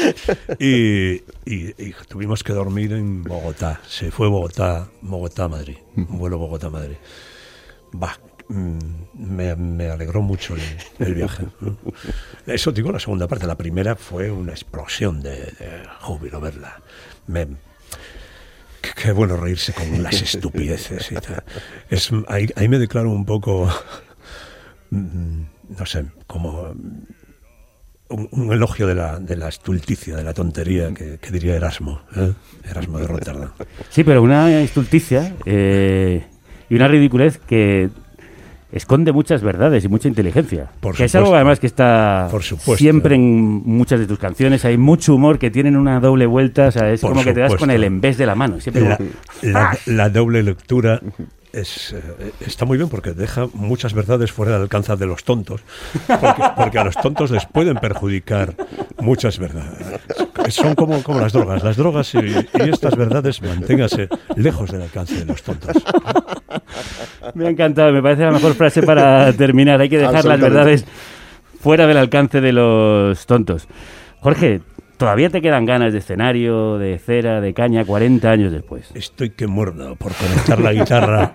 Y, 0.58 1.22
y- 1.44 1.74
y 1.78 1.94
tuvimos 2.08 2.42
que 2.42 2.52
dormir 2.52 2.92
en 2.92 3.22
Bogotá. 3.22 3.80
Se 3.86 4.10
fue 4.10 4.28
Bogotá, 4.28 4.88
Bogotá 5.02 5.48
Madrid. 5.48 5.76
Un 5.96 6.18
vuelo 6.18 6.38
Bogotá-Madrid. 6.38 6.96
Va, 8.02 8.18
mm, 8.48 8.78
me, 9.14 9.54
me 9.56 9.88
alegró 9.90 10.22
mucho 10.22 10.54
el, 10.54 10.62
el 11.06 11.14
viaje. 11.14 11.44
Eso 12.46 12.72
digo 12.72 12.90
la 12.92 13.00
segunda 13.00 13.28
parte. 13.28 13.46
La 13.46 13.56
primera 13.58 13.96
fue 13.96 14.30
una 14.30 14.52
explosión 14.52 15.22
de, 15.22 15.36
de 15.36 15.82
júbilo 16.00 16.40
verla. 16.40 16.80
Me, 17.26 17.46
Qué, 18.82 19.12
bueno 19.12 19.36
reírse 19.36 19.72
con 19.72 20.02
las 20.02 20.20
estupideces 20.20 21.12
y 21.12 21.14
tal. 21.14 21.42
Es, 21.88 22.10
ahí, 22.28 22.68
me 22.68 22.78
declaro 22.78 23.10
un 23.10 23.24
poco, 23.24 23.68
mm, 24.90 25.42
no 25.78 25.86
sé, 25.86 26.06
como 26.26 26.74
un, 28.08 28.52
elogio 28.52 28.86
de 28.86 28.94
la, 28.94 29.48
estulticia, 29.48 30.16
de 30.16 30.24
la 30.24 30.34
tontería 30.34 30.92
que, 30.92 31.18
que 31.18 31.30
diría 31.30 31.56
Erasmo, 31.56 32.02
¿eh? 32.16 32.32
Erasmo 32.68 32.98
de 32.98 33.06
Rotterdam. 33.06 33.52
Sí, 33.88 34.04
pero 34.04 34.22
una 34.22 34.60
estulticia 34.60 35.34
eh, 35.46 36.24
y 36.68 36.74
una 36.74 36.88
ridiculez 36.88 37.38
que 37.38 37.90
esconde 38.72 39.12
muchas 39.12 39.42
verdades 39.42 39.84
y 39.84 39.88
mucha 39.88 40.08
inteligencia. 40.08 40.68
Por 40.80 40.96
que 40.96 41.04
es 41.04 41.14
algo 41.14 41.34
además 41.34 41.60
que 41.60 41.66
está 41.66 42.28
Por 42.30 42.42
siempre 42.42 43.14
en 43.14 43.62
muchas 43.64 44.00
de 44.00 44.06
tus 44.06 44.18
canciones. 44.18 44.64
Hay 44.64 44.78
mucho 44.78 45.14
humor 45.14 45.38
que 45.38 45.50
tienen 45.50 45.76
una 45.76 46.00
doble 46.00 46.26
vuelta. 46.26 46.68
O 46.68 46.70
sea, 46.72 46.90
es 46.90 47.00
Por 47.02 47.10
como 47.12 47.22
que 47.24 47.32
te 47.34 47.40
das 47.40 47.54
con 47.56 47.70
el 47.70 47.84
en 47.84 48.00
vez 48.00 48.16
de 48.18 48.26
la 48.26 48.34
mano. 48.34 48.60
Siempre 48.60 48.82
La, 48.88 48.96
como- 48.96 49.10
la- 49.42 49.78
la 49.86 50.08
doble 50.08 50.42
lectura 50.42 51.00
es, 51.52 51.92
eh, 51.92 52.32
está 52.46 52.64
muy 52.64 52.78
bien 52.78 52.88
porque 52.88 53.12
deja 53.12 53.46
muchas 53.52 53.92
verdades 53.92 54.32
fuera 54.32 54.52
del 54.52 54.62
alcance 54.62 54.96
de 54.96 55.04
los 55.06 55.22
tontos, 55.22 55.60
porque, 56.06 56.42
porque 56.56 56.78
a 56.78 56.84
los 56.84 56.96
tontos 56.96 57.30
les 57.30 57.44
pueden 57.44 57.76
perjudicar 57.76 58.54
muchas 58.98 59.38
verdades. 59.38 59.86
Son 60.54 60.74
como, 60.74 61.02
como 61.02 61.20
las 61.20 61.32
drogas. 61.32 61.62
Las 61.62 61.76
drogas 61.76 62.14
y, 62.14 62.18
y 62.18 62.70
estas 62.70 62.96
verdades 62.96 63.40
manténgase 63.42 64.08
lejos 64.36 64.70
del 64.70 64.82
alcance 64.82 65.14
de 65.14 65.24
los 65.24 65.42
tontos. 65.42 65.76
Me 67.34 67.46
ha 67.46 67.50
encantado, 67.50 67.92
me 67.92 68.02
parece 68.02 68.22
la 68.22 68.32
mejor 68.32 68.54
frase 68.54 68.82
para 68.82 69.32
terminar. 69.32 69.80
Hay 69.80 69.88
que 69.88 69.98
dejar 69.98 70.24
las 70.24 70.40
verdades 70.40 70.84
fuera 71.60 71.86
del 71.86 71.96
alcance 71.96 72.40
de 72.40 72.52
los 72.52 73.24
tontos. 73.26 73.68
Jorge, 74.20 74.60
¿todavía 74.96 75.30
te 75.30 75.40
quedan 75.40 75.64
ganas 75.64 75.92
de 75.92 76.00
escenario, 76.00 76.78
de 76.78 76.98
cera, 76.98 77.40
de 77.40 77.54
caña 77.54 77.84
40 77.84 78.30
años 78.30 78.52
después? 78.52 78.90
Estoy 78.94 79.30
que 79.30 79.46
muerdo 79.46 79.96
por 79.96 80.12
conectar 80.14 80.60
la 80.60 80.72
guitarra. 80.72 81.32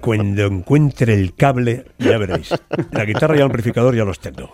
Cuando 0.00 0.46
encuentre 0.46 1.14
el 1.14 1.34
cable, 1.34 1.84
ya 1.98 2.18
veréis. 2.18 2.52
La 2.90 3.04
guitarra 3.04 3.34
y 3.36 3.38
el 3.38 3.44
amplificador 3.44 3.94
ya 3.94 4.04
los 4.04 4.18
tengo. 4.18 4.50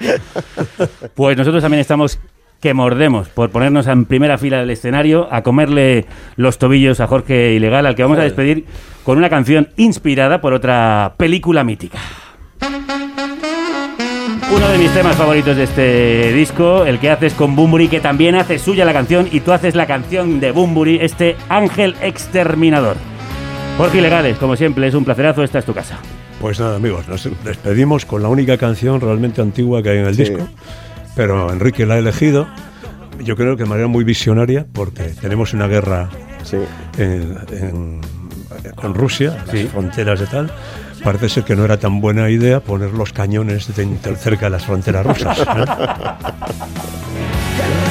Pues 1.15 1.37
nosotros 1.37 1.63
también 1.63 1.81
estamos 1.81 2.21
que 2.61 2.75
mordemos 2.75 3.29
por 3.29 3.51
ponernos 3.51 3.87
en 3.87 4.05
primera 4.05 4.37
fila 4.39 4.59
del 4.59 4.71
escenario 4.71 5.29
a 5.31 5.43
comerle 5.43 6.07
los 6.37 6.59
tobillos 6.59 7.01
a 7.01 7.07
Jorge 7.07 7.53
Ilegal, 7.55 7.87
al 7.87 7.95
que 7.95 8.03
vamos 8.03 8.19
a 8.19 8.23
despedir 8.23 8.65
con 9.05 9.17
una 9.19 9.31
canción 9.31 9.69
inspirada 9.77 10.41
por 10.41 10.53
otra 10.55 11.15
película 11.17 11.63
mítica. 11.65 11.99
Uno 14.51 14.69
de 14.71 14.79
mis 14.79 14.91
temas 14.93 15.15
favoritos 15.15 15.57
de 15.57 15.65
este 15.65 16.33
disco, 16.33 16.85
el 16.85 16.99
que 16.99 17.11
haces 17.11 17.35
con 17.35 17.55
Bumburi, 17.55 17.89
que 17.89 18.01
también 18.01 18.35
hace 18.35 18.59
suya 18.59 18.85
la 18.85 18.93
canción 18.95 19.29
y 19.31 19.41
tú 19.41 19.53
haces 19.53 19.75
la 19.75 19.87
canción 19.87 20.41
de 20.41 20.51
Bumburi, 20.53 20.99
este 21.01 21.37
Ángel 21.49 21.95
Exterminador. 22.03 22.97
Jorge 23.77 23.99
Ilegales, 23.99 24.39
como 24.39 24.57
siempre, 24.57 24.89
es 24.89 24.95
un 24.95 25.05
placerazo, 25.05 25.45
esta 25.45 25.59
es 25.61 25.65
tu 25.65 25.75
casa. 25.75 25.99
Pues 26.41 26.59
nada, 26.59 26.77
amigos, 26.77 27.07
nos 27.09 27.29
despedimos 27.45 28.05
con 28.07 28.23
la 28.23 28.29
única 28.29 28.57
canción 28.57 29.01
realmente 29.01 29.43
antigua 29.43 29.83
que 29.83 29.91
hay 29.91 29.99
en 29.99 30.07
el 30.07 30.15
Sí. 30.15 30.23
disco. 30.25 30.49
Pero 31.19 31.53
Enrique 31.53 31.85
la 31.85 31.95
ha 31.95 31.99
elegido, 31.99 32.47
yo 33.19 33.35
creo 33.35 33.57
que 33.57 33.65
de 33.65 33.69
manera 33.69 33.89
muy 33.89 34.05
visionaria, 34.05 34.65
porque 34.73 35.03
tenemos 35.21 35.53
una 35.53 35.67
guerra 35.67 36.09
Sí. 36.45 36.59
en- 36.97 38.01
Rusia, 38.95 39.45
las 39.53 39.67
fronteras 39.73 40.21
de 40.21 40.27
tal. 40.29 40.53
Parece 41.03 41.29
ser 41.29 41.43
que 41.43 41.57
no 41.57 41.65
era 41.65 41.77
tan 41.77 42.01
buena 42.01 42.31
idea 42.31 42.61
poner 42.61 42.93
los 42.93 43.13
cañones 43.13 43.75
de- 43.75 43.99
cerca 44.17 44.47
de 44.47 44.51
las 44.51 44.65
fronteras 44.65 45.05
rusas. 45.05 45.41
¿eh? 45.41 45.45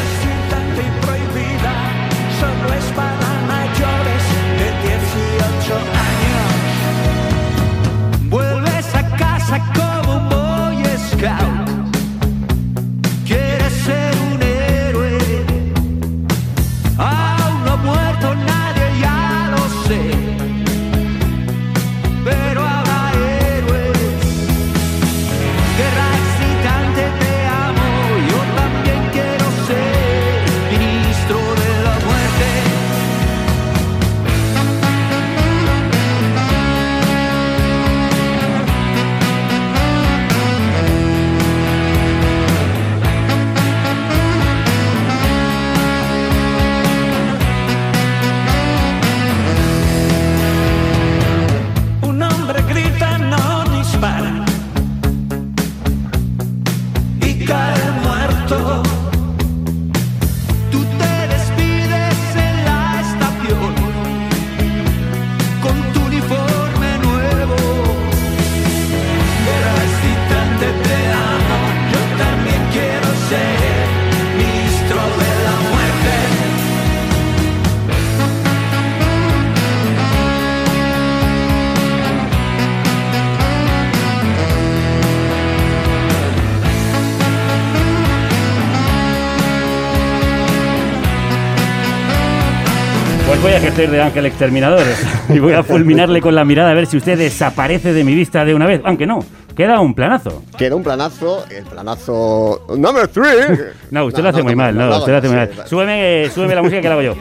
Voy 93.42 93.52
a 93.52 93.58
ejercer 93.58 93.92
de 93.92 94.02
ángel 94.02 94.26
exterminador 94.26 94.84
y 95.30 95.40
voy 95.40 95.54
a 95.54 95.64
fulminarle 95.64 96.22
con 96.22 96.34
la 96.36 96.44
mirada 96.44 96.72
a 96.72 96.74
ver 96.74 96.88
si 96.88 96.98
usted 96.98 97.18
desaparece 97.18 97.94
de 97.94 98.04
mi 98.04 98.16
vista 98.16 98.44
de 98.44 98.56
una 98.56 98.66
vez. 98.66 98.82
Aunque 98.84 99.06
no, 99.06 99.20
queda 99.56 99.80
un 99.80 99.94
planazo. 99.94 100.44
Queda 100.58 100.76
un 100.76 100.84
planazo, 100.84 101.46
el 101.50 101.64
planazo 101.64 102.66
number 102.78 103.08
three. 103.08 103.58
No, 103.92 104.06
usted 104.06 104.24
lo 104.24 104.30
hace 104.30 104.44
muy 104.44 104.56
mal, 104.56 104.76
no, 104.76 104.98
usted 104.98 105.12
lo 105.12 105.18
hace 105.18 105.28
muy 105.28 105.38
mal. 105.38 105.50
Súbeme, 105.66 106.30
súbeme 106.34 106.56
la 106.56 106.62
música 106.62 106.82
que 106.82 106.88
la 106.88 106.94
hago 106.94 107.04
yo. 107.04 107.16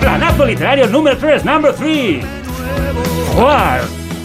Planazo 0.00 0.46
literario 0.46 0.86
número 0.86 1.18
3, 1.18 1.44
number 1.44 1.74
3. 1.74 2.24
Juan 3.34 3.80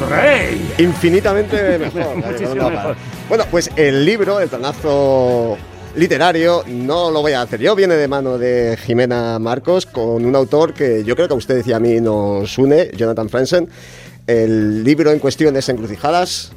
Rey. 0.09 0.69
Infinitamente 0.77 1.77
mejor. 1.79 2.15
Muchísimo 2.15 2.69
mejor. 2.69 2.95
Bueno, 3.27 3.45
pues 3.49 3.71
el 3.75 4.05
libro, 4.05 4.39
el 4.39 4.49
planazo 4.49 5.57
literario, 5.95 6.63
no 6.67 7.11
lo 7.11 7.21
voy 7.21 7.33
a 7.33 7.41
hacer 7.41 7.59
yo, 7.61 7.75
viene 7.75 7.95
de 7.95 8.07
mano 8.07 8.37
de 8.37 8.77
Jimena 8.83 9.37
Marcos, 9.39 9.85
con 9.85 10.25
un 10.25 10.35
autor 10.35 10.73
que 10.73 11.03
yo 11.03 11.15
creo 11.15 11.27
que 11.27 11.33
a 11.33 11.37
ustedes 11.37 11.67
y 11.67 11.73
a 11.73 11.79
mí 11.79 11.99
nos 12.01 12.57
une, 12.57 12.89
Jonathan 12.95 13.29
Franzen. 13.29 13.69
El 14.25 14.83
libro 14.83 15.11
en 15.11 15.19
cuestión 15.19 15.55
es 15.57 15.67
Encrucijadas. 15.69 16.51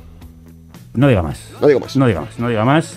No 0.94 1.08
diga 1.08 1.22
más. 1.22 1.38
No 1.60 1.66
digo 1.66 1.80
más. 1.80 1.96
No 1.96 2.06
diga 2.06 2.20
más, 2.22 2.38
no 2.38 2.48
diga 2.48 2.64
más. 2.64 2.94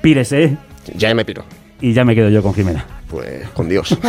Pírese 0.00 0.56
Ya 0.96 1.12
me 1.14 1.24
piro. 1.24 1.44
y 1.80 1.92
ya 1.92 2.04
me 2.04 2.14
quedo 2.14 2.28
yo 2.30 2.42
con 2.42 2.54
Jimena. 2.54 2.86
Pues 3.10 3.48
con 3.50 3.68
Dios. 3.68 3.96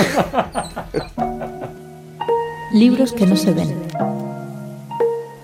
Libros 2.73 3.13
que 3.13 3.25
no 3.25 3.35
se 3.37 3.51
ven, 3.53 3.73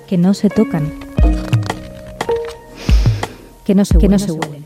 que 0.07 0.17
no 0.17 0.33
se 0.33 0.49
tocan, 0.49 0.91
que 3.65 3.73
no 3.75 3.85
se, 3.85 3.97
que 3.97 4.09
no 4.09 4.19
se 4.19 4.31
huelen, 4.33 4.62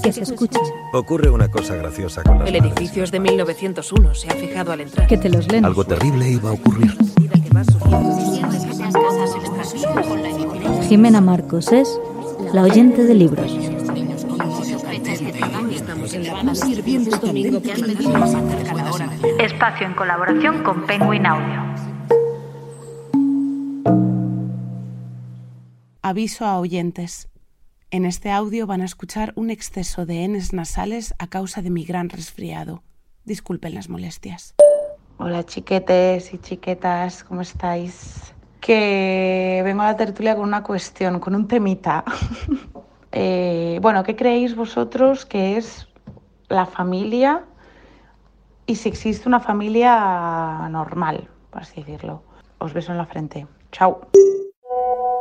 que 0.00 0.12
se, 0.12 0.22
escuchan, 0.22 0.62
Ocurre 0.92 1.30
una 1.30 1.48
cosa 1.48 1.74
graciosa 1.76 2.22
con 2.22 2.38
las 2.38 2.48
El 2.48 2.56
edificio 2.56 3.04
es 3.04 3.10
de 3.10 3.20
1901, 3.20 4.14
se 4.14 4.28
ha 4.28 4.34
fijado 4.34 4.72
al 4.72 4.80
entrar. 4.80 5.06
que 5.06 5.18
te 5.18 5.28
los 5.28 5.50
leen. 5.50 5.64
Algo 5.64 5.84
terrible 5.84 6.28
iba 6.30 6.50
a 6.50 6.52
ocurrir. 6.52 6.96
Jimena 10.88 11.20
Marcos 11.20 11.72
es 11.72 12.00
la 12.52 12.62
oyente 12.62 13.04
de 13.04 13.14
libros. 13.14 13.52
Espacio 19.38 19.86
en 19.86 19.94
colaboración 19.94 20.62
con 20.62 20.86
Penguin 20.86 21.26
Audio. 21.26 21.62
Aviso 26.02 26.44
a 26.44 26.58
oyentes. 26.58 27.31
En 27.94 28.06
este 28.06 28.30
audio 28.30 28.66
van 28.66 28.80
a 28.80 28.86
escuchar 28.86 29.34
un 29.36 29.50
exceso 29.50 30.06
de 30.06 30.26
Ns 30.26 30.54
nasales 30.54 31.12
a 31.18 31.26
causa 31.26 31.60
de 31.60 31.68
mi 31.68 31.84
gran 31.84 32.08
resfriado. 32.08 32.82
Disculpen 33.26 33.74
las 33.74 33.90
molestias. 33.90 34.54
Hola 35.18 35.44
chiquetes 35.44 36.32
y 36.32 36.38
chiquetas, 36.38 37.22
¿cómo 37.22 37.42
estáis? 37.42 38.32
Que 38.62 39.60
vengo 39.62 39.82
a 39.82 39.88
la 39.88 39.96
tertulia 39.98 40.34
con 40.34 40.44
una 40.44 40.62
cuestión, 40.62 41.20
con 41.20 41.34
un 41.34 41.46
temita. 41.46 42.02
Eh, 43.14 43.78
bueno, 43.82 44.04
¿qué 44.04 44.16
creéis 44.16 44.56
vosotros 44.56 45.26
que 45.26 45.58
es 45.58 45.86
la 46.48 46.64
familia 46.64 47.44
y 48.64 48.76
si 48.76 48.88
existe 48.88 49.28
una 49.28 49.38
familia 49.38 50.66
normal, 50.70 51.28
por 51.50 51.60
así 51.60 51.82
decirlo? 51.82 52.22
Os 52.56 52.72
beso 52.72 52.90
en 52.90 52.96
la 52.96 53.04
frente. 53.04 53.46
Chao. 53.70 54.08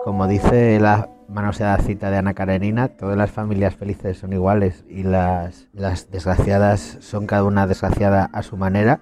Como 0.05 0.25
dice 0.25 0.79
la 0.79 1.09
manoseada 1.31 1.77
cita 1.79 2.11
de 2.11 2.17
Ana 2.17 2.33
Karenina, 2.33 2.89
todas 2.89 3.17
las 3.17 3.31
familias 3.31 3.75
felices 3.75 4.17
son 4.17 4.33
iguales 4.33 4.83
y 4.87 5.03
las, 5.03 5.67
desgraciadas 6.11 6.97
son 6.99 7.25
cada 7.25 7.43
una 7.43 7.67
desgraciada 7.67 8.29
a 8.33 8.43
su 8.43 8.57
manera. 8.57 9.01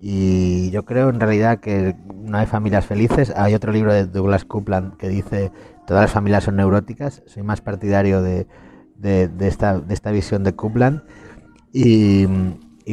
Y 0.00 0.70
yo 0.70 0.84
creo 0.84 1.08
en 1.08 1.20
realidad 1.20 1.60
que 1.60 1.94
no 2.14 2.38
hay 2.38 2.46
familias 2.46 2.86
felices. 2.86 3.32
Hay 3.36 3.54
otro 3.54 3.72
libro 3.72 3.92
de 3.92 4.06
Douglas 4.06 4.44
Coupland 4.44 4.96
que 4.96 5.08
dice 5.08 5.52
todas 5.86 6.02
las 6.04 6.12
familias 6.12 6.44
son 6.44 6.56
neuróticas. 6.56 7.22
Soy 7.26 7.42
más 7.42 7.60
partidario 7.60 8.20
de, 8.22 8.46
esta, 9.40 10.10
visión 10.10 10.44
de 10.44 10.54
Coupland. 10.54 11.02
Y 11.72 12.26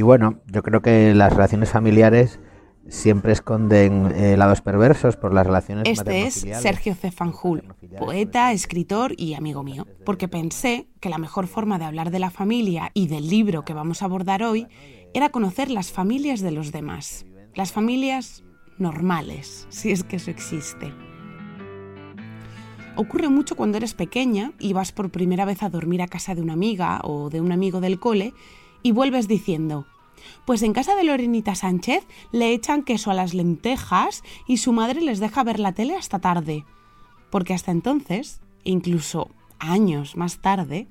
bueno, 0.01 0.39
yo 0.47 0.63
creo 0.63 0.81
que 0.81 1.13
las 1.13 1.33
relaciones 1.33 1.69
familiares 1.69 2.39
siempre 2.87 3.31
esconden 3.31 4.11
eh, 4.15 4.37
lados 4.37 4.61
perversos 4.61 5.15
por 5.15 5.33
las 5.33 5.45
relaciones 5.45 5.87
Este 5.87 6.25
es. 6.25 6.45
Sergio 6.61 6.95
Cefanjul, 6.95 7.63
poeta, 7.97 8.51
escritor 8.51 9.13
y 9.17 9.33
amigo 9.33 9.63
mío, 9.63 9.87
porque 10.05 10.27
pensé 10.27 10.87
que 10.99 11.09
la 11.09 11.17
mejor 11.17 11.47
forma 11.47 11.79
de 11.79 11.85
hablar 11.85 12.11
de 12.11 12.19
la 12.19 12.29
familia 12.29 12.91
y 12.93 13.07
del 13.07 13.29
libro 13.29 13.63
que 13.63 13.73
vamos 13.73 14.01
a 14.01 14.05
abordar 14.05 14.43
hoy 14.43 14.67
era 15.13 15.29
conocer 15.29 15.69
las 15.69 15.91
familias 15.91 16.41
de 16.41 16.51
los 16.51 16.71
demás, 16.71 17.25
las 17.55 17.71
familias 17.71 18.43
normales, 18.77 19.67
si 19.69 19.91
es 19.91 20.03
que 20.03 20.17
eso 20.17 20.31
existe. 20.31 20.93
Ocurre 22.95 23.29
mucho 23.29 23.55
cuando 23.55 23.77
eres 23.77 23.95
pequeña 23.95 24.53
y 24.59 24.73
vas 24.73 24.91
por 24.91 25.09
primera 25.09 25.45
vez 25.45 25.63
a 25.63 25.69
dormir 25.69 26.01
a 26.01 26.07
casa 26.07 26.35
de 26.35 26.41
una 26.41 26.53
amiga 26.53 26.99
o 27.03 27.29
de 27.29 27.41
un 27.41 27.51
amigo 27.51 27.81
del 27.81 27.99
cole 27.99 28.33
y 28.83 28.91
vuelves 28.91 29.27
diciendo, 29.27 29.87
pues 30.45 30.61
en 30.63 30.73
casa 30.73 30.95
de 30.95 31.03
Lorenita 31.03 31.55
Sánchez 31.55 32.05
le 32.31 32.53
echan 32.53 32.83
queso 32.83 33.11
a 33.11 33.13
las 33.13 33.33
lentejas 33.33 34.23
y 34.47 34.57
su 34.57 34.73
madre 34.73 35.01
les 35.01 35.19
deja 35.19 35.43
ver 35.43 35.59
la 35.59 35.73
tele 35.73 35.95
hasta 35.95 36.19
tarde. 36.19 36.65
Porque 37.29 37.53
hasta 37.53 37.71
entonces, 37.71 38.41
incluso 38.63 39.29
años 39.59 40.15
más 40.15 40.39
tarde, 40.39 40.87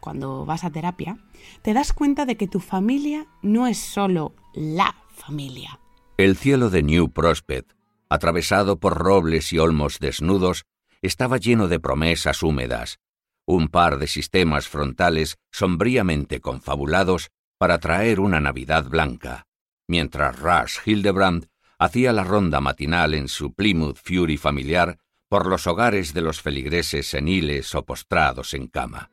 cuando 0.00 0.44
vas 0.44 0.64
a 0.64 0.70
terapia, 0.70 1.18
te 1.62 1.74
das 1.74 1.92
cuenta 1.92 2.26
de 2.26 2.36
que 2.36 2.48
tu 2.48 2.60
familia 2.60 3.26
no 3.42 3.66
es 3.66 3.78
solo 3.78 4.34
la 4.54 4.96
familia. 5.08 5.78
El 6.16 6.36
cielo 6.36 6.70
de 6.70 6.82
New 6.82 7.10
Prospect, 7.10 7.72
atravesado 8.08 8.78
por 8.78 8.98
robles 8.98 9.52
y 9.52 9.58
olmos 9.58 9.98
desnudos, 10.00 10.64
estaba 11.02 11.38
lleno 11.38 11.68
de 11.68 11.80
promesas 11.80 12.42
húmedas, 12.42 12.98
un 13.46 13.68
par 13.68 13.98
de 13.98 14.06
sistemas 14.06 14.68
frontales 14.68 15.38
sombríamente 15.50 16.40
confabulados 16.40 17.30
para 17.60 17.78
traer 17.78 18.20
una 18.20 18.40
Navidad 18.40 18.88
blanca, 18.88 19.46
mientras 19.86 20.40
Rush 20.40 20.78
Hildebrand 20.86 21.48
hacía 21.78 22.10
la 22.10 22.24
ronda 22.24 22.58
matinal 22.62 23.12
en 23.12 23.28
su 23.28 23.52
Plymouth 23.52 23.98
Fury 24.02 24.38
familiar 24.38 24.96
por 25.28 25.46
los 25.46 25.66
hogares 25.66 26.14
de 26.14 26.22
los 26.22 26.40
feligreses 26.40 27.08
seniles 27.08 27.74
o 27.74 27.84
postrados 27.84 28.54
en 28.54 28.66
cama. 28.66 29.10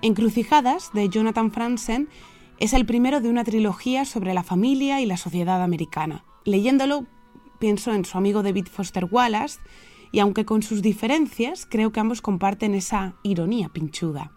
Encrucijadas, 0.00 0.94
de 0.94 1.10
Jonathan 1.10 1.52
Franzen, 1.52 2.08
es 2.58 2.72
el 2.72 2.86
primero 2.86 3.20
de 3.20 3.28
una 3.28 3.44
trilogía 3.44 4.06
sobre 4.06 4.32
la 4.32 4.42
familia 4.42 5.02
y 5.02 5.06
la 5.06 5.18
sociedad 5.18 5.62
americana. 5.62 6.24
Leyéndolo, 6.46 7.04
pienso 7.58 7.92
en 7.92 8.06
su 8.06 8.16
amigo 8.16 8.42
David 8.42 8.68
Foster 8.72 9.04
Wallace, 9.10 9.60
y 10.10 10.20
aunque 10.20 10.46
con 10.46 10.62
sus 10.62 10.80
diferencias, 10.80 11.66
creo 11.70 11.92
que 11.92 12.00
ambos 12.00 12.22
comparten 12.22 12.74
esa 12.74 13.16
ironía 13.22 13.68
pinchuda. 13.68 14.32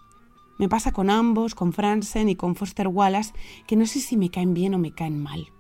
Me 0.58 0.70
pasa 0.70 0.92
con 0.92 1.10
ambos, 1.10 1.56
con 1.56 1.74
Franzen 1.74 2.30
y 2.30 2.36
con 2.36 2.56
Foster 2.56 2.88
Wallace, 2.88 3.34
que 3.68 3.76
no 3.76 3.86
sé 3.86 4.00
si 4.00 4.18
me 4.18 4.30
caen 4.30 4.54
bien 4.54 4.74
o 4.74 4.78
me 4.78 4.92
caen 4.92 5.22
mal. 5.22 5.52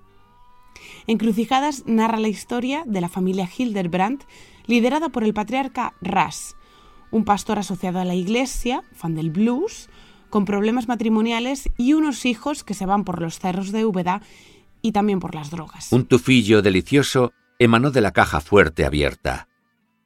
Encrucijadas 1.07 1.83
narra 1.85 2.19
la 2.19 2.27
historia 2.27 2.83
de 2.85 3.01
la 3.01 3.09
familia 3.09 3.49
Hildebrand, 3.55 4.23
liderada 4.65 5.09
por 5.09 5.23
el 5.23 5.33
patriarca 5.33 5.93
Ras, 6.01 6.55
un 7.11 7.23
pastor 7.23 7.59
asociado 7.59 7.99
a 7.99 8.05
la 8.05 8.15
iglesia, 8.15 8.83
fan 8.93 9.15
del 9.15 9.31
blues, 9.31 9.89
con 10.29 10.45
problemas 10.45 10.87
matrimoniales 10.87 11.69
y 11.77 11.93
unos 11.93 12.25
hijos 12.25 12.63
que 12.63 12.73
se 12.73 12.85
van 12.85 13.05
por 13.05 13.21
los 13.21 13.39
cerros 13.39 13.71
de 13.71 13.85
Úbeda 13.85 14.21
y 14.81 14.91
también 14.91 15.19
por 15.19 15.35
las 15.35 15.49
drogas. 15.51 15.91
Un 15.91 16.05
tufillo 16.05 16.61
delicioso 16.61 17.31
emanó 17.59 17.91
de 17.91 18.01
la 18.01 18.11
caja 18.11 18.41
fuerte 18.41 18.85
abierta. 18.85 19.47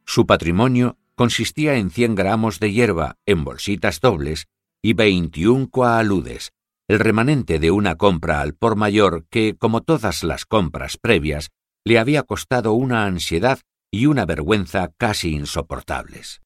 Su 0.05 0.25
patrimonio 0.25 0.97
consistía 1.15 1.75
en 1.75 1.89
100 1.89 2.15
gramos 2.15 2.59
de 2.59 2.71
hierba 2.71 3.17
en 3.25 3.43
bolsitas 3.43 3.99
dobles 3.99 4.47
y 4.81 4.93
21 4.93 5.69
coaludes, 5.69 6.51
el 6.87 6.99
remanente 6.99 7.59
de 7.59 7.71
una 7.71 7.95
compra 7.95 8.41
al 8.41 8.53
por 8.53 8.75
mayor 8.75 9.25
que, 9.29 9.55
como 9.57 9.81
todas 9.81 10.23
las 10.23 10.45
compras 10.45 10.97
previas, 10.97 11.49
le 11.85 11.99
había 11.99 12.23
costado 12.23 12.73
una 12.73 13.05
ansiedad 13.05 13.59
y 13.91 14.07
una 14.07 14.25
vergüenza 14.25 14.91
casi 14.97 15.33
insoportables. 15.33 16.41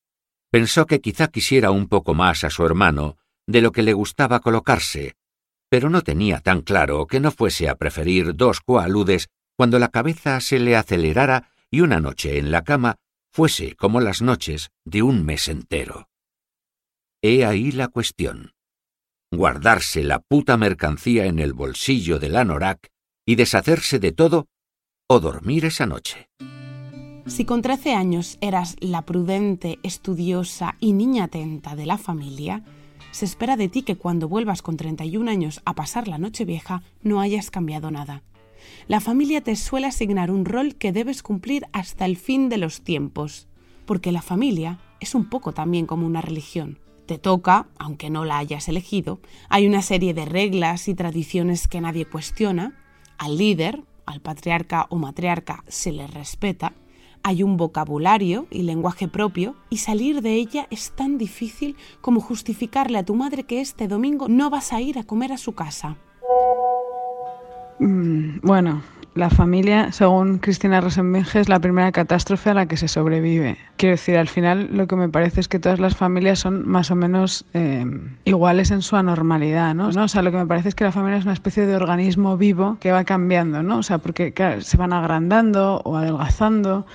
Pensó 0.52 0.86
que 0.86 1.02
quizá 1.02 1.28
quisiera 1.28 1.72
un 1.72 1.88
poco 1.88 2.14
más 2.14 2.44
a 2.44 2.50
su 2.50 2.66
hermano 2.66 3.18
de 3.48 3.62
lo 3.62 3.72
que 3.72 3.84
le 3.84 3.94
gustaba 3.94 4.40
colocarse, 4.40 5.16
pero 5.70 5.90
no 5.90 6.02
tenía 6.02 6.40
tan 6.40 6.62
claro 6.62 7.08
que 7.08 7.20
no 7.20 7.32
fuese 7.32 7.70
a 7.70 7.76
preferir 7.76 8.36
dos 8.36 8.62
coaludes 8.62 9.28
cuando 9.58 9.80
la 9.80 9.90
cabeza 9.90 10.40
se 10.42 10.60
le 10.60 10.76
acelerara 10.76 11.50
y 11.72 11.82
una 11.82 12.00
noche 12.00 12.38
en 12.38 12.52
la 12.52 12.64
cama 12.64 12.96
fuese 13.32 13.76
como 13.76 14.00
las 14.00 14.22
noches 14.22 14.70
de 14.86 15.02
un 15.02 15.26
mes 15.26 15.48
entero. 15.48 16.08
He 17.28 17.44
ahí 17.44 17.72
la 17.72 17.88
cuestión. 17.88 18.52
Guardarse 19.32 20.04
la 20.04 20.20
puta 20.20 20.58
mercancía 20.58 21.26
en 21.26 21.40
el 21.40 21.54
bolsillo 21.54 22.20
del 22.20 22.36
anorak 22.36 22.90
y 23.26 23.34
deshacerse 23.34 23.98
de 23.98 24.12
todo 24.12 24.46
o 25.10 25.20
dormir 25.20 25.66
esa 25.66 25.88
noche. 25.88 26.30
Si 27.26 27.44
con 27.44 27.64
13 27.64 27.96
años 27.96 28.38
eras 28.42 28.76
la 28.80 29.08
prudente, 29.08 29.80
estudiosa 29.82 30.76
y 30.80 30.94
niña 30.94 31.24
atenta 31.24 31.76
de 31.76 31.88
la 31.88 31.98
familia, 31.98 32.64
se 33.10 33.26
espera 33.26 33.58
de 33.58 33.70
ti 33.70 33.82
que 33.82 33.96
cuando 33.96 34.30
vuelvas 34.30 34.62
con 34.62 34.78
31 34.78 35.32
años 35.32 35.64
a 35.66 35.74
pasar 35.74 36.08
la 36.08 36.20
noche 36.20 36.46
vieja 36.46 36.84
no 37.02 37.22
hayas 37.22 37.50
cambiado 37.50 37.90
nada. 37.90 38.22
La 38.88 39.00
familia 39.00 39.42
te 39.42 39.56
suele 39.56 39.88
asignar 39.88 40.30
un 40.30 40.46
rol 40.46 40.76
que 40.76 40.92
debes 40.92 41.24
cumplir 41.24 41.66
hasta 41.74 42.06
el 42.06 42.18
fin 42.18 42.50
de 42.50 42.60
los 42.60 42.84
tiempos, 42.84 43.48
porque 43.88 44.12
la 44.12 44.22
familia 44.22 44.78
es 45.00 45.16
un 45.16 45.28
poco 45.28 45.54
también 45.54 45.88
como 45.88 46.06
una 46.06 46.22
religión. 46.22 46.85
Te 47.06 47.18
toca, 47.18 47.68
aunque 47.78 48.10
no 48.10 48.26
la 48.26 48.38
hayas 48.38 48.68
elegido, 48.68 49.20
hay 49.50 49.68
una 49.68 49.82
serie 49.82 50.14
de 50.14 50.26
reglas 50.26 50.88
y 50.88 50.96
tradiciones 50.96 51.68
que 51.68 51.82
nadie 51.82 52.06
cuestiona, 52.06 52.74
al 53.18 53.38
líder, 53.38 53.84
al 54.06 54.22
patriarca 54.22 54.88
o 54.90 54.98
matriarca 54.98 55.64
se 55.68 55.92
le 55.92 56.08
respeta, 56.08 56.74
hay 57.24 57.42
un 57.42 57.58
vocabulario 57.58 58.46
y 58.52 58.62
lenguaje 58.62 59.08
propio 59.08 59.56
y 59.72 59.78
salir 59.78 60.22
de 60.22 60.34
ella 60.36 60.68
es 60.70 60.92
tan 60.92 61.18
difícil 61.18 61.76
como 62.02 62.22
justificarle 62.22 63.00
a 63.00 63.04
tu 63.06 63.16
madre 63.16 63.46
que 63.46 63.62
este 63.62 63.88
domingo 63.88 64.28
no 64.28 64.52
vas 64.52 64.74
a 64.74 64.82
ir 64.82 65.00
a 65.00 65.04
comer 65.04 65.32
a 65.32 65.38
su 65.38 65.54
casa. 65.54 65.98
Mm, 67.80 68.42
Bueno, 68.44 68.84
la 69.16 69.30
familia, 69.30 69.94
según 69.94 70.40
Cristina 70.40 70.82
Rosenbinge, 70.82 71.40
es 71.40 71.48
la 71.48 71.60
primera 71.60 71.92
catástrofe 71.94 72.50
a 72.50 72.54
la 72.54 72.66
que 72.66 72.76
se 72.76 72.90
sobrevive. 72.90 73.58
Quiero 73.78 73.94
decir, 73.94 74.18
al 74.18 74.28
final 74.28 74.68
lo 74.72 74.88
que 74.88 74.98
me 74.98 75.08
parece 75.08 75.40
es 75.40 75.48
que 75.48 75.58
todas 75.58 75.80
las 75.80 75.96
familias 75.96 76.40
son 76.40 76.68
más 76.68 76.92
o 76.92 76.96
menos 76.96 77.46
eh, 77.54 77.86
iguales 78.26 78.72
en 78.72 78.82
su 78.82 78.98
anormalidad, 78.98 79.74
¿no? 79.74 79.88
O 79.88 80.08
sea, 80.10 80.22
lo 80.22 80.32
que 80.32 80.38
me 80.38 80.46
parece 80.46 80.68
es 80.68 80.76
que 80.76 80.84
la 80.84 80.92
familia 80.92 81.18
es 81.18 81.24
una 81.24 81.34
especie 81.34 81.66
de 81.66 81.78
organismo 81.78 82.36
vivo 82.36 82.78
que 82.82 82.92
va 82.92 83.06
cambiando, 83.06 83.64
¿no? 83.64 83.78
O 83.78 83.84
sea, 83.84 84.00
porque 84.00 84.34
se 84.60 84.78
van 84.78 84.92
agrandando 84.92 85.82
o 85.86 85.96
adelgazando. 85.96 86.86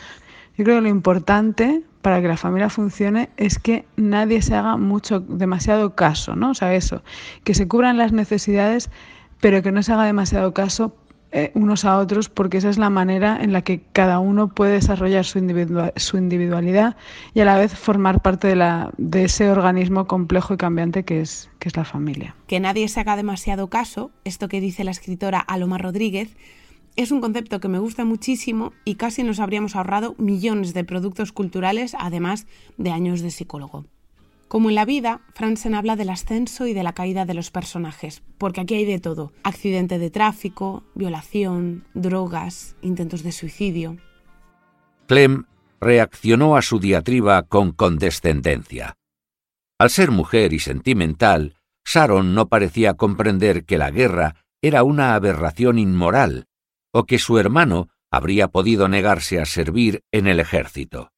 Yo 0.59 0.65
creo 0.65 0.77
que 0.77 0.83
lo 0.83 0.89
importante 0.89 1.83
para 2.03 2.21
que 2.21 2.29
la 2.29 2.37
familia 2.37 2.69
funcione 2.69 3.31
es 3.39 3.59
que 3.59 3.87
nadie 3.97 4.43
se 4.43 4.55
haga 4.55 4.77
mucho, 4.77 5.21
demasiado 5.21 5.95
caso, 5.95 6.37
¿no? 6.37 6.51
O 6.51 6.55
sea, 6.55 6.75
eso, 6.75 7.03
que 7.45 7.55
se 7.55 7.67
cubran 7.67 7.97
las 7.97 8.13
necesidades, 8.13 8.91
pero 9.41 9.63
que 9.63 9.73
no 9.73 9.83
se 9.83 9.95
haga 9.95 10.05
demasiado 10.05 10.53
caso 10.53 10.95
eh, 11.33 11.53
unos 11.55 11.85
a 11.85 11.99
otros, 11.99 12.29
porque 12.29 12.59
esa 12.59 12.71
es 12.71 12.79
la 12.79 12.91
manera 12.91 13.39
en 13.41 13.53
la 13.53 13.63
que 13.63 13.83
cada 13.93 14.19
uno 14.19 14.49
puede 14.49 14.73
desarrollar 14.73 15.25
su, 15.25 15.39
su 15.97 16.19
individualidad 16.19 16.97
y 17.35 17.41
a 17.41 17.45
la 17.45 17.57
vez 17.57 17.73
formar 17.73 18.21
parte 18.21 18.49
de, 18.49 18.57
la, 18.57 18.91
de 18.99 19.25
ese 19.25 19.51
organismo 19.51 20.07
complejo 20.07 20.55
y 20.55 20.57
cambiante 20.57 21.05
que 21.05 21.21
es, 21.21 21.49
que 21.59 21.69
es 21.69 21.77
la 21.77 21.85
familia. 21.85 22.35
Que 22.49 22.59
nadie 22.59 22.89
se 22.89 23.01
haga 23.01 23.17
demasiado 23.17 23.69
caso, 23.69 24.11
esto 24.25 24.49
que 24.49 24.61
dice 24.61 24.83
la 24.83 24.91
escritora 24.91 25.39
Aloma 25.39 25.79
Rodríguez, 25.79 26.37
es 26.97 27.13
un 27.13 27.21
concepto 27.21 27.61
que 27.61 27.69
me 27.69 27.79
gusta 27.79 28.05
muchísimo 28.05 28.73
y 28.85 28.97
casi 28.97 29.23
nos 29.23 29.39
habríamos 29.39 29.77
ahorrado 29.77 30.17
millones 30.19 30.75
de 30.75 30.85
productos 30.85 31.33
culturales, 31.33 31.95
además 31.99 32.47
de 32.77 32.91
años 32.91 33.21
de 33.21 33.31
psicólogo. 33.31 33.87
Como 34.51 34.69
en 34.69 34.75
la 34.75 34.85
vida, 34.85 35.21
Franzen 35.33 35.77
habla 35.77 35.95
del 35.95 36.11
ascenso 36.11 36.67
y 36.67 36.75
de 36.75 36.83
la 36.83 36.93
caída 36.93 37.25
de 37.25 37.35
los 37.35 37.53
personajes, 37.53 38.25
porque 38.37 38.61
aquí 38.61 38.75
hay 38.75 38.85
de 38.85 38.99
todo. 38.99 39.33
Accidente 39.45 40.01
de 40.01 40.11
tráfico, 40.11 40.83
violación, 40.97 41.85
drogas, 41.95 42.75
intentos 42.83 43.23
de 43.23 43.31
suicidio. 43.31 43.99
Clem 45.07 45.45
reaccionó 45.81 46.57
a 46.57 46.63
su 46.63 46.81
diatriba 46.81 47.45
con 47.45 47.71
condescendencia. 47.71 48.97
Al 49.79 49.89
ser 49.89 50.11
mujer 50.11 50.53
y 50.53 50.59
sentimental, 50.59 51.55
Sharon 51.85 52.35
no 52.35 52.49
parecía 52.49 52.95
comprender 52.95 53.65
que 53.65 53.79
la 53.79 53.93
guerra 53.93 54.35
era 54.61 54.83
una 54.83 55.15
aberración 55.15 55.79
inmoral 55.79 56.49
o 56.93 57.05
que 57.05 57.21
su 57.21 57.39
hermano 57.39 57.89
habría 58.11 58.49
podido 58.49 58.89
negarse 58.89 59.41
a 59.41 59.45
servir 59.45 60.03
en 60.11 60.27
el 60.27 60.41
ejército. 60.41 61.13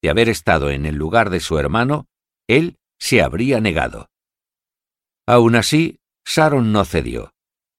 De 0.00 0.08
haber 0.08 0.30
estado 0.30 0.70
en 0.70 0.86
el 0.86 0.94
lugar 0.94 1.28
de 1.28 1.40
su 1.40 1.58
hermano, 1.58 2.08
él 2.48 2.78
se 2.98 3.22
habría 3.22 3.60
negado. 3.60 4.08
Aun 5.26 5.56
así, 5.56 6.00
Sharon 6.26 6.72
no 6.72 6.84
cedió. 6.84 7.32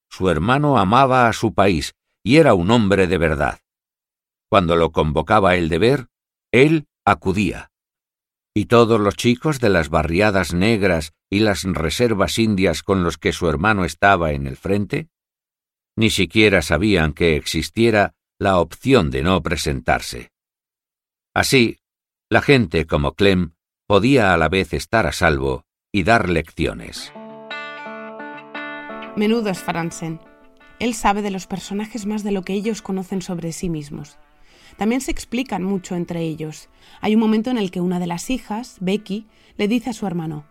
Su 0.09 0.29
hermano 0.29 0.77
amaba 0.77 1.27
a 1.27 1.33
su 1.33 1.53
país 1.53 1.93
y 2.23 2.37
era 2.37 2.53
un 2.53 2.71
hombre 2.71 3.07
de 3.07 3.17
verdad. 3.17 3.59
Cuando 4.49 4.75
lo 4.75 4.91
convocaba 4.91 5.55
el 5.55 5.69
deber, 5.69 6.07
él 6.51 6.87
acudía. 7.05 7.71
Y 8.55 8.65
todos 8.65 8.99
los 8.99 9.15
chicos 9.15 9.59
de 9.59 9.69
las 9.69 9.89
barriadas 9.89 10.53
negras 10.53 11.11
y 11.29 11.39
las 11.39 11.63
reservas 11.63 12.39
indias 12.39 12.83
con 12.83 13.03
los 13.03 13.17
que 13.17 13.33
su 13.33 13.49
hermano 13.49 13.83
estaba 13.83 14.31
en 14.31 14.47
el 14.47 14.55
frente, 14.55 15.09
ni 15.97 16.09
siquiera 16.09 16.61
sabían 16.61 17.13
que 17.13 17.35
existiera 17.35 18.13
la 18.39 18.59
opción 18.59 19.11
de 19.11 19.23
no 19.23 19.41
presentarse. 19.41 20.31
Así, 21.33 21.79
la 22.29 22.41
gente 22.41 22.85
como 22.85 23.13
Clem 23.13 23.54
podía 23.87 24.33
a 24.33 24.37
la 24.37 24.49
vez 24.49 24.73
estar 24.73 25.05
a 25.05 25.11
salvo 25.11 25.61
y 25.91 26.03
dar 26.03 26.27
lecciones. 26.27 27.13
Menudo 29.15 29.49
es 29.49 29.59
Franzen. 29.59 30.19
Él 30.79 30.95
sabe 30.95 31.21
de 31.21 31.29
los 31.29 31.45
personajes 31.45 32.07
más 32.07 32.23
de 32.23 32.31
lo 32.31 32.41
que 32.41 32.53
ellos 32.53 32.81
conocen 32.81 33.21
sobre 33.21 33.51
sí 33.51 33.69
mismos. 33.69 34.17
También 34.77 35.01
se 35.01 35.11
explican 35.11 35.63
mucho 35.63 35.95
entre 35.95 36.21
ellos. 36.21 36.69
Hay 36.99 37.13
un 37.13 37.21
momento 37.21 37.51
en 37.51 37.57
el 37.57 37.69
que 37.69 37.79
una 37.79 37.99
de 37.99 38.07
las 38.07 38.29
hijas, 38.31 38.77
Becky, 38.81 39.27
le 39.55 39.67
dice 39.67 39.91
a 39.91 39.93
su 39.93 40.07
hermano, 40.07 40.45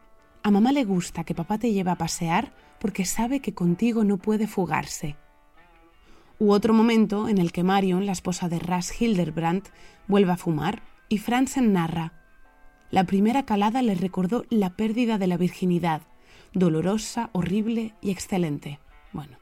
a 0.45 0.51
mamá 0.53 0.71
le 0.73 0.85
gusta 0.85 1.25
que 1.25 1.35
papá 1.35 1.59
te 1.59 1.73
lleve 1.73 1.91
a 1.91 1.99
pasear 1.99 2.55
porque 2.79 3.05
sabe 3.05 3.41
que 3.41 3.53
contigo 3.53 4.05
no 4.05 4.17
puede 4.17 4.47
fugarse. 4.47 5.17
U 6.39 6.53
otro 6.53 6.73
momento 6.73 7.29
en 7.29 7.39
el 7.39 7.51
que 7.51 7.65
Marion, 7.65 8.07
la 8.07 8.13
esposa 8.13 8.49
de 8.49 8.61
Ras 8.61 9.01
Hildebrand, 9.01 9.65
vuelve 10.07 10.33
a 10.33 10.37
fumar 10.37 10.83
y 11.09 11.19
Franzen 11.19 11.73
narra. 11.73 12.24
La 12.91 13.05
primera 13.05 13.45
calada 13.45 13.83
le 13.83 13.95
recordó 13.95 14.45
la 14.51 14.71
pérdida 14.71 15.19
de 15.19 15.27
la 15.27 15.37
virginidad, 15.37 16.03
dolorosa, 16.53 17.31
horrible 17.33 17.95
y 18.01 18.11
excelente. 18.11 18.79
Bueno, 19.13 19.39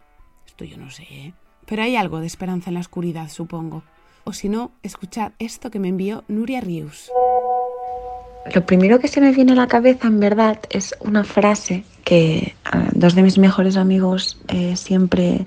esto 0.46 0.64
yo 0.64 0.76
no 0.76 0.90
sé, 0.90 1.04
¿eh? 1.10 1.34
Pero 1.66 1.82
hay 1.82 1.96
algo 1.96 2.20
de 2.20 2.26
esperanza 2.26 2.70
en 2.70 2.74
la 2.74 2.80
oscuridad, 2.80 3.28
supongo. 3.28 3.82
O 4.24 4.32
si 4.32 4.48
no, 4.48 4.72
escuchad 4.82 5.32
esto 5.38 5.70
que 5.70 5.78
me 5.78 5.88
envió 5.88 6.24
Nuria 6.28 6.60
Rius. 6.60 7.10
Lo 8.54 8.66
primero 8.66 8.98
que 8.98 9.08
se 9.08 9.20
me 9.20 9.32
viene 9.32 9.52
a 9.52 9.56
la 9.56 9.68
cabeza, 9.68 10.08
en 10.08 10.20
verdad, 10.20 10.58
es 10.70 10.94
una 11.00 11.24
frase 11.24 11.84
que 12.04 12.54
ah, 12.64 12.88
dos 12.92 13.14
de 13.14 13.22
mis 13.22 13.38
mejores 13.38 13.76
amigos 13.76 14.40
eh, 14.48 14.76
siempre 14.76 15.46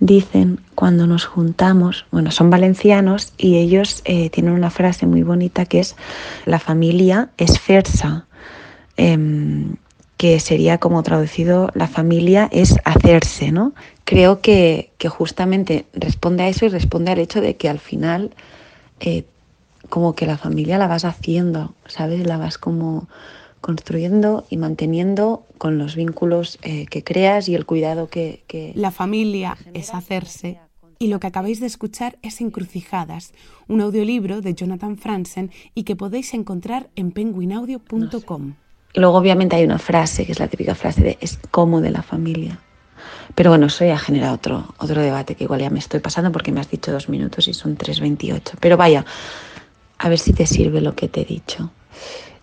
dicen 0.00 0.60
cuando 0.74 1.06
nos 1.06 1.24
juntamos. 1.24 2.06
Bueno, 2.10 2.30
son 2.30 2.50
valencianos 2.50 3.32
y 3.36 3.56
ellos 3.56 4.02
eh, 4.04 4.30
tienen 4.30 4.52
una 4.52 4.70
frase 4.70 5.06
muy 5.06 5.22
bonita 5.22 5.66
que 5.66 5.80
es 5.80 5.96
la 6.44 6.58
familia 6.58 7.30
es 7.36 7.58
fersa, 7.58 8.26
em, 8.96 9.76
que 10.16 10.40
sería 10.40 10.78
como 10.78 11.02
traducido 11.02 11.70
la 11.74 11.86
familia 11.86 12.48
es 12.50 12.76
hacerse, 12.84 13.52
¿no? 13.52 13.72
Creo 14.04 14.40
que, 14.40 14.90
que 14.98 15.08
justamente 15.08 15.86
responde 15.92 16.44
a 16.44 16.48
eso 16.48 16.66
y 16.66 16.68
responde 16.68 17.12
al 17.12 17.18
hecho 17.18 17.40
de 17.40 17.56
que 17.56 17.68
al 17.68 17.78
final 17.78 18.34
eh, 19.00 19.24
como 19.88 20.14
que 20.14 20.26
la 20.26 20.36
familia 20.36 20.78
la 20.78 20.86
vas 20.86 21.04
haciendo, 21.04 21.74
¿sabes? 21.86 22.26
La 22.26 22.36
vas 22.36 22.58
como 22.58 23.08
construyendo 23.68 24.46
y 24.48 24.56
manteniendo 24.56 25.44
con 25.58 25.76
los 25.76 25.94
vínculos 25.94 26.58
eh, 26.62 26.86
que 26.86 27.04
creas 27.04 27.50
y 27.50 27.54
el 27.54 27.66
cuidado 27.66 28.08
que... 28.08 28.42
que... 28.46 28.72
La 28.74 28.90
familia 28.90 29.58
es 29.74 29.92
hacerse. 29.92 30.58
Y 30.98 31.08
lo 31.08 31.20
que 31.20 31.26
acabáis 31.26 31.60
de 31.60 31.66
escuchar 31.66 32.16
es 32.22 32.40
Encrucijadas, 32.40 33.34
un 33.68 33.82
audiolibro 33.82 34.40
de 34.40 34.54
Jonathan 34.54 34.96
Franzen 34.96 35.50
y 35.74 35.82
que 35.82 35.96
podéis 35.96 36.32
encontrar 36.32 36.88
en 36.96 37.10
penguinaudio.com. 37.10 38.54
Y 38.94 39.00
luego 39.00 39.18
obviamente 39.18 39.56
hay 39.56 39.64
una 39.64 39.78
frase, 39.78 40.24
que 40.24 40.32
es 40.32 40.38
la 40.38 40.48
típica 40.48 40.74
frase 40.74 41.02
de 41.02 41.18
es 41.20 41.38
como 41.50 41.82
de 41.82 41.90
la 41.90 42.02
familia. 42.02 42.60
Pero 43.34 43.50
bueno, 43.50 43.66
eso 43.66 43.84
ya 43.84 43.98
genera 43.98 44.32
otro, 44.32 44.74
otro 44.78 45.02
debate 45.02 45.34
que 45.34 45.44
igual 45.44 45.60
ya 45.60 45.68
me 45.68 45.78
estoy 45.78 46.00
pasando 46.00 46.32
porque 46.32 46.52
me 46.52 46.60
has 46.60 46.70
dicho 46.70 46.90
dos 46.90 47.10
minutos 47.10 47.46
y 47.48 47.52
son 47.52 47.76
3.28. 47.76 48.52
Pero 48.60 48.78
vaya, 48.78 49.04
a 49.98 50.08
ver 50.08 50.18
si 50.18 50.32
te 50.32 50.46
sirve 50.46 50.80
lo 50.80 50.94
que 50.94 51.08
te 51.08 51.20
he 51.20 51.26
dicho. 51.26 51.70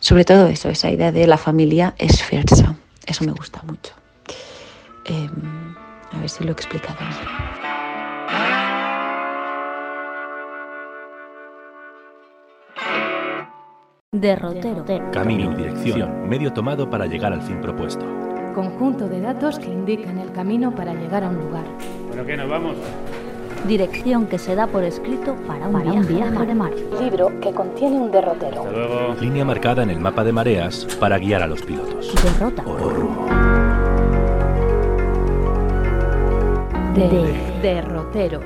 Sobre 0.06 0.24
todo 0.24 0.46
eso, 0.46 0.70
esa 0.70 0.92
idea 0.92 1.12
de 1.12 1.26
la 1.26 1.36
familia 1.36 1.96
es 1.98 2.22
fersa. 2.22 2.76
Eso 3.08 3.24
me 3.24 3.32
gusta 3.32 3.64
mucho. 3.64 3.96
Eh, 5.06 5.28
a 6.12 6.20
ver 6.20 6.30
si 6.30 6.44
lo 6.44 6.52
he 6.52 6.54
explicado. 6.54 6.96
bien. 7.00 7.12
Derrotero. 14.12 14.86
Camino, 15.12 15.58
dirección, 15.58 16.30
medio 16.30 16.54
tomado 16.54 16.88
para 16.88 17.08
llegar 17.08 17.34
al 17.34 17.42
fin 17.42 17.60
propuesto. 17.60 18.06
Conjunto 18.54 19.10
de 19.10 19.22
datos 19.22 19.58
que 19.58 19.72
indican 19.72 20.20
el 20.20 20.32
camino 20.34 20.76
para 20.76 20.94
llegar 20.94 21.24
a 21.24 21.30
un 21.30 21.38
lugar. 21.38 21.66
Bueno, 22.10 22.24
que 22.24 22.38
nos 22.38 22.48
vamos. 22.48 22.76
Dirección 23.68 24.28
que 24.28 24.38
se 24.38 24.54
da 24.56 24.68
por 24.68 24.84
escrito 24.84 25.36
para 25.48 25.68
un 25.68 25.82
viaje, 26.08 26.46
de 26.46 26.54
mar. 26.56 26.72
Libro 27.02 27.32
que 27.42 27.52
contiene 27.52 27.96
un 27.98 28.12
derrotero. 28.12 28.62
Hasta 28.62 28.72
luego. 28.72 29.16
Línea 29.20 29.44
marcada 29.44 29.82
en 29.82 29.90
el 29.90 30.00
mapa 30.00 30.24
de 30.24 30.32
mareas 30.32 30.86
para 31.00 31.18
guiar 31.18 31.42
a 31.42 31.48
los 31.48 31.62
pilotos. 31.64 32.14
Derrota. 32.24 32.64
De 36.94 37.60
derroteros. 37.62 38.44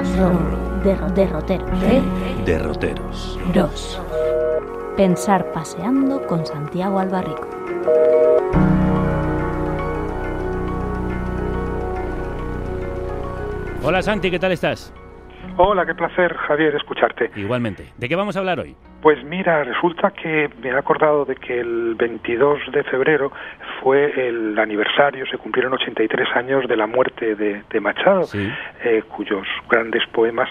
Der- 0.83 1.13
derroteros. 1.13 1.79
De 1.81 2.01
Derroteros. 2.45 3.39
dos. 3.53 3.99
Pensar 4.95 5.51
paseando 5.51 6.25
con 6.27 6.45
Santiago 6.45 6.99
Albarrico. 6.99 7.47
Hola 13.83 14.01
Santi, 14.01 14.29
¿qué 14.29 14.39
tal 14.39 14.51
estás? 14.51 14.91
Hola, 15.61 15.85
qué 15.85 15.93
placer, 15.93 16.33
Javier, 16.37 16.73
escucharte. 16.73 17.31
Igualmente. 17.35 17.83
¿De 17.97 18.07
qué 18.07 18.15
vamos 18.15 18.33
a 18.37 18.39
hablar 18.39 18.61
hoy? 18.61 18.77
Pues 19.01 19.21
mira, 19.25 19.61
resulta 19.65 20.11
que 20.11 20.49
me 20.61 20.69
he 20.69 20.71
acordado 20.71 21.25
de 21.25 21.35
que 21.35 21.59
el 21.59 21.95
22 21.95 22.71
de 22.71 22.81
febrero 22.85 23.29
fue 23.81 24.29
el 24.29 24.57
aniversario, 24.57 25.25
se 25.25 25.37
cumplieron 25.37 25.73
83 25.73 26.29
años 26.35 26.65
de 26.65 26.77
la 26.77 26.87
muerte 26.87 27.35
de, 27.35 27.61
de 27.69 27.79
Machado, 27.81 28.25
eh, 28.85 29.03
cuyos 29.09 29.45
grandes 29.69 30.07
poemas 30.13 30.49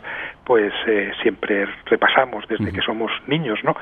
pues 0.48 0.72
eh, 0.86 1.12
siempre 1.22 1.66
repasamos 1.84 2.48
desde 2.48 2.72
que 2.72 2.80
somos 2.80 3.12
niños, 3.26 3.58
¿no? 3.64 3.76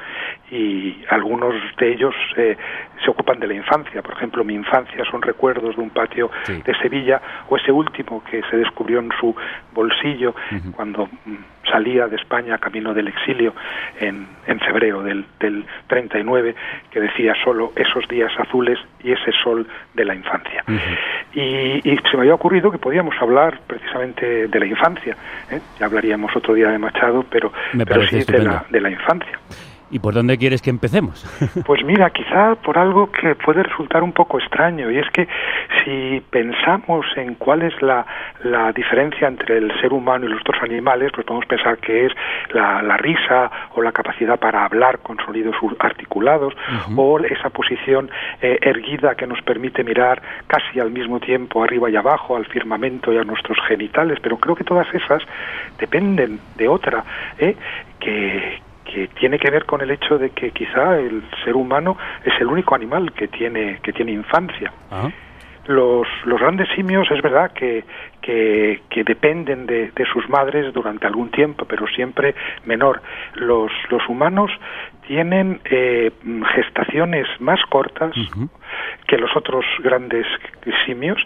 Y 0.51 1.05
algunos 1.09 1.55
de 1.79 1.93
ellos 1.93 2.13
eh, 2.37 2.57
se 3.05 3.09
ocupan 3.09 3.39
de 3.39 3.47
la 3.47 3.55
infancia. 3.55 4.03
Por 4.03 4.15
ejemplo, 4.15 4.43
mi 4.43 4.55
infancia 4.55 5.05
son 5.09 5.23
recuerdos 5.23 5.77
de 5.77 5.83
un 5.83 5.91
patio 5.91 6.29
de 6.49 6.75
Sevilla 6.83 7.23
o 7.49 7.57
ese 7.57 7.71
último 7.71 8.21
que 8.29 8.43
se 8.51 8.57
descubrió 8.57 8.99
en 8.99 9.13
su 9.21 9.33
bolsillo 9.73 10.35
cuando 10.75 11.07
mm, 11.07 11.37
salía 11.71 12.07
de 12.07 12.17
España 12.17 12.59
camino 12.59 12.95
del 12.95 13.09
exilio 13.09 13.55
en, 14.01 14.27
en 14.47 14.61
febrero 14.61 15.03
del, 15.03 15.25
del 15.41 15.65
39, 15.89 16.55
que 16.91 17.01
decía 17.01 17.35
solo 17.45 17.73
esos 17.77 18.07
días 18.09 18.33
azules 18.39 18.79
y 19.03 19.13
ese 19.13 19.33
sol 19.43 19.67
de 19.95 20.05
la 20.05 20.15
infancia. 20.15 20.65
Y, 21.33 21.81
y 21.85 21.97
se 22.11 22.17
me 22.17 22.23
había 22.23 22.35
ocurrido 22.35 22.71
que 22.71 22.79
podíamos 22.79 23.15
hablar 23.21 23.61
precisamente 23.67 24.49
de 24.49 24.61
la 24.61 24.67
infancia. 24.67 25.17
¿eh? 25.51 25.61
Ya 25.79 25.87
hablaríamos 25.87 26.35
otro 26.35 26.55
día 26.55 26.69
de 26.69 26.79
Machado, 26.79 27.25
pero, 27.31 27.53
Me 27.73 27.85
pero 27.85 28.07
sí 28.07 28.23
de 28.25 28.39
la, 28.39 28.65
de 28.71 28.81
la 28.81 28.91
infancia. 28.91 29.39
¿Y 29.91 30.01
por 30.01 30.15
dónde 30.15 30.37
quieres 30.37 30.63
que 30.63 30.71
empecemos? 30.71 31.25
Pues 31.67 31.85
mira, 31.85 32.11
quizá 32.11 32.55
por 32.57 32.79
algo 32.79 33.11
que 33.11 33.35
puede 33.35 33.63
resultar 33.63 34.03
un 34.03 34.13
poco 34.13 34.39
extraño, 34.39 34.91
y 34.91 34.99
es 34.99 35.11
que 35.11 35.27
si 35.83 36.23
pensamos 36.31 37.07
en 37.17 37.35
cuál 37.35 37.63
es 37.63 37.81
la, 37.83 38.07
la 38.45 38.73
diferencia 38.73 39.27
entre 39.27 39.59
el 39.59 39.73
ser 39.81 39.93
humano 39.93 40.27
y 40.27 40.29
los 40.29 40.41
otros 40.41 40.63
animales, 40.63 41.11
pues 41.13 41.27
podemos 41.27 41.47
pensar 41.47 41.79
que 41.79 42.07
es 42.07 42.13
la, 42.53 42.83
la 42.83 42.97
risa 42.97 43.51
o 43.75 43.83
la 43.83 43.93
capacidad 43.93 44.39
para 44.39 44.65
hablar 44.65 44.99
con 45.01 45.19
sonidos 45.25 45.57
articulados, 45.79 46.55
o 46.95 47.19
esa 47.21 47.51
posición 47.51 48.11
eh, 48.43 48.59
erguida 48.63 49.15
que 49.15 49.27
nos 49.27 49.41
permite 49.43 49.83
mirar 49.83 50.23
casi 50.47 50.79
al 50.81 50.91
mismo 50.91 51.21
tiempo 51.21 51.63
arriba 51.63 51.91
y 51.91 51.97
abajo, 51.97 52.37
al 52.37 52.47
firmamento 52.47 53.13
y 53.13 53.19
a 53.19 53.25
nuestros 53.25 53.59
genitales, 53.67 54.19
pero 54.23 54.37
creo 54.39 54.55
que 54.55 54.65
todas 54.65 54.87
esas 54.95 55.23
dependen 55.79 56.39
de 56.57 56.69
otra, 56.69 57.05
¿eh? 57.39 57.57
que, 57.99 58.61
que 58.93 59.09
tiene 59.09 59.39
que 59.39 59.51
ver 59.51 59.65
con 59.65 59.81
el 59.81 59.91
hecho 59.91 60.19
de 60.19 60.31
que 60.31 60.51
quizá 60.51 60.99
el 60.99 61.23
ser 61.45 61.57
humano 61.57 61.97
es 62.25 62.33
el 62.41 62.47
único 62.47 62.75
animal 62.75 63.13
que 63.13 63.29
tiene 63.29 63.79
que 63.83 63.93
tiene 63.93 64.13
infancia. 64.13 64.73
Los, 65.67 66.07
los 66.25 66.39
grandes 66.39 66.69
simios 66.77 67.11
es 67.11 67.21
verdad 67.21 67.51
que, 67.53 67.83
que, 68.23 68.83
que 68.89 69.03
dependen 69.03 69.67
de, 69.67 69.91
de 69.91 70.05
sus 70.13 70.29
madres 70.29 70.73
durante 70.73 71.09
algún 71.09 71.33
tiempo, 71.33 71.65
pero 71.65 71.89
siempre 71.89 72.37
menor. 72.65 73.03
Los, 73.35 73.73
los 73.91 74.09
humanos 74.09 74.53
tienen 75.09 75.61
eh, 75.65 76.13
gestaciones 76.55 77.27
más 77.41 77.61
cortas 77.69 78.15
que 79.09 79.19
los 79.19 79.37
otros 79.37 79.65
grandes 79.83 80.27
simios 80.85 81.19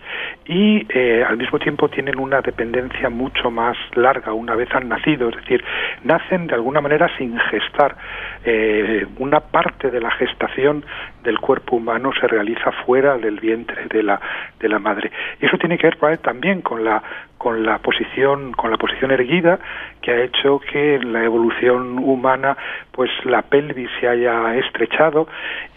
y 0.46 0.86
eh, 0.88 1.24
al 1.26 1.36
mismo 1.36 1.58
tiempo 1.58 1.88
tienen 1.88 2.18
una 2.18 2.40
dependencia 2.40 3.08
mucho 3.08 3.50
más 3.50 3.76
larga 3.94 4.32
una 4.32 4.54
vez 4.54 4.68
han 4.74 4.88
nacido, 4.88 5.28
es 5.28 5.36
decir, 5.36 5.62
nacen 6.04 6.46
de 6.46 6.54
alguna 6.54 6.80
manera 6.80 7.08
sin 7.16 7.38
gestar. 7.38 7.96
Eh, 8.44 9.06
una 9.18 9.40
parte 9.40 9.90
de 9.90 10.00
la 10.00 10.10
gestación 10.12 10.84
del 11.22 11.38
cuerpo 11.38 11.76
humano 11.76 12.10
se 12.18 12.26
realiza 12.26 12.72
fuera 12.84 13.18
del 13.18 13.38
vientre 13.38 13.86
de 13.86 14.02
la, 14.02 14.20
de 14.58 14.68
la 14.68 14.78
madre. 14.78 15.10
Y 15.40 15.46
eso 15.46 15.58
tiene 15.58 15.78
que 15.78 15.86
ver 15.88 16.18
también 16.18 16.62
con 16.62 16.84
la 16.84 17.02
con 17.40 17.62
la 17.62 17.78
posición 17.78 18.52
con 18.52 18.70
la 18.70 18.76
posición 18.76 19.12
erguida 19.12 19.58
que 20.02 20.10
ha 20.10 20.22
hecho 20.24 20.60
que 20.60 20.96
en 20.96 21.14
la 21.14 21.24
evolución 21.24 21.98
humana 21.98 22.54
pues 22.92 23.10
la 23.24 23.40
pelvis 23.40 23.88
se 23.98 24.06
haya 24.06 24.54
estrechado 24.56 25.26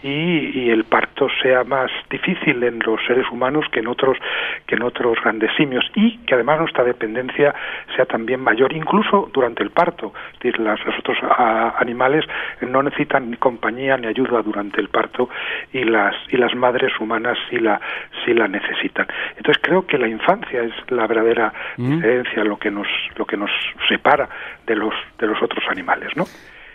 y, 0.02 0.60
y 0.60 0.70
el 0.70 0.84
parto 0.84 1.26
sea 1.42 1.64
más 1.64 1.90
difícil 2.10 2.62
en 2.62 2.80
los 2.80 3.00
seres 3.06 3.24
humanos 3.32 3.64
que 3.72 3.80
en 3.80 3.86
otros 3.86 4.18
que 4.66 4.74
en 4.76 4.82
otros 4.82 5.18
grandes 5.22 5.50
simios 5.56 5.84
y 5.94 6.18
que 6.26 6.34
además 6.34 6.60
nuestra 6.60 6.84
dependencia 6.84 7.54
sea 7.96 8.04
también 8.06 8.40
mayor 8.40 8.72
incluso 8.72 9.30
durante 9.32 9.62
el 9.62 9.70
parto 9.70 10.12
es 10.34 10.38
decir 10.40 10.58
las- 10.60 10.84
los 10.84 10.98
otros 10.98 11.16
a- 11.22 11.74
animales 11.78 12.24
no 12.60 12.82
necesitan 12.82 13.30
ni 13.30 13.36
compañía 13.36 13.96
ni 13.96 14.06
ayuda 14.06 14.42
durante 14.42 14.80
el 14.80 14.88
parto 14.88 15.28
y 15.72 15.84
las 15.84 16.14
y 16.30 16.36
las 16.36 16.54
madres 16.54 16.92
humanas 17.00 17.36
sí 17.50 17.56
la 17.58 17.80
sí 18.24 18.34
la 18.34 18.48
necesitan 18.48 19.06
entonces 19.36 19.62
creo 19.62 19.86
que 19.86 19.98
la 19.98 20.08
infancia 20.08 20.62
es 20.62 20.72
la 20.90 21.06
verdadera 21.06 21.52
diferencia 21.76 22.44
lo 22.44 22.58
que 22.58 22.70
nos 22.70 22.86
lo 23.16 23.24
que 23.26 23.36
nos 23.36 23.50
separa 23.88 24.28
de 24.66 24.76
los 24.76 24.94
de 25.18 25.26
los 25.26 25.40
otros 25.42 25.64
animales 25.68 26.10
no 26.16 26.24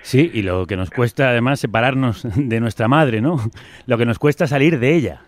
Sí, 0.02 0.32
y 0.34 0.44
lo 0.44 0.66
que 0.66 0.78
nos 0.78 0.90
cuesta 0.90 1.28
además 1.30 1.60
separarnos 1.60 2.24
de 2.48 2.62
nuestra 2.62 2.88
madre, 2.88 3.20
¿no? 3.20 3.36
Lo 3.86 3.98
que 3.98 4.06
nos 4.06 4.18
cuesta 4.18 4.48
salir 4.48 4.80
de 4.80 4.96
ella. 4.96 5.20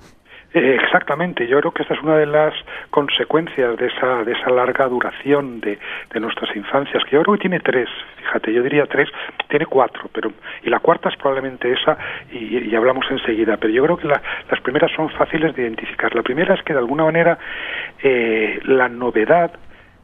Eh, 0.54 0.76
Exactamente, 0.84 1.48
yo 1.48 1.60
creo 1.60 1.72
que 1.72 1.84
esta 1.84 1.94
es 1.94 2.02
una 2.02 2.18
de 2.18 2.26
las 2.26 2.54
consecuencias 2.90 3.78
de 3.78 3.88
esa, 3.88 4.24
de 4.26 4.34
esa 4.34 4.50
larga 4.50 4.86
duración 4.88 5.62
de, 5.62 5.80
de 6.14 6.20
nuestras 6.20 6.54
infancias, 6.58 7.04
que 7.06 7.12
yo 7.16 7.22
creo 7.24 7.36
que 7.36 7.42
tiene 7.42 7.60
tres, 7.62 7.88
fíjate, 8.18 8.52
yo 8.52 8.62
diría 8.62 8.86
tres, 8.86 9.08
tiene 9.48 9.66
cuatro, 9.66 10.10
pero 10.14 10.32
y 10.64 10.70
la 10.70 10.80
cuarta 10.80 11.08
es 11.08 11.16
probablemente 11.16 11.72
esa, 11.72 11.98
y, 12.32 12.58
y 12.70 12.76
hablamos 12.76 13.06
enseguida, 13.10 13.56
pero 13.58 13.72
yo 13.72 13.84
creo 13.86 13.98
que 13.98 14.08
la- 14.10 14.22
las 14.50 14.60
primeras 14.60 14.92
son 14.92 15.10
fáciles 15.12 15.56
de 15.56 15.62
identificar. 15.64 16.14
La 16.14 16.22
primera 16.24 16.54
es 16.56 16.62
que 16.64 16.74
de 16.74 16.80
alguna 16.80 17.06
manera 17.06 17.38
eh, 18.04 18.60
la 18.66 18.90
novedad 18.90 19.52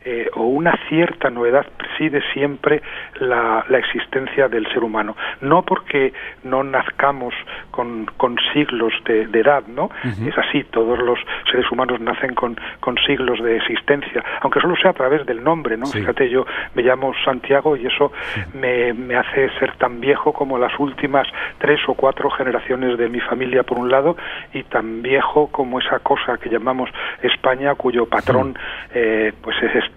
eh, 0.09 0.29
o 0.35 0.43
una 0.43 0.73
cierta 0.87 1.29
novedad 1.29 1.65
preside 1.75 2.21
siempre 2.31 2.81
la, 3.19 3.65
la 3.67 3.77
existencia 3.77 4.47
del 4.47 4.65
ser 4.67 4.81
humano. 4.81 5.17
No 5.41 5.63
porque 5.63 6.13
no 6.45 6.63
nazcamos 6.63 7.33
con, 7.71 8.05
con 8.15 8.37
siglos 8.53 8.93
de, 9.05 9.27
de 9.27 9.39
edad, 9.41 9.63
¿no? 9.67 9.89
Es 10.25 10.37
así, 10.37 10.63
todos 10.63 10.97
los 10.99 11.19
seres 11.51 11.69
humanos 11.69 11.99
nacen 11.99 12.35
con, 12.35 12.57
con 12.79 12.97
siglos 13.05 13.43
de 13.43 13.57
existencia, 13.57 14.23
aunque 14.39 14.61
solo 14.61 14.77
sea 14.77 14.91
a 14.91 14.93
través 14.93 15.25
del 15.25 15.43
nombre, 15.43 15.75
¿no? 15.75 15.85
Fíjate, 15.85 16.29
yo 16.29 16.45
me 16.73 16.83
llamo 16.83 17.13
Santiago 17.25 17.75
y 17.75 17.85
eso 17.85 18.13
me, 18.53 18.93
me 18.93 19.15
hace 19.15 19.49
ser 19.59 19.75
tan 19.75 19.99
viejo 19.99 20.31
como 20.31 20.57
las 20.57 20.71
últimas 20.79 21.27
tres 21.57 21.81
o 21.87 21.95
cuatro 21.95 22.29
generaciones 22.29 22.97
de 22.97 23.09
mi 23.09 23.19
familia, 23.19 23.63
por 23.63 23.77
un 23.77 23.91
lado, 23.91 24.15
y 24.53 24.63
tan 24.63 25.01
viejo 25.01 25.47
como 25.47 25.79
esa 25.79 25.99
cosa 25.99 26.37
que 26.37 26.49
llamamos 26.49 26.89
España, 27.21 27.75
cuyo 27.75 28.05
patrón 28.05 28.57
eh, 28.93 29.33
pues 29.41 29.61
es 29.61 29.75
este 29.75 29.96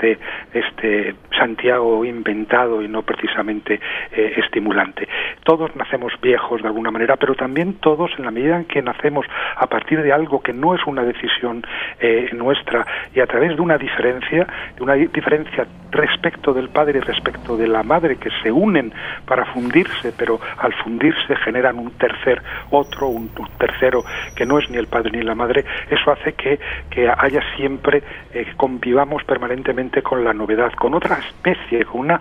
este 0.52 1.14
Santiago 1.38 2.04
inventado 2.04 2.82
y 2.82 2.88
no 2.88 3.02
precisamente 3.02 3.80
eh, 4.12 4.34
estimulante. 4.36 5.08
Todos 5.44 5.74
nacemos 5.76 6.12
viejos 6.20 6.62
de 6.62 6.68
alguna 6.68 6.90
manera, 6.90 7.16
pero 7.16 7.34
también 7.34 7.74
todos 7.74 8.10
en 8.18 8.24
la 8.24 8.30
medida 8.30 8.56
en 8.56 8.64
que 8.64 8.82
nacemos 8.82 9.26
a 9.56 9.66
partir 9.66 10.02
de 10.02 10.12
algo 10.12 10.40
que 10.42 10.52
no 10.52 10.74
es 10.74 10.80
una 10.86 11.02
decisión 11.02 11.62
eh, 12.00 12.30
nuestra 12.32 12.86
y 13.14 13.20
a 13.20 13.26
través 13.26 13.56
de 13.56 13.62
una 13.62 13.78
diferencia, 13.78 14.46
de 14.76 14.82
una 14.82 14.94
di- 14.94 15.06
diferencia 15.08 15.66
respecto 15.90 16.52
del 16.52 16.68
padre 16.68 16.98
y 16.98 17.00
respecto 17.00 17.56
de 17.56 17.66
la 17.66 17.82
madre 17.82 18.16
que 18.16 18.30
se 18.42 18.52
unen 18.52 18.92
para 19.26 19.44
fundirse, 19.46 20.12
pero 20.16 20.38
al 20.58 20.72
fundirse 20.74 21.34
generan 21.36 21.78
un 21.78 21.90
tercer 21.92 22.40
otro, 22.70 23.08
un, 23.08 23.30
tercero 23.58 24.04
que 24.36 24.46
no 24.46 24.58
es 24.58 24.70
ni 24.70 24.76
el 24.76 24.86
padre 24.86 25.10
ni 25.12 25.22
la 25.22 25.34
madre, 25.34 25.64
eso 25.90 26.12
hace 26.12 26.32
que, 26.34 26.58
que 26.90 27.08
haya 27.08 27.42
siempre, 27.56 28.02
eh, 28.32 28.46
convivamos 28.56 29.24
permanentemente 29.24 29.79
con 30.02 30.22
la 30.24 30.34
novedad, 30.34 30.72
con 30.74 30.94
otra 30.94 31.18
especie, 31.18 31.84
con 31.86 32.00
una, 32.00 32.20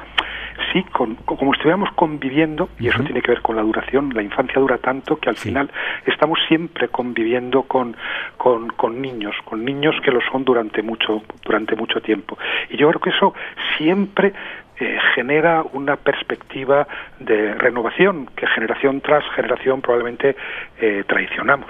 sí, 0.72 0.84
con, 0.92 1.16
como 1.16 1.54
estuviéramos 1.54 1.92
conviviendo, 1.94 2.70
y 2.80 2.88
eso 2.88 3.04
tiene 3.04 3.22
que 3.22 3.32
ver 3.32 3.42
con 3.42 3.56
la 3.56 3.62
duración, 3.62 4.12
la 4.14 4.24
infancia 4.24 4.60
dura 4.60 4.78
tanto 4.78 5.18
que 5.18 5.30
al 5.30 5.36
final 5.36 5.70
estamos 6.06 6.40
siempre 6.48 6.88
conviviendo 6.88 7.64
con, 7.64 7.96
con, 8.38 8.70
con 8.70 9.02
niños, 9.02 9.36
con 9.44 9.66
niños 9.66 9.96
que 10.04 10.12
lo 10.12 10.22
son 10.32 10.46
durante 10.46 10.82
mucho, 10.82 11.22
durante 11.44 11.76
mucho 11.76 12.02
tiempo. 12.02 12.38
Y 12.70 12.78
yo 12.78 12.88
creo 12.90 13.02
que 13.02 13.10
eso 13.10 13.34
siempre 13.78 14.34
eh, 14.80 14.98
genera 15.16 15.64
una 15.74 15.98
perspectiva 15.98 16.88
de 17.20 17.54
renovación 17.56 18.28
que 18.36 18.48
generación 18.48 19.02
tras 19.02 19.26
generación 19.36 19.82
probablemente 19.82 20.38
eh, 20.80 21.04
traicionamos. 21.06 21.70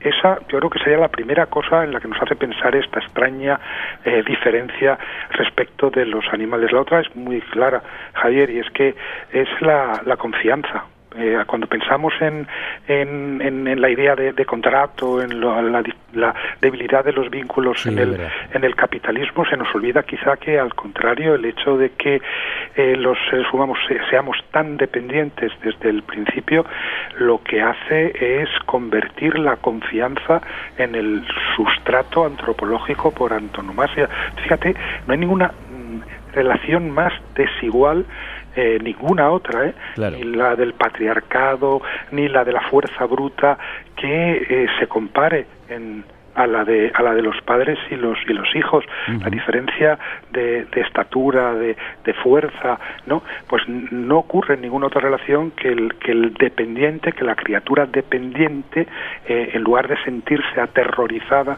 Esa 0.00 0.38
yo 0.48 0.58
creo 0.58 0.70
que 0.70 0.78
sería 0.78 0.98
la 0.98 1.08
primera 1.08 1.46
cosa 1.46 1.82
en 1.82 1.92
la 1.92 2.00
que 2.00 2.08
nos 2.08 2.20
hace 2.22 2.36
pensar 2.36 2.74
esta 2.76 3.00
extraña 3.00 3.58
eh, 4.04 4.22
diferencia 4.24 4.98
respecto 5.30 5.90
de 5.90 6.06
los 6.06 6.24
animales. 6.32 6.70
La 6.72 6.80
otra 6.80 7.00
es 7.00 7.16
muy 7.16 7.40
clara, 7.40 7.82
Javier, 8.14 8.50
y 8.50 8.60
es 8.60 8.70
que 8.70 8.94
es 9.32 9.48
la, 9.60 10.00
la 10.04 10.16
confianza. 10.16 10.84
Eh, 11.18 11.42
cuando 11.46 11.66
pensamos 11.66 12.12
en, 12.20 12.46
en, 12.86 13.40
en, 13.42 13.66
en 13.66 13.80
la 13.80 13.90
idea 13.90 14.14
de, 14.14 14.32
de 14.32 14.44
contrato, 14.44 15.20
en 15.20 15.40
lo- 15.40 15.60
la, 15.62 15.82
la 16.12 16.34
debilidad 16.60 17.04
de 17.04 17.12
los 17.12 17.28
vínculos 17.30 17.84
en, 17.86 17.98
el, 17.98 18.20
en 18.54 18.64
el 18.64 18.74
capitalismo, 18.76 19.44
se 19.46 19.56
nos 19.56 19.74
olvida 19.74 20.02
quizá 20.04 20.36
que 20.36 20.58
al 20.58 20.74
contrario 20.74 21.34
el 21.34 21.44
hecho 21.44 21.76
de 21.76 21.90
que 21.90 22.20
eh, 22.76 22.96
los 22.96 23.18
seres 23.30 23.46
humanos 23.52 23.78
se- 23.88 23.98
seamos 24.10 24.36
tan 24.52 24.76
dependientes 24.76 25.50
desde 25.62 25.90
el 25.90 26.02
principio, 26.02 26.64
lo 27.18 27.42
que 27.42 27.60
hace 27.62 28.12
es 28.42 28.48
convertir 28.66 29.38
la 29.38 29.56
confianza 29.56 30.40
en 30.76 30.94
el 30.94 31.24
sustrato 31.56 32.24
antropológico 32.26 33.10
por 33.12 33.32
antonomasia. 33.32 34.08
Fíjate, 34.42 34.74
no 35.06 35.12
hay 35.12 35.18
ninguna 35.18 35.48
mm, 35.48 36.34
relación 36.34 36.90
más 36.90 37.12
desigual 37.34 38.04
eh, 38.60 38.78
ninguna 38.82 39.30
otra, 39.30 39.66
¿eh? 39.66 39.74
ni 39.96 40.24
la 40.24 40.56
del 40.56 40.72
patriarcado, 40.74 41.80
ni 42.10 42.26
la 42.28 42.44
de 42.44 42.52
la 42.52 42.62
fuerza 42.62 43.04
bruta, 43.04 43.56
que 43.94 44.32
eh, 44.36 44.66
se 44.80 44.88
compare 44.88 45.46
en, 45.68 46.02
a 46.38 46.46
la 46.46 46.64
de 46.64 46.92
a 46.94 47.02
la 47.02 47.14
de 47.14 47.22
los 47.22 47.40
padres 47.42 47.78
y 47.90 47.96
los 47.96 48.16
y 48.28 48.32
los 48.32 48.48
hijos 48.54 48.84
la 49.08 49.28
diferencia 49.28 49.98
de, 50.30 50.64
de 50.66 50.80
estatura 50.82 51.52
de, 51.54 51.76
de 52.04 52.14
fuerza 52.14 52.78
no 53.06 53.22
pues 53.48 53.62
no 53.68 54.18
ocurre 54.18 54.54
en 54.54 54.60
ninguna 54.60 54.86
otra 54.86 55.00
relación 55.00 55.50
que 55.50 55.68
el 55.68 55.94
que 55.96 56.12
el 56.12 56.34
dependiente 56.34 57.12
que 57.12 57.24
la 57.24 57.34
criatura 57.34 57.86
dependiente 57.86 58.86
eh, 59.26 59.50
en 59.52 59.62
lugar 59.62 59.88
de 59.88 59.96
sentirse 60.04 60.60
aterrorizada 60.60 61.56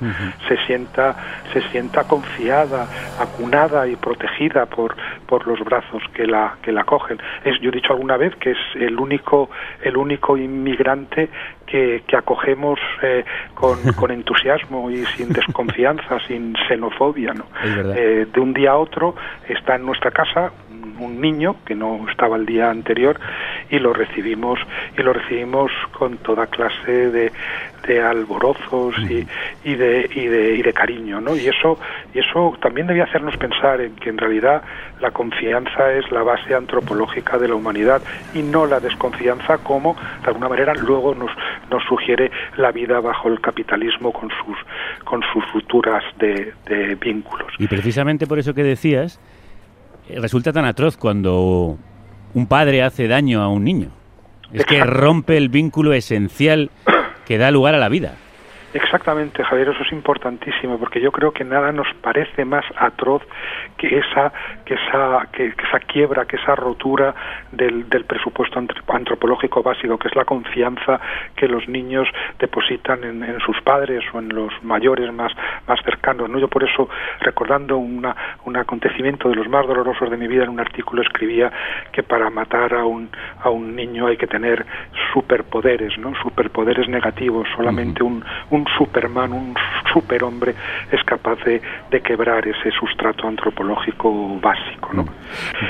se 0.49 0.57
sienta 0.67 1.15
se 1.53 1.61
sienta 1.71 2.05
confiada 2.05 2.87
acunada 3.21 3.87
y 3.87 3.97
protegida 3.97 4.65
por 4.65 4.97
por 5.27 5.47
los 5.47 5.61
brazos 5.61 6.03
que 6.15 6.27
la 6.27 6.57
que 6.63 6.73
la 6.73 6.85
cogen. 6.85 7.19
Es 7.45 7.61
yo 7.61 7.69
he 7.69 7.73
dicho 7.73 7.93
alguna 7.93 8.17
vez 8.17 8.35
que 8.37 8.53
es 8.53 8.59
el 8.77 8.99
único 8.99 9.51
el 9.83 9.97
único 9.97 10.39
inmigrante 10.39 11.29
que, 11.71 12.03
que 12.07 12.17
acogemos 12.17 12.79
eh, 13.03 13.25
con, 13.55 13.79
con 13.97 14.11
entusiasmo 14.11 14.91
y 14.91 15.05
sin 15.07 15.29
desconfianza, 15.31 16.19
sin 16.27 16.55
xenofobia. 16.69 17.33
¿no? 17.35 17.47
Eh, 17.65 18.27
de 18.33 18.41
un 18.41 18.53
día 18.53 18.73
a 18.73 18.77
otro 18.77 19.15
está 19.49 19.77
en 19.77 19.87
nuestra 19.87 20.11
casa 20.11 20.53
un 20.99 21.21
niño 21.21 21.57
que 21.65 21.75
no 21.75 22.07
estaba 22.11 22.37
el 22.37 22.45
día 22.45 22.71
anterior 22.71 23.19
y 23.71 23.79
lo 23.79 23.93
recibimos 23.93 24.59
y 24.97 25.03
lo 25.03 25.13
recibimos 25.13 25.71
con 25.93 26.19
toda 26.19 26.47
clase 26.47 27.11
de, 27.11 27.33
de 27.87 28.03
alborozos 28.03 28.95
y, 28.99 29.27
y 29.65 29.75
de 29.75 30.11
y 30.15 30.27
de 30.27 30.57
y 30.57 30.63
de 30.63 30.73
cariño 30.73 31.21
no 31.21 31.37
y 31.37 31.47
eso 31.47 31.79
y 32.15 32.19
eso 32.19 32.57
también 32.61 32.87
debía 32.87 33.05
hacernos 33.05 33.37
pensar 33.37 33.81
en 33.81 33.95
que 33.97 34.11
en 34.11 34.19
realidad 34.19 34.63
la 35.01 35.11
confianza 35.11 35.93
es 35.93 36.11
la 36.11 36.23
base 36.23 36.55
antropológica 36.55 37.39
de 37.39 37.49
la 37.49 37.55
humanidad 37.55 38.03
y 38.35 38.43
no 38.43 38.67
la 38.67 38.81
desconfianza 38.81 39.59
como 39.59 39.97
de 40.23 40.29
alguna 40.29 40.49
manera 40.49 40.75
luego 40.75 41.15
nos 41.15 41.31
nos 41.71 41.83
sugiere 41.85 42.31
la 42.57 42.73
vida 42.73 43.01
bajo 43.01 43.29
el 43.29 43.41
capitalismo 43.41 44.13
con 44.13 44.31
sus 44.31 44.57
con 45.05 45.23
sus 45.33 45.45
rupturas 45.53 46.03
de, 46.19 46.53
de 46.67 46.95
vínculos. 46.97 47.53
Y 47.59 47.67
precisamente 47.67 48.27
por 48.27 48.39
eso 48.39 48.55
que 48.55 48.63
decías, 48.63 49.21
eh, 50.09 50.19
resulta 50.21 50.53
tan 50.53 50.65
atroz 50.65 50.97
cuando 50.97 51.79
un 52.35 52.47
padre 52.47 52.83
hace 52.83 53.09
daño 53.09 53.43
a 53.43 53.49
un 53.49 53.65
niño. 53.65 53.89
Es 54.53 54.65
que 54.65 54.83
rompe 54.83 55.37
el 55.37 55.49
vínculo 55.49 55.93
esencial 55.93 56.71
que 57.27 57.39
da 57.39 57.51
lugar 57.51 57.75
a 57.75 57.79
la 57.79 57.89
vida. 57.89 58.15
Exactamente, 58.73 59.43
Javier, 59.43 59.71
eso 59.71 59.83
es 59.83 59.93
importantísimo 59.93 60.79
porque 60.79 61.01
yo 61.01 61.11
creo 61.11 61.33
que 61.33 61.45
nada 61.45 61.73
nos 61.73 61.89
parece 62.01 62.45
más 62.45 62.65
atroz 62.77 63.23
que 63.77 63.99
esa 63.99 64.33
que 64.65 64.75
esa 64.75 65.27
que, 65.33 65.53
que 65.55 65.67
esa 65.67 65.81
quiebra, 65.81 66.25
que 66.27 66.37
esa 66.37 66.55
rotura 66.55 67.13
del, 67.51 67.89
del 67.89 68.05
presupuesto 68.05 68.61
antro- 68.61 68.83
antropológico 68.95 69.63
básico, 69.63 69.99
que 69.99 70.07
es 70.07 70.15
la 70.15 70.25
confianza 70.25 71.01
que 71.35 71.49
los 71.49 71.69
niños 71.69 72.07
depositan 72.39 73.03
en, 73.03 73.25
en 73.25 73.41
sus 73.41 73.61
padres 73.63 74.05
o 74.15 74.21
en 74.21 74.29
los 74.29 74.53
mayores 74.63 75.13
más 75.13 75.33
más 75.67 75.81
cercanos. 75.85 76.31
¿no? 76.31 76.39
Yo 76.39 76.47
por 76.49 76.63
eso 76.63 76.89
recordando 77.21 77.77
una, 77.77 78.15
un 78.45 78.57
acontecimiento 78.57 79.29
de 79.29 79.35
los 79.35 79.49
más 79.49 79.67
dolorosos 79.67 80.11
de 80.11 80.17
mi 80.17 80.29
vida 80.29 80.45
en 80.45 80.51
un 80.51 80.61
artículo 80.61 81.03
escribía 81.03 81.51
que 81.91 82.03
para 82.05 82.31
matar 82.31 82.75
a 82.75 82.85
un 82.85 83.11
a 83.43 83.51
un 83.51 83.75
niño 83.75 84.07
hay 84.07 84.17
que 84.17 84.27
tener 84.29 84.65
superpoderes, 85.13 85.99
¿no? 85.99 86.15
Superpoderes 86.23 86.89
negativos, 86.89 87.49
solamente 87.57 88.03
un, 88.03 88.25
un 88.51 88.60
Superman, 88.79 89.33
un 89.33 89.55
superhombre 89.93 90.55
es 90.91 91.03
capaz 91.05 91.37
de, 91.45 91.61
de 91.91 92.01
quebrar 92.01 92.47
ese 92.47 92.71
sustrato 92.79 93.27
antropológico 93.27 94.39
básico, 94.41 94.91
¿no? 94.93 95.05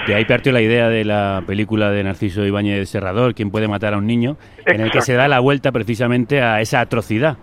De 0.06 0.14
ahí 0.14 0.24
partió 0.24 0.52
la 0.52 0.60
idea 0.60 0.88
de 0.88 1.04
la 1.04 1.42
película 1.46 1.90
de 1.90 2.04
Narciso 2.04 2.44
Ibáñez 2.44 2.88
Serrador, 2.88 3.34
¿Quién 3.34 3.50
puede 3.50 3.68
matar 3.68 3.94
a 3.94 3.98
un 3.98 4.06
niño? 4.06 4.36
En 4.66 4.80
el 4.80 4.90
que 4.90 5.00
se 5.00 5.14
da 5.14 5.28
la 5.28 5.40
vuelta 5.40 5.72
precisamente 5.72 6.42
a 6.42 6.60
esa 6.60 6.80
atrocidad. 6.80 7.36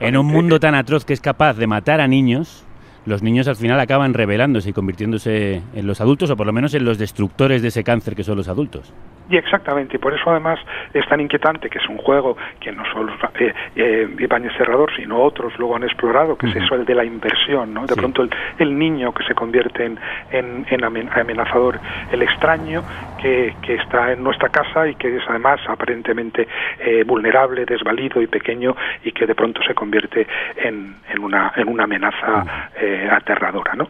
En 0.00 0.16
un 0.16 0.26
mundo 0.26 0.60
tan 0.60 0.74
atroz 0.74 1.04
que 1.04 1.14
es 1.14 1.20
capaz 1.20 1.54
de 1.54 1.66
matar 1.66 2.00
a 2.00 2.06
niños, 2.06 2.66
los 3.06 3.22
niños 3.22 3.48
al 3.48 3.56
final 3.56 3.80
acaban 3.80 4.14
rebelándose 4.14 4.70
y 4.70 4.72
convirtiéndose 4.72 5.62
en 5.74 5.86
los 5.86 6.00
adultos, 6.00 6.30
o 6.30 6.36
por 6.36 6.46
lo 6.46 6.52
menos 6.52 6.74
en 6.74 6.84
los 6.84 6.98
destructores 6.98 7.62
de 7.62 7.68
ese 7.68 7.84
cáncer 7.84 8.14
que 8.14 8.24
son 8.24 8.36
los 8.36 8.48
adultos. 8.48 8.92
Y 9.28 9.36
exactamente, 9.38 9.96
y 9.96 9.98
por 9.98 10.12
eso 10.12 10.30
además 10.30 10.58
es 10.92 11.06
tan 11.08 11.18
inquietante 11.20 11.70
que 11.70 11.78
es 11.78 11.88
un 11.88 11.96
juego 11.96 12.36
que 12.60 12.70
no 12.72 12.84
solo 12.92 13.14
eh, 13.38 13.54
eh, 13.74 14.08
Ibáñez 14.18 14.52
Serrador, 14.58 14.94
sino 14.94 15.22
otros 15.22 15.58
luego 15.58 15.76
han 15.76 15.84
explorado, 15.84 16.36
que 16.36 16.46
es 16.48 16.56
eso 16.56 16.74
el 16.74 16.84
de 16.84 16.94
la 16.94 17.04
inversión, 17.04 17.72
¿no? 17.72 17.86
De 17.86 17.94
pronto 17.96 18.22
el, 18.22 18.30
el 18.58 18.78
niño 18.78 19.12
que 19.12 19.24
se 19.24 19.34
convierte 19.34 19.84
en, 19.86 19.98
en, 20.30 20.66
en 20.68 20.80
amen- 20.82 21.10
amenazador, 21.18 21.80
el 22.10 22.20
extraño 22.22 22.84
que, 23.16 23.56
que 23.62 23.76
está 23.76 24.12
en 24.12 24.22
nuestra 24.22 24.50
casa 24.50 24.86
y 24.88 24.94
que 24.96 25.16
es 25.16 25.22
además 25.26 25.58
aparentemente 25.68 26.46
eh, 26.80 27.02
vulnerable, 27.04 27.64
desvalido 27.64 28.20
y 28.20 28.26
pequeño 28.26 28.76
y 29.04 29.12
que 29.12 29.26
de 29.26 29.34
pronto 29.34 29.62
se 29.62 29.74
convierte 29.74 30.26
en, 30.56 30.96
en, 31.08 31.18
una, 31.24 31.50
en 31.56 31.68
una 31.68 31.84
amenaza 31.84 32.44
eh, 32.78 33.08
aterradora, 33.10 33.72
¿no? 33.74 33.88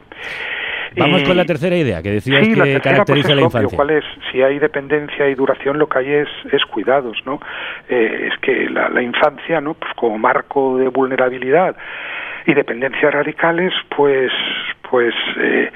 Vamos 0.96 1.22
Y- 1.22 1.24
con 1.24 1.36
la 1.36 1.44
tercera 1.44 1.76
idea 1.76 2.02
que 2.02 2.10
decías 2.10 2.44
Sí, 2.44 2.54
que 2.54 2.80
caracteriza 2.80 3.04
pues, 3.04 3.26
la 3.28 3.34
obvio. 3.34 3.44
infancia. 3.46 3.76
¿Cuál 3.76 3.90
es? 3.90 4.04
Si 4.30 4.42
hay 4.42 4.58
dependencia 4.58 5.28
y 5.28 5.34
duración, 5.34 5.78
lo 5.78 5.88
que 5.88 5.98
hay 5.98 6.12
es, 6.12 6.28
es 6.52 6.64
cuidados, 6.66 7.16
¿no? 7.26 7.40
Eh, 7.88 8.30
es 8.32 8.38
que 8.40 8.68
la, 8.70 8.88
la 8.88 9.02
infancia, 9.02 9.60
¿no? 9.60 9.74
Pues 9.74 9.92
como 9.94 10.18
marco 10.18 10.78
de 10.78 10.88
vulnerabilidad 10.88 11.76
y 12.46 12.54
dependencias 12.54 13.12
radicales, 13.12 13.72
pues, 13.96 14.30
pues 14.90 15.14
eh, 15.40 15.70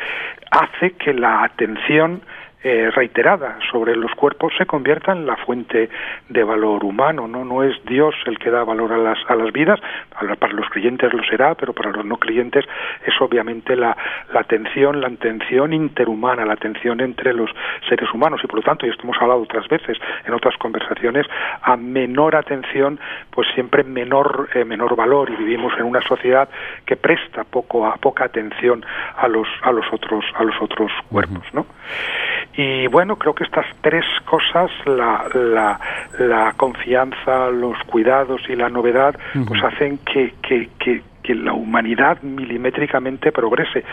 hace 0.51 0.93
que 0.93 1.13
la 1.15 1.45
atención 1.45 2.21
eh, 2.63 2.91
reiterada 2.91 3.59
sobre 3.71 3.95
los 3.95 4.13
cuerpos 4.15 4.53
se 4.59 4.67
convierta 4.67 5.13
en 5.13 5.27
la 5.27 5.37
fuente 5.37 5.89
de 6.29 6.45
valor 6.45 6.85
humano, 6.85 7.29
¿no? 7.29 7.45
No 7.45 7.63
es 7.63 7.77
Dios 7.85 8.15
el 8.27 8.39
que 8.39 8.51
da 8.51 8.65
valor 8.65 8.93
a 8.93 8.99
las, 8.99 9.19
a 9.29 9.37
las 9.37 9.53
vidas, 9.53 9.79
para 10.11 10.53
los 10.53 10.69
creyentes 10.71 11.13
lo 11.13 11.23
será, 11.25 11.55
pero 11.55 11.73
para 11.73 11.91
los 11.91 12.05
no 12.05 12.17
creyentes 12.17 12.65
es 13.07 13.15
obviamente 13.21 13.77
la, 13.77 13.97
la 14.33 14.41
atención, 14.41 15.01
la 15.01 15.09
atención 15.09 15.73
interhumana, 15.73 16.45
la 16.45 16.55
atención 16.55 17.01
entre 17.01 17.33
los 17.33 17.51
seres 17.89 18.13
humanos 18.13 18.41
y 18.43 18.47
por 18.47 18.57
lo 18.57 18.63
tanto, 18.63 18.87
y 18.87 18.91
esto 18.91 19.05
hemos 19.05 19.21
hablado 19.21 19.43
otras 19.43 19.69
veces 19.69 19.97
en 20.27 20.35
otras 20.35 20.57
conversaciones, 20.57 21.27
a 21.63 21.77
menor 21.77 22.35
atención, 22.35 22.99
pues 23.31 23.47
siempre 23.55 23.85
menor, 23.85 24.49
eh, 24.55 24.65
menor 24.65 24.97
valor 24.97 25.31
y 25.31 25.37
vivimos 25.37 25.73
en 25.79 25.85
una 25.85 26.01
sociedad 26.03 26.49
que 26.85 26.97
presta 26.97 27.45
poco 27.45 27.87
a, 27.87 27.97
poca 27.97 28.25
atención 28.25 28.85
a 29.17 29.29
los, 29.29 29.49
a 29.63 29.73
los 29.73 29.87
otros, 29.93 30.25
a 30.35 30.45
los 30.45 30.61
otros 30.61 30.91
cuerpos, 31.09 31.45
¿no? 31.53 31.67
Y 32.61 32.89
bueno, 32.89 33.15
creo 33.15 33.37
que 33.37 33.45
estas 33.45 33.67
tres 33.83 34.05
cosas, 34.25 34.69
la, 34.85 35.29
la, 35.33 35.79
la 36.19 36.53
confianza, 36.57 37.51
los 37.51 37.79
cuidados 37.87 38.41
y 38.49 38.57
la 38.57 38.69
novedad, 38.69 39.17
pues 39.47 39.63
hacen 39.63 39.99
que, 39.99 40.35
que, 40.43 40.69
que, 40.77 41.01
que 41.29 41.35
la 41.35 41.53
humanidad 41.53 42.23
milimétricamente 42.23 43.33
progrese. 43.33 43.85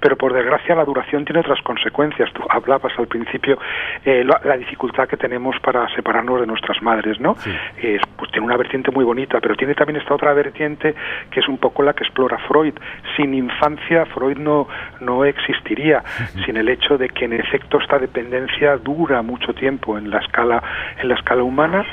Pero 0.00 0.16
por 0.16 0.32
desgracia 0.32 0.74
la 0.74 0.84
duración 0.84 1.24
tiene 1.24 1.38
otras 1.38 1.62
consecuencias. 1.62 2.32
Tú 2.32 2.42
hablabas 2.48 2.92
al 2.98 3.06
principio 3.06 3.56
eh, 4.04 4.24
la, 4.24 4.40
la 4.42 4.56
dificultad 4.56 5.06
que 5.06 5.16
tenemos 5.16 5.54
para 5.60 5.88
separarnos 5.94 6.40
de 6.40 6.46
nuestras 6.48 6.82
madres, 6.82 7.20
¿no? 7.20 7.36
Eh, 7.80 8.00
pues 8.16 8.32
tiene 8.32 8.46
una 8.46 8.56
vertiente 8.56 8.90
muy 8.90 9.04
bonita, 9.04 9.38
pero 9.40 9.54
tiene 9.54 9.74
también 9.74 10.00
esta 10.00 10.12
otra 10.12 10.32
vertiente 10.32 10.94
que 11.30 11.38
es 11.38 11.48
un 11.48 11.58
poco 11.58 11.84
la 11.84 11.92
que 11.92 12.02
explora 12.02 12.36
Freud. 12.48 12.74
Sin 13.16 13.32
infancia 13.32 14.04
Freud 14.06 14.38
no, 14.38 14.66
no 15.00 15.24
existiría, 15.24 16.02
sin 16.44 16.56
el 16.56 16.68
hecho 16.68 16.98
de 16.98 17.10
que 17.10 17.26
en 17.26 17.34
efecto 17.34 17.78
esta 17.78 18.00
dependencia 18.00 18.76
dura 18.76 19.22
mucho 19.22 19.54
tiempo 19.54 19.96
en 19.96 20.10
la 20.10 20.18
escala, 20.18 20.60
en 21.00 21.08
la 21.08 21.14
escala 21.14 21.44
humana 21.44 21.84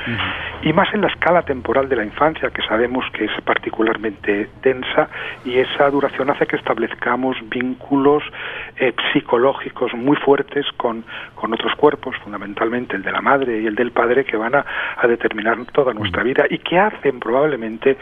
y 0.63 0.73
más 0.73 0.91
en 0.95 1.01
la 1.01 1.07
escala 1.09 1.43
temporal 1.43 1.87
de 1.87 1.95
la 1.95 2.03
infancia, 2.03 2.49
que 2.49 2.63
sabemos 2.63 3.05
que 3.13 3.25
es 3.25 3.31
particularmente 3.43 4.49
densa 4.63 4.78
intensa 4.79 5.09
y 5.45 5.57
esa 5.59 5.89
duración 5.89 6.29
hace 6.29 6.45
que 6.45 6.55
establezcamos 6.55 7.37
vínculos 7.49 8.23
eh, 8.77 8.93
psicológicos 9.13 9.93
muy 9.93 10.15
fuertes 10.17 10.65
con, 10.77 11.03
con 11.35 11.53
otros 11.53 11.73
cuerpos, 11.75 12.15
fundamentalmente 12.23 12.95
el 12.95 13.03
de 13.03 13.11
la 13.11 13.21
madre 13.21 13.61
y 13.61 13.67
el 13.67 13.75
del 13.75 13.91
padre, 13.91 14.25
que 14.25 14.37
van 14.37 14.55
a, 14.55 14.65
a 14.97 15.07
determinar 15.07 15.57
toda 15.73 15.93
nuestra 15.93 16.23
vida 16.23 16.45
y 16.49 16.59
que 16.59 16.79
hacen 16.79 17.19
probablemente 17.19 17.97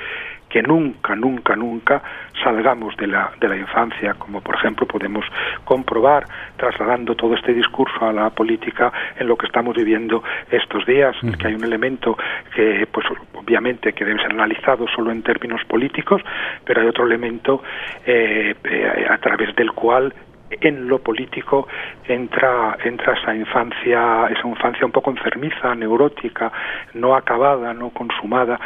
que 0.50 0.62
nunca, 0.62 1.16
nunca, 1.16 1.56
nunca 1.56 2.02
salgamos 2.44 2.96
de 2.98 3.08
la, 3.08 3.32
de 3.40 3.48
la 3.48 3.58
infancia, 3.58 4.14
como 4.14 4.42
por 4.42 4.56
ejemplo 4.56 4.88
podemos 4.88 5.26
comprobar 5.66 6.26
trasladando 6.56 7.16
todo 7.16 7.36
este 7.36 7.54
discurso 7.54 8.06
a 8.06 8.14
la 8.14 8.30
política 8.30 8.92
en 9.18 9.28
lo 9.28 9.36
que 9.38 9.48
estamos 9.48 9.76
viviendo 9.76 10.24
estos 10.50 10.86
días, 10.86 11.16
que 11.40 11.48
hay 11.48 11.56
un 11.56 11.64
elemento 11.64 12.18
que, 12.56 12.88
pues 12.92 13.06
obviamente, 13.34 13.94
que 13.94 14.06
debe 14.06 14.22
ser 14.22 14.32
analizado 14.32 14.88
solo 14.88 15.12
en 15.12 15.22
términos 15.24 15.62
políticos, 15.66 16.22
pero 16.64 16.82
hay 16.82 16.88
otro 16.88 17.06
elemento 17.06 17.64
eh, 18.06 18.56
eh, 18.64 19.08
a 19.10 19.18
través 19.18 19.56
del 19.56 19.72
cual 19.72 20.14
en 20.50 20.88
lo 20.88 21.00
político 21.00 21.68
entra 22.08 22.78
entra 22.84 23.14
esa 23.14 23.36
infancia 23.36 24.28
esa 24.28 24.48
infancia 24.48 24.86
un 24.86 24.92
poco 24.92 25.12
enfermiza 25.12 25.76
neurótica 25.76 26.52
no 26.94 27.16
acabada 27.16 27.74
no 27.74 27.90
consumada 27.90 28.60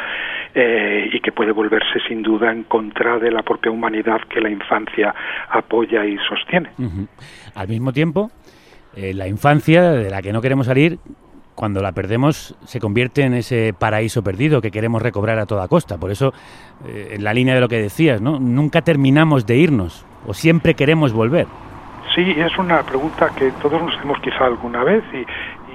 eh, 0.54 1.08
y 1.10 1.20
que 1.20 1.32
puede 1.32 1.50
volverse 1.50 1.98
sin 2.06 2.22
duda 2.22 2.52
en 2.52 2.64
contra 2.64 3.18
de 3.18 3.30
la 3.30 3.42
propia 3.42 3.72
humanidad 3.72 4.20
que 4.28 4.38
la 4.38 4.50
infancia 4.50 5.14
apoya 5.48 6.04
y 6.04 6.18
sostiene. 6.28 6.68
Al 7.54 7.68
mismo 7.68 7.92
tiempo, 7.92 8.30
eh, 8.94 9.14
la 9.14 9.28
infancia 9.28 9.92
de 9.92 10.10
la 10.10 10.20
que 10.20 10.30
no 10.30 10.42
queremos 10.42 10.66
salir, 10.66 10.98
cuando 11.54 11.80
la 11.80 11.92
perdemos, 11.92 12.54
se 12.66 12.80
convierte 12.80 13.22
en 13.22 13.32
ese 13.32 13.72
paraíso 13.78 14.22
perdido 14.22 14.60
que 14.60 14.70
queremos 14.70 15.00
recobrar 15.00 15.38
a 15.38 15.46
toda 15.46 15.68
costa. 15.68 15.96
Por 15.96 16.10
eso, 16.10 16.34
eh, 16.86 17.12
en 17.12 17.24
la 17.24 17.32
línea 17.32 17.54
de 17.54 17.60
lo 17.62 17.68
que 17.68 17.80
decías, 17.80 18.20
¿no? 18.20 18.38
Nunca 18.38 18.82
terminamos 18.82 19.46
de 19.46 19.56
irnos 19.56 20.04
o 20.26 20.34
siempre 20.34 20.74
queremos 20.74 21.14
volver. 21.14 21.46
Sí, 22.14 22.34
es 22.36 22.56
una 22.58 22.82
pregunta 22.82 23.30
que 23.36 23.50
todos 23.62 23.82
nos 23.82 23.96
hacemos 23.96 24.18
quizá 24.20 24.44
alguna 24.44 24.84
vez 24.84 25.02
y, 25.12 25.24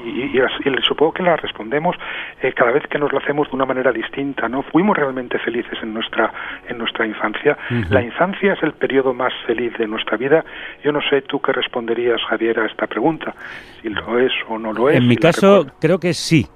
y, 0.07 0.37
y 0.37 0.83
supongo 0.83 1.13
que 1.13 1.23
la 1.23 1.35
respondemos 1.35 1.95
eh, 2.41 2.53
cada 2.53 2.71
vez 2.71 2.83
que 2.87 2.97
nos 2.99 3.11
lo 3.11 3.19
hacemos 3.19 3.49
de 3.49 3.55
una 3.55 3.65
manera 3.65 3.91
distinta, 3.91 4.47
¿no? 4.47 4.63
Fuimos 4.63 4.95
realmente 4.95 5.39
felices 5.39 5.77
en 5.81 5.93
nuestra 5.93 6.31
en 6.67 6.77
nuestra 6.77 7.05
infancia. 7.05 7.57
La 7.89 8.01
infancia 8.01 8.53
es 8.53 8.63
el 8.63 8.73
periodo 8.73 9.13
más 9.13 9.33
feliz 9.45 9.73
de 9.77 9.87
nuestra 9.87 10.17
vida. 10.17 10.43
Yo 10.83 10.91
no 10.91 11.01
sé 11.09 11.21
tú 11.21 11.41
qué 11.41 11.51
responderías, 11.51 12.21
Javier, 12.29 12.59
a 12.59 12.65
esta 12.65 12.87
pregunta, 12.87 13.33
si 13.81 13.89
lo 13.89 14.19
es 14.19 14.31
o 14.47 14.57
no 14.57 14.73
lo 14.73 14.89
es. 14.89 14.97
en 14.97 15.07
mi 15.07 15.15
la 15.15 15.21
caso, 15.21 15.67
creo 15.79 15.99
que 15.99 16.13
sí. 16.13 16.47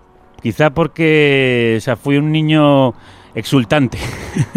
Quizá 0.42 0.72
porque 0.72 1.76
o 1.78 1.82
sea, 1.82 1.96
fui 1.96 2.18
un 2.18 2.32
niño 2.32 2.94
exultante, 3.36 4.00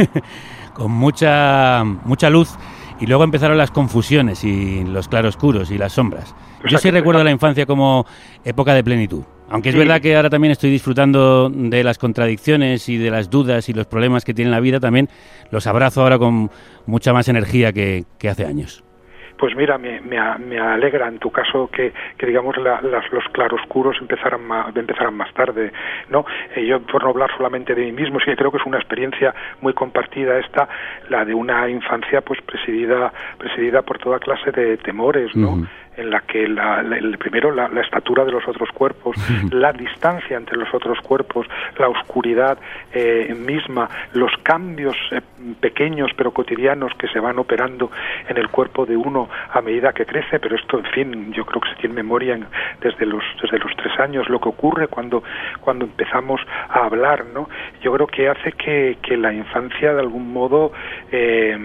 con 0.74 0.90
mucha, 0.90 1.84
mucha 1.84 2.30
luz, 2.30 2.56
y 3.00 3.06
luego 3.06 3.24
empezaron 3.24 3.58
las 3.58 3.70
confusiones 3.70 4.44
y 4.44 4.84
los 4.84 5.08
claroscuros 5.08 5.70
y 5.70 5.78
las 5.78 5.92
sombras. 5.94 6.34
Yo 6.68 6.78
sí 6.78 6.90
recuerdo 6.90 7.24
la 7.24 7.30
infancia 7.30 7.66
como 7.66 8.06
época 8.44 8.72
de 8.74 8.84
plenitud. 8.84 9.22
Aunque 9.50 9.68
es 9.70 9.74
Sí. 9.74 9.78
verdad 9.78 10.00
que 10.00 10.16
ahora 10.16 10.30
también 10.30 10.52
estoy 10.52 10.70
disfrutando 10.70 11.50
de 11.50 11.84
las 11.84 11.98
contradicciones 11.98 12.88
y 12.88 12.96
de 12.96 13.10
las 13.10 13.28
dudas 13.28 13.68
y 13.68 13.72
los 13.72 13.86
problemas 13.86 14.24
que 14.24 14.32
tiene 14.32 14.50
la 14.50 14.60
vida, 14.60 14.80
también 14.80 15.08
los 15.50 15.66
abrazo 15.66 16.02
ahora 16.02 16.18
con 16.18 16.50
mucha 16.86 17.12
más 17.12 17.28
energía 17.28 17.72
que, 17.72 18.04
que 18.18 18.28
hace 18.28 18.46
años. 18.46 18.83
Pues 19.44 19.56
mira, 19.56 19.76
me, 19.76 20.00
me, 20.00 20.16
me 20.38 20.58
alegra 20.58 21.06
en 21.06 21.18
tu 21.18 21.30
caso 21.30 21.68
que, 21.70 21.92
digamos, 22.18 22.56
la- 22.56 22.80
las, 22.80 23.12
los 23.12 23.24
claroscuros 23.30 23.94
empezaran 24.00 24.42
más, 24.42 24.74
empezaran 24.74 25.14
más 25.14 25.30
tarde, 25.34 25.70
¿no? 26.08 26.24
Eh, 26.56 26.64
yo, 26.64 26.80
por 26.80 27.02
no 27.02 27.10
hablar 27.10 27.30
solamente 27.36 27.74
de 27.74 27.84
mí 27.84 27.92
mismo, 27.92 28.20
sí 28.20 28.24
que 28.24 28.36
creo 28.36 28.50
que 28.50 28.56
es 28.56 28.64
una 28.64 28.78
experiencia 28.78 29.34
muy 29.60 29.74
compartida 29.74 30.38
esta, 30.38 30.66
la 31.10 31.26
de 31.26 31.34
una 31.34 31.68
infancia 31.68 32.22
pues 32.22 32.40
presidida, 32.40 33.12
presidida 33.36 33.82
por 33.82 33.98
toda 33.98 34.18
clase 34.18 34.50
de 34.50 34.78
temores, 34.78 35.36
¿no? 35.36 35.68
En 35.96 36.10
la 36.10 36.20
que 36.20 36.48
la, 36.48 36.82
la- 36.82 36.96
el 36.98 37.16
primero 37.18 37.50
la, 37.52 37.68
la 37.68 37.80
estatura 37.80 38.24
de 38.24 38.32
los 38.32 38.46
otros 38.48 38.68
cuerpos, 38.70 39.16
la 39.52 39.72
distancia 39.72 40.36
entre 40.36 40.56
los 40.56 40.72
otros 40.74 40.98
cuerpos, 41.00 41.46
la 41.78 41.88
oscuridad 41.88 42.58
eh, 42.92 43.34
misma, 43.38 43.88
los 44.12 44.32
cambios 44.42 44.96
eh, 45.12 45.20
pequeños 45.60 46.10
pero 46.16 46.32
cotidianos 46.32 46.92
que 46.98 47.08
se 47.08 47.20
van 47.20 47.38
operando 47.38 47.90
en 48.28 48.36
el 48.36 48.48
cuerpo 48.48 48.86
de 48.86 48.96
uno 48.96 49.28
a 49.52 49.60
medida 49.60 49.92
que 49.92 50.04
crece, 50.06 50.38
pero 50.40 50.56
esto, 50.56 50.78
en 50.78 50.84
fin, 50.86 51.32
yo 51.32 51.44
creo 51.46 51.60
que 51.60 51.70
se 51.70 51.76
tiene 51.76 51.94
memoria 51.94 52.34
en- 52.34 52.46
desde 52.80 53.06
los 53.06 53.22
desde 53.40 53.58
los 53.58 53.74
tres 53.76 53.98
años, 54.00 54.28
lo 54.28 54.40
que 54.40 54.48
ocurre 54.48 54.88
cuando 54.88 55.22
cuando 55.60 55.84
empezamos 55.84 56.40
a 56.68 56.84
hablar, 56.84 57.24
¿no? 57.32 57.48
Yo 57.82 57.92
creo 57.94 58.06
que 58.06 58.28
hace 58.28 58.52
que, 58.52 58.98
que 59.02 59.16
la 59.16 59.32
infancia 59.32 59.92
de 59.94 60.00
algún 60.00 60.32
modo 60.32 60.72
eh, 61.12 61.56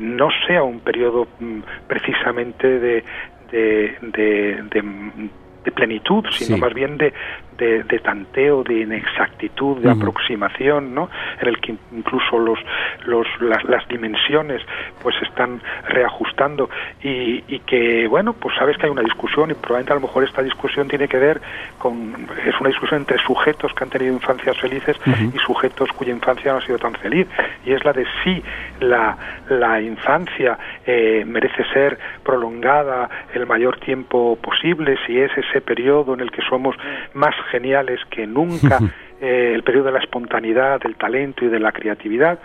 no 0.00 0.28
sea 0.46 0.62
un 0.62 0.80
periodo 0.80 1.26
mm, 1.40 1.60
precisamente 1.86 2.78
de, 2.78 3.04
de, 3.50 3.96
de, 4.00 4.62
de- 4.70 5.30
de 5.68 5.72
plenitud, 5.72 6.24
sino 6.30 6.56
Sí. 6.56 6.60
más 6.60 6.72
bien 6.72 6.96
de, 6.96 7.12
de, 7.58 7.82
de 7.82 7.98
tanteo, 7.98 8.62
de 8.62 8.80
inexactitud, 8.80 9.78
de 9.82 9.90
aproximación, 9.90 10.94
¿no? 10.94 11.10
En 11.40 11.48
el 11.48 11.56
que 11.60 11.74
incluso 11.92 12.38
los, 12.38 12.58
los, 13.06 13.26
las, 13.40 13.62
las 13.64 13.86
dimensiones 13.88 14.62
pues 15.02 15.14
están 15.22 15.60
reajustando 15.88 16.70
y, 17.02 17.44
y 17.48 17.58
que, 17.66 18.06
bueno, 18.08 18.32
pues 18.32 18.54
sabes 18.56 18.76
que 18.78 18.86
hay 18.86 18.92
una 18.92 19.02
discusión 19.02 19.50
y 19.50 19.54
probablemente 19.54 19.92
a 19.92 19.96
lo 19.96 20.00
mejor 20.02 20.24
esta 20.24 20.42
discusión 20.42 20.88
tiene 20.88 21.06
que 21.08 21.18
ver 21.18 21.40
con, 21.78 22.26
es 22.46 22.54
una 22.60 22.68
discusión 22.70 23.00
entre 23.00 23.18
sujetos 23.18 23.72
que 23.74 23.84
han 23.84 23.90
tenido 23.90 24.12
infancias 24.14 24.56
felices 24.58 24.96
y 25.34 25.38
sujetos 25.38 25.90
cuya 25.92 26.12
infancia 26.12 26.52
no 26.52 26.58
ha 26.58 26.62
sido 26.66 26.78
tan 26.78 26.94
feliz 26.94 27.26
y 27.66 27.72
es 27.72 27.84
la 27.84 27.92
de 27.92 28.06
si 28.22 28.42
la, 28.80 29.16
la 29.50 29.80
infancia 29.80 30.58
eh, 30.86 31.24
merece 31.26 31.64
ser 31.74 31.98
prolongada 32.22 33.08
el 33.34 33.46
mayor 33.46 33.78
tiempo 33.80 34.38
posible, 34.40 34.96
si 35.06 35.18
es 35.20 35.30
ese 35.36 35.57
periodo 35.60 36.14
en 36.14 36.20
el 36.20 36.30
que 36.30 36.42
somos 36.48 36.76
más 37.14 37.34
geniales 37.50 38.00
que 38.10 38.26
nunca, 38.26 38.78
eh, 39.20 39.52
el 39.54 39.62
periodo 39.62 39.86
de 39.86 39.92
la 39.92 39.98
espontaneidad, 40.00 40.80
del 40.80 40.96
talento 40.96 41.44
y 41.44 41.48
de 41.48 41.60
la 41.60 41.72
creatividad 41.72 42.38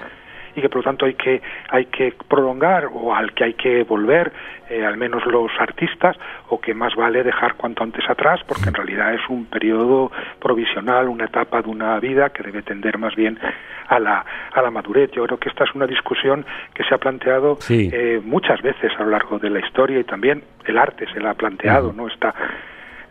y 0.55 0.61
que 0.61 0.70
por 0.70 0.78
lo 0.78 0.84
tanto 0.84 1.05
hay 1.05 1.16
que 1.16 1.41
hay 1.70 1.86
que 1.88 2.14
prolongar 2.28 2.88
o 2.93 3.14
al 3.16 3.34
que 3.34 3.43
hay 3.43 3.53
que 3.55 3.84
volver 3.84 4.32
eh, 4.70 4.86
al 4.86 4.97
menos 4.97 5.26
los 5.26 5.51
artistas 5.59 6.16
o 6.49 6.61
que 6.61 6.74
más 6.76 6.95
vale 6.95 7.24
dejar 7.24 7.55
cuanto 7.55 7.84
antes 7.84 8.07
atrás 8.07 8.39
porque 8.47 8.70
en 8.70 8.76
realidad 8.76 9.14
es 9.16 9.22
un 9.30 9.45
periodo 9.45 10.11
provisional 10.39 11.09
una 11.09 11.26
etapa 11.26 11.61
de 11.61 11.70
una 11.70 11.99
vida 11.99 12.30
que 12.30 12.43
debe 12.43 12.61
tender 12.61 12.99
más 12.99 13.16
bien 13.16 13.39
a 13.88 13.99
la 13.99 14.24
a 14.53 14.61
la 14.61 14.70
madurez. 14.72 15.09
Yo 15.11 15.26
creo 15.26 15.39
que 15.39 15.49
esta 15.49 15.64
es 15.64 15.74
una 15.74 15.88
discusión 15.88 16.45
que 16.76 16.84
se 16.84 16.93
ha 16.93 16.97
planteado 16.99 17.57
Sí. 17.59 17.89
eh, 17.91 18.22
muchas 18.24 18.61
veces 18.61 18.91
a 18.99 19.03
lo 19.03 19.09
largo 19.09 19.39
de 19.39 19.49
la 19.49 19.59
historia 19.59 19.99
y 19.99 20.03
también 20.03 20.43
el 20.66 20.78
arte 20.78 21.07
se 21.14 21.20
la 21.20 21.32
ha 21.32 21.34
planteado 21.34 21.93
no 21.93 22.07
esta 22.07 22.34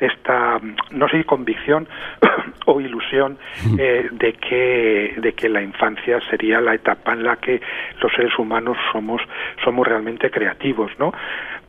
esta 0.02 0.60
no 0.90 1.08
sé 1.08 1.24
convicción 1.24 1.88
o 2.66 2.80
ilusión 2.80 3.38
eh, 3.78 4.08
de 4.10 4.32
que 4.34 5.14
de 5.18 5.32
que 5.32 5.48
la 5.48 5.62
infancia 5.62 6.20
sería 6.28 6.60
la 6.60 6.74
etapa 6.74 7.12
en 7.12 7.24
la 7.24 7.36
que 7.36 7.60
los 8.00 8.12
seres 8.12 8.36
humanos 8.38 8.76
somos 8.92 9.22
somos 9.64 9.86
realmente 9.86 10.30
creativos 10.30 10.90
no 10.98 11.12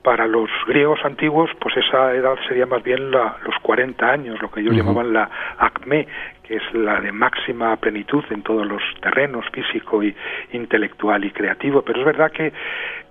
para 0.01 0.27
los 0.27 0.49
griegos 0.67 0.99
antiguos 1.05 1.49
pues 1.59 1.77
esa 1.77 2.13
edad 2.13 2.35
sería 2.47 2.65
más 2.65 2.83
bien 2.83 3.11
la, 3.11 3.37
los 3.45 3.55
40 3.61 4.05
años 4.05 4.41
lo 4.41 4.51
que 4.51 4.61
ellos 4.61 4.75
llamaban 4.75 5.13
la 5.13 5.29
acme 5.57 6.07
que 6.43 6.57
es 6.57 6.73
la 6.73 6.99
de 6.99 7.11
máxima 7.11 7.75
plenitud 7.77 8.23
en 8.29 8.41
todos 8.43 8.67
los 8.67 8.81
terrenos 9.01 9.45
físico 9.51 10.03
y 10.03 10.13
intelectual 10.51 11.23
y 11.23 11.31
creativo. 11.31 11.81
Pero 11.83 11.99
es 12.01 12.05
verdad 12.05 12.31
que 12.31 12.51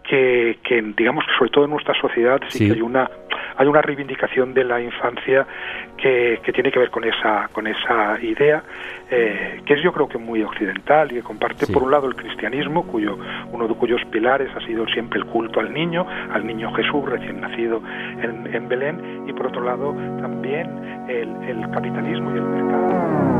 que, 0.03 0.59
que 0.65 0.83
digamos 0.97 1.25
que 1.25 1.33
sobre 1.39 1.51
todo 1.51 1.65
en 1.65 1.71
nuestra 1.71 1.95
sociedad 1.95 2.41
sí, 2.49 2.59
Sí. 2.59 2.67
que 2.67 2.73
hay 2.75 2.83
una 2.83 3.09
hay 3.57 3.67
una 3.67 3.83
reivindicación 3.83 4.55
de 4.55 4.65
la 4.65 4.81
infancia 4.81 5.47
que, 5.97 6.41
que 6.43 6.53
tiene 6.53 6.71
que 6.71 6.79
ver 6.79 6.91
con 6.91 7.05
esa 7.05 7.49
con 7.53 7.67
esa 7.67 8.19
idea 8.21 8.63
eh, 9.11 9.61
que 9.67 9.75
es 9.75 9.83
yo 9.83 9.93
creo 9.93 10.09
que 10.09 10.19
muy 10.19 10.43
occidental 10.43 11.11
y 11.13 11.17
que 11.17 11.23
comparte 11.23 11.67
Sí. 11.67 11.73
por 11.73 11.83
un 11.83 11.91
lado 11.91 12.07
el 12.09 12.15
cristianismo 12.15 12.87
cuyo 12.87 13.17
uno 13.53 13.69
de 13.69 13.75
cuyos 13.75 14.01
pilares 14.11 14.49
ha 14.57 14.61
sido 14.67 14.87
siempre 14.89 15.19
el 15.21 15.27
culto 15.27 15.61
al 15.61 15.73
niño 15.73 16.07
al 16.33 16.47
niño 16.47 16.73
Jesús 16.75 17.05
recién 17.09 17.41
nacido 17.41 17.83
en, 18.23 18.55
en 18.55 18.69
Belén 18.69 19.25
y 19.29 19.33
por 19.33 19.47
otro 19.49 19.63
lado 19.63 19.93
también 20.21 21.07
el, 21.09 21.29
el 21.49 21.71
capitalismo 21.71 22.31
y 22.35 22.39
el 22.39 22.43
mercado 22.45 23.32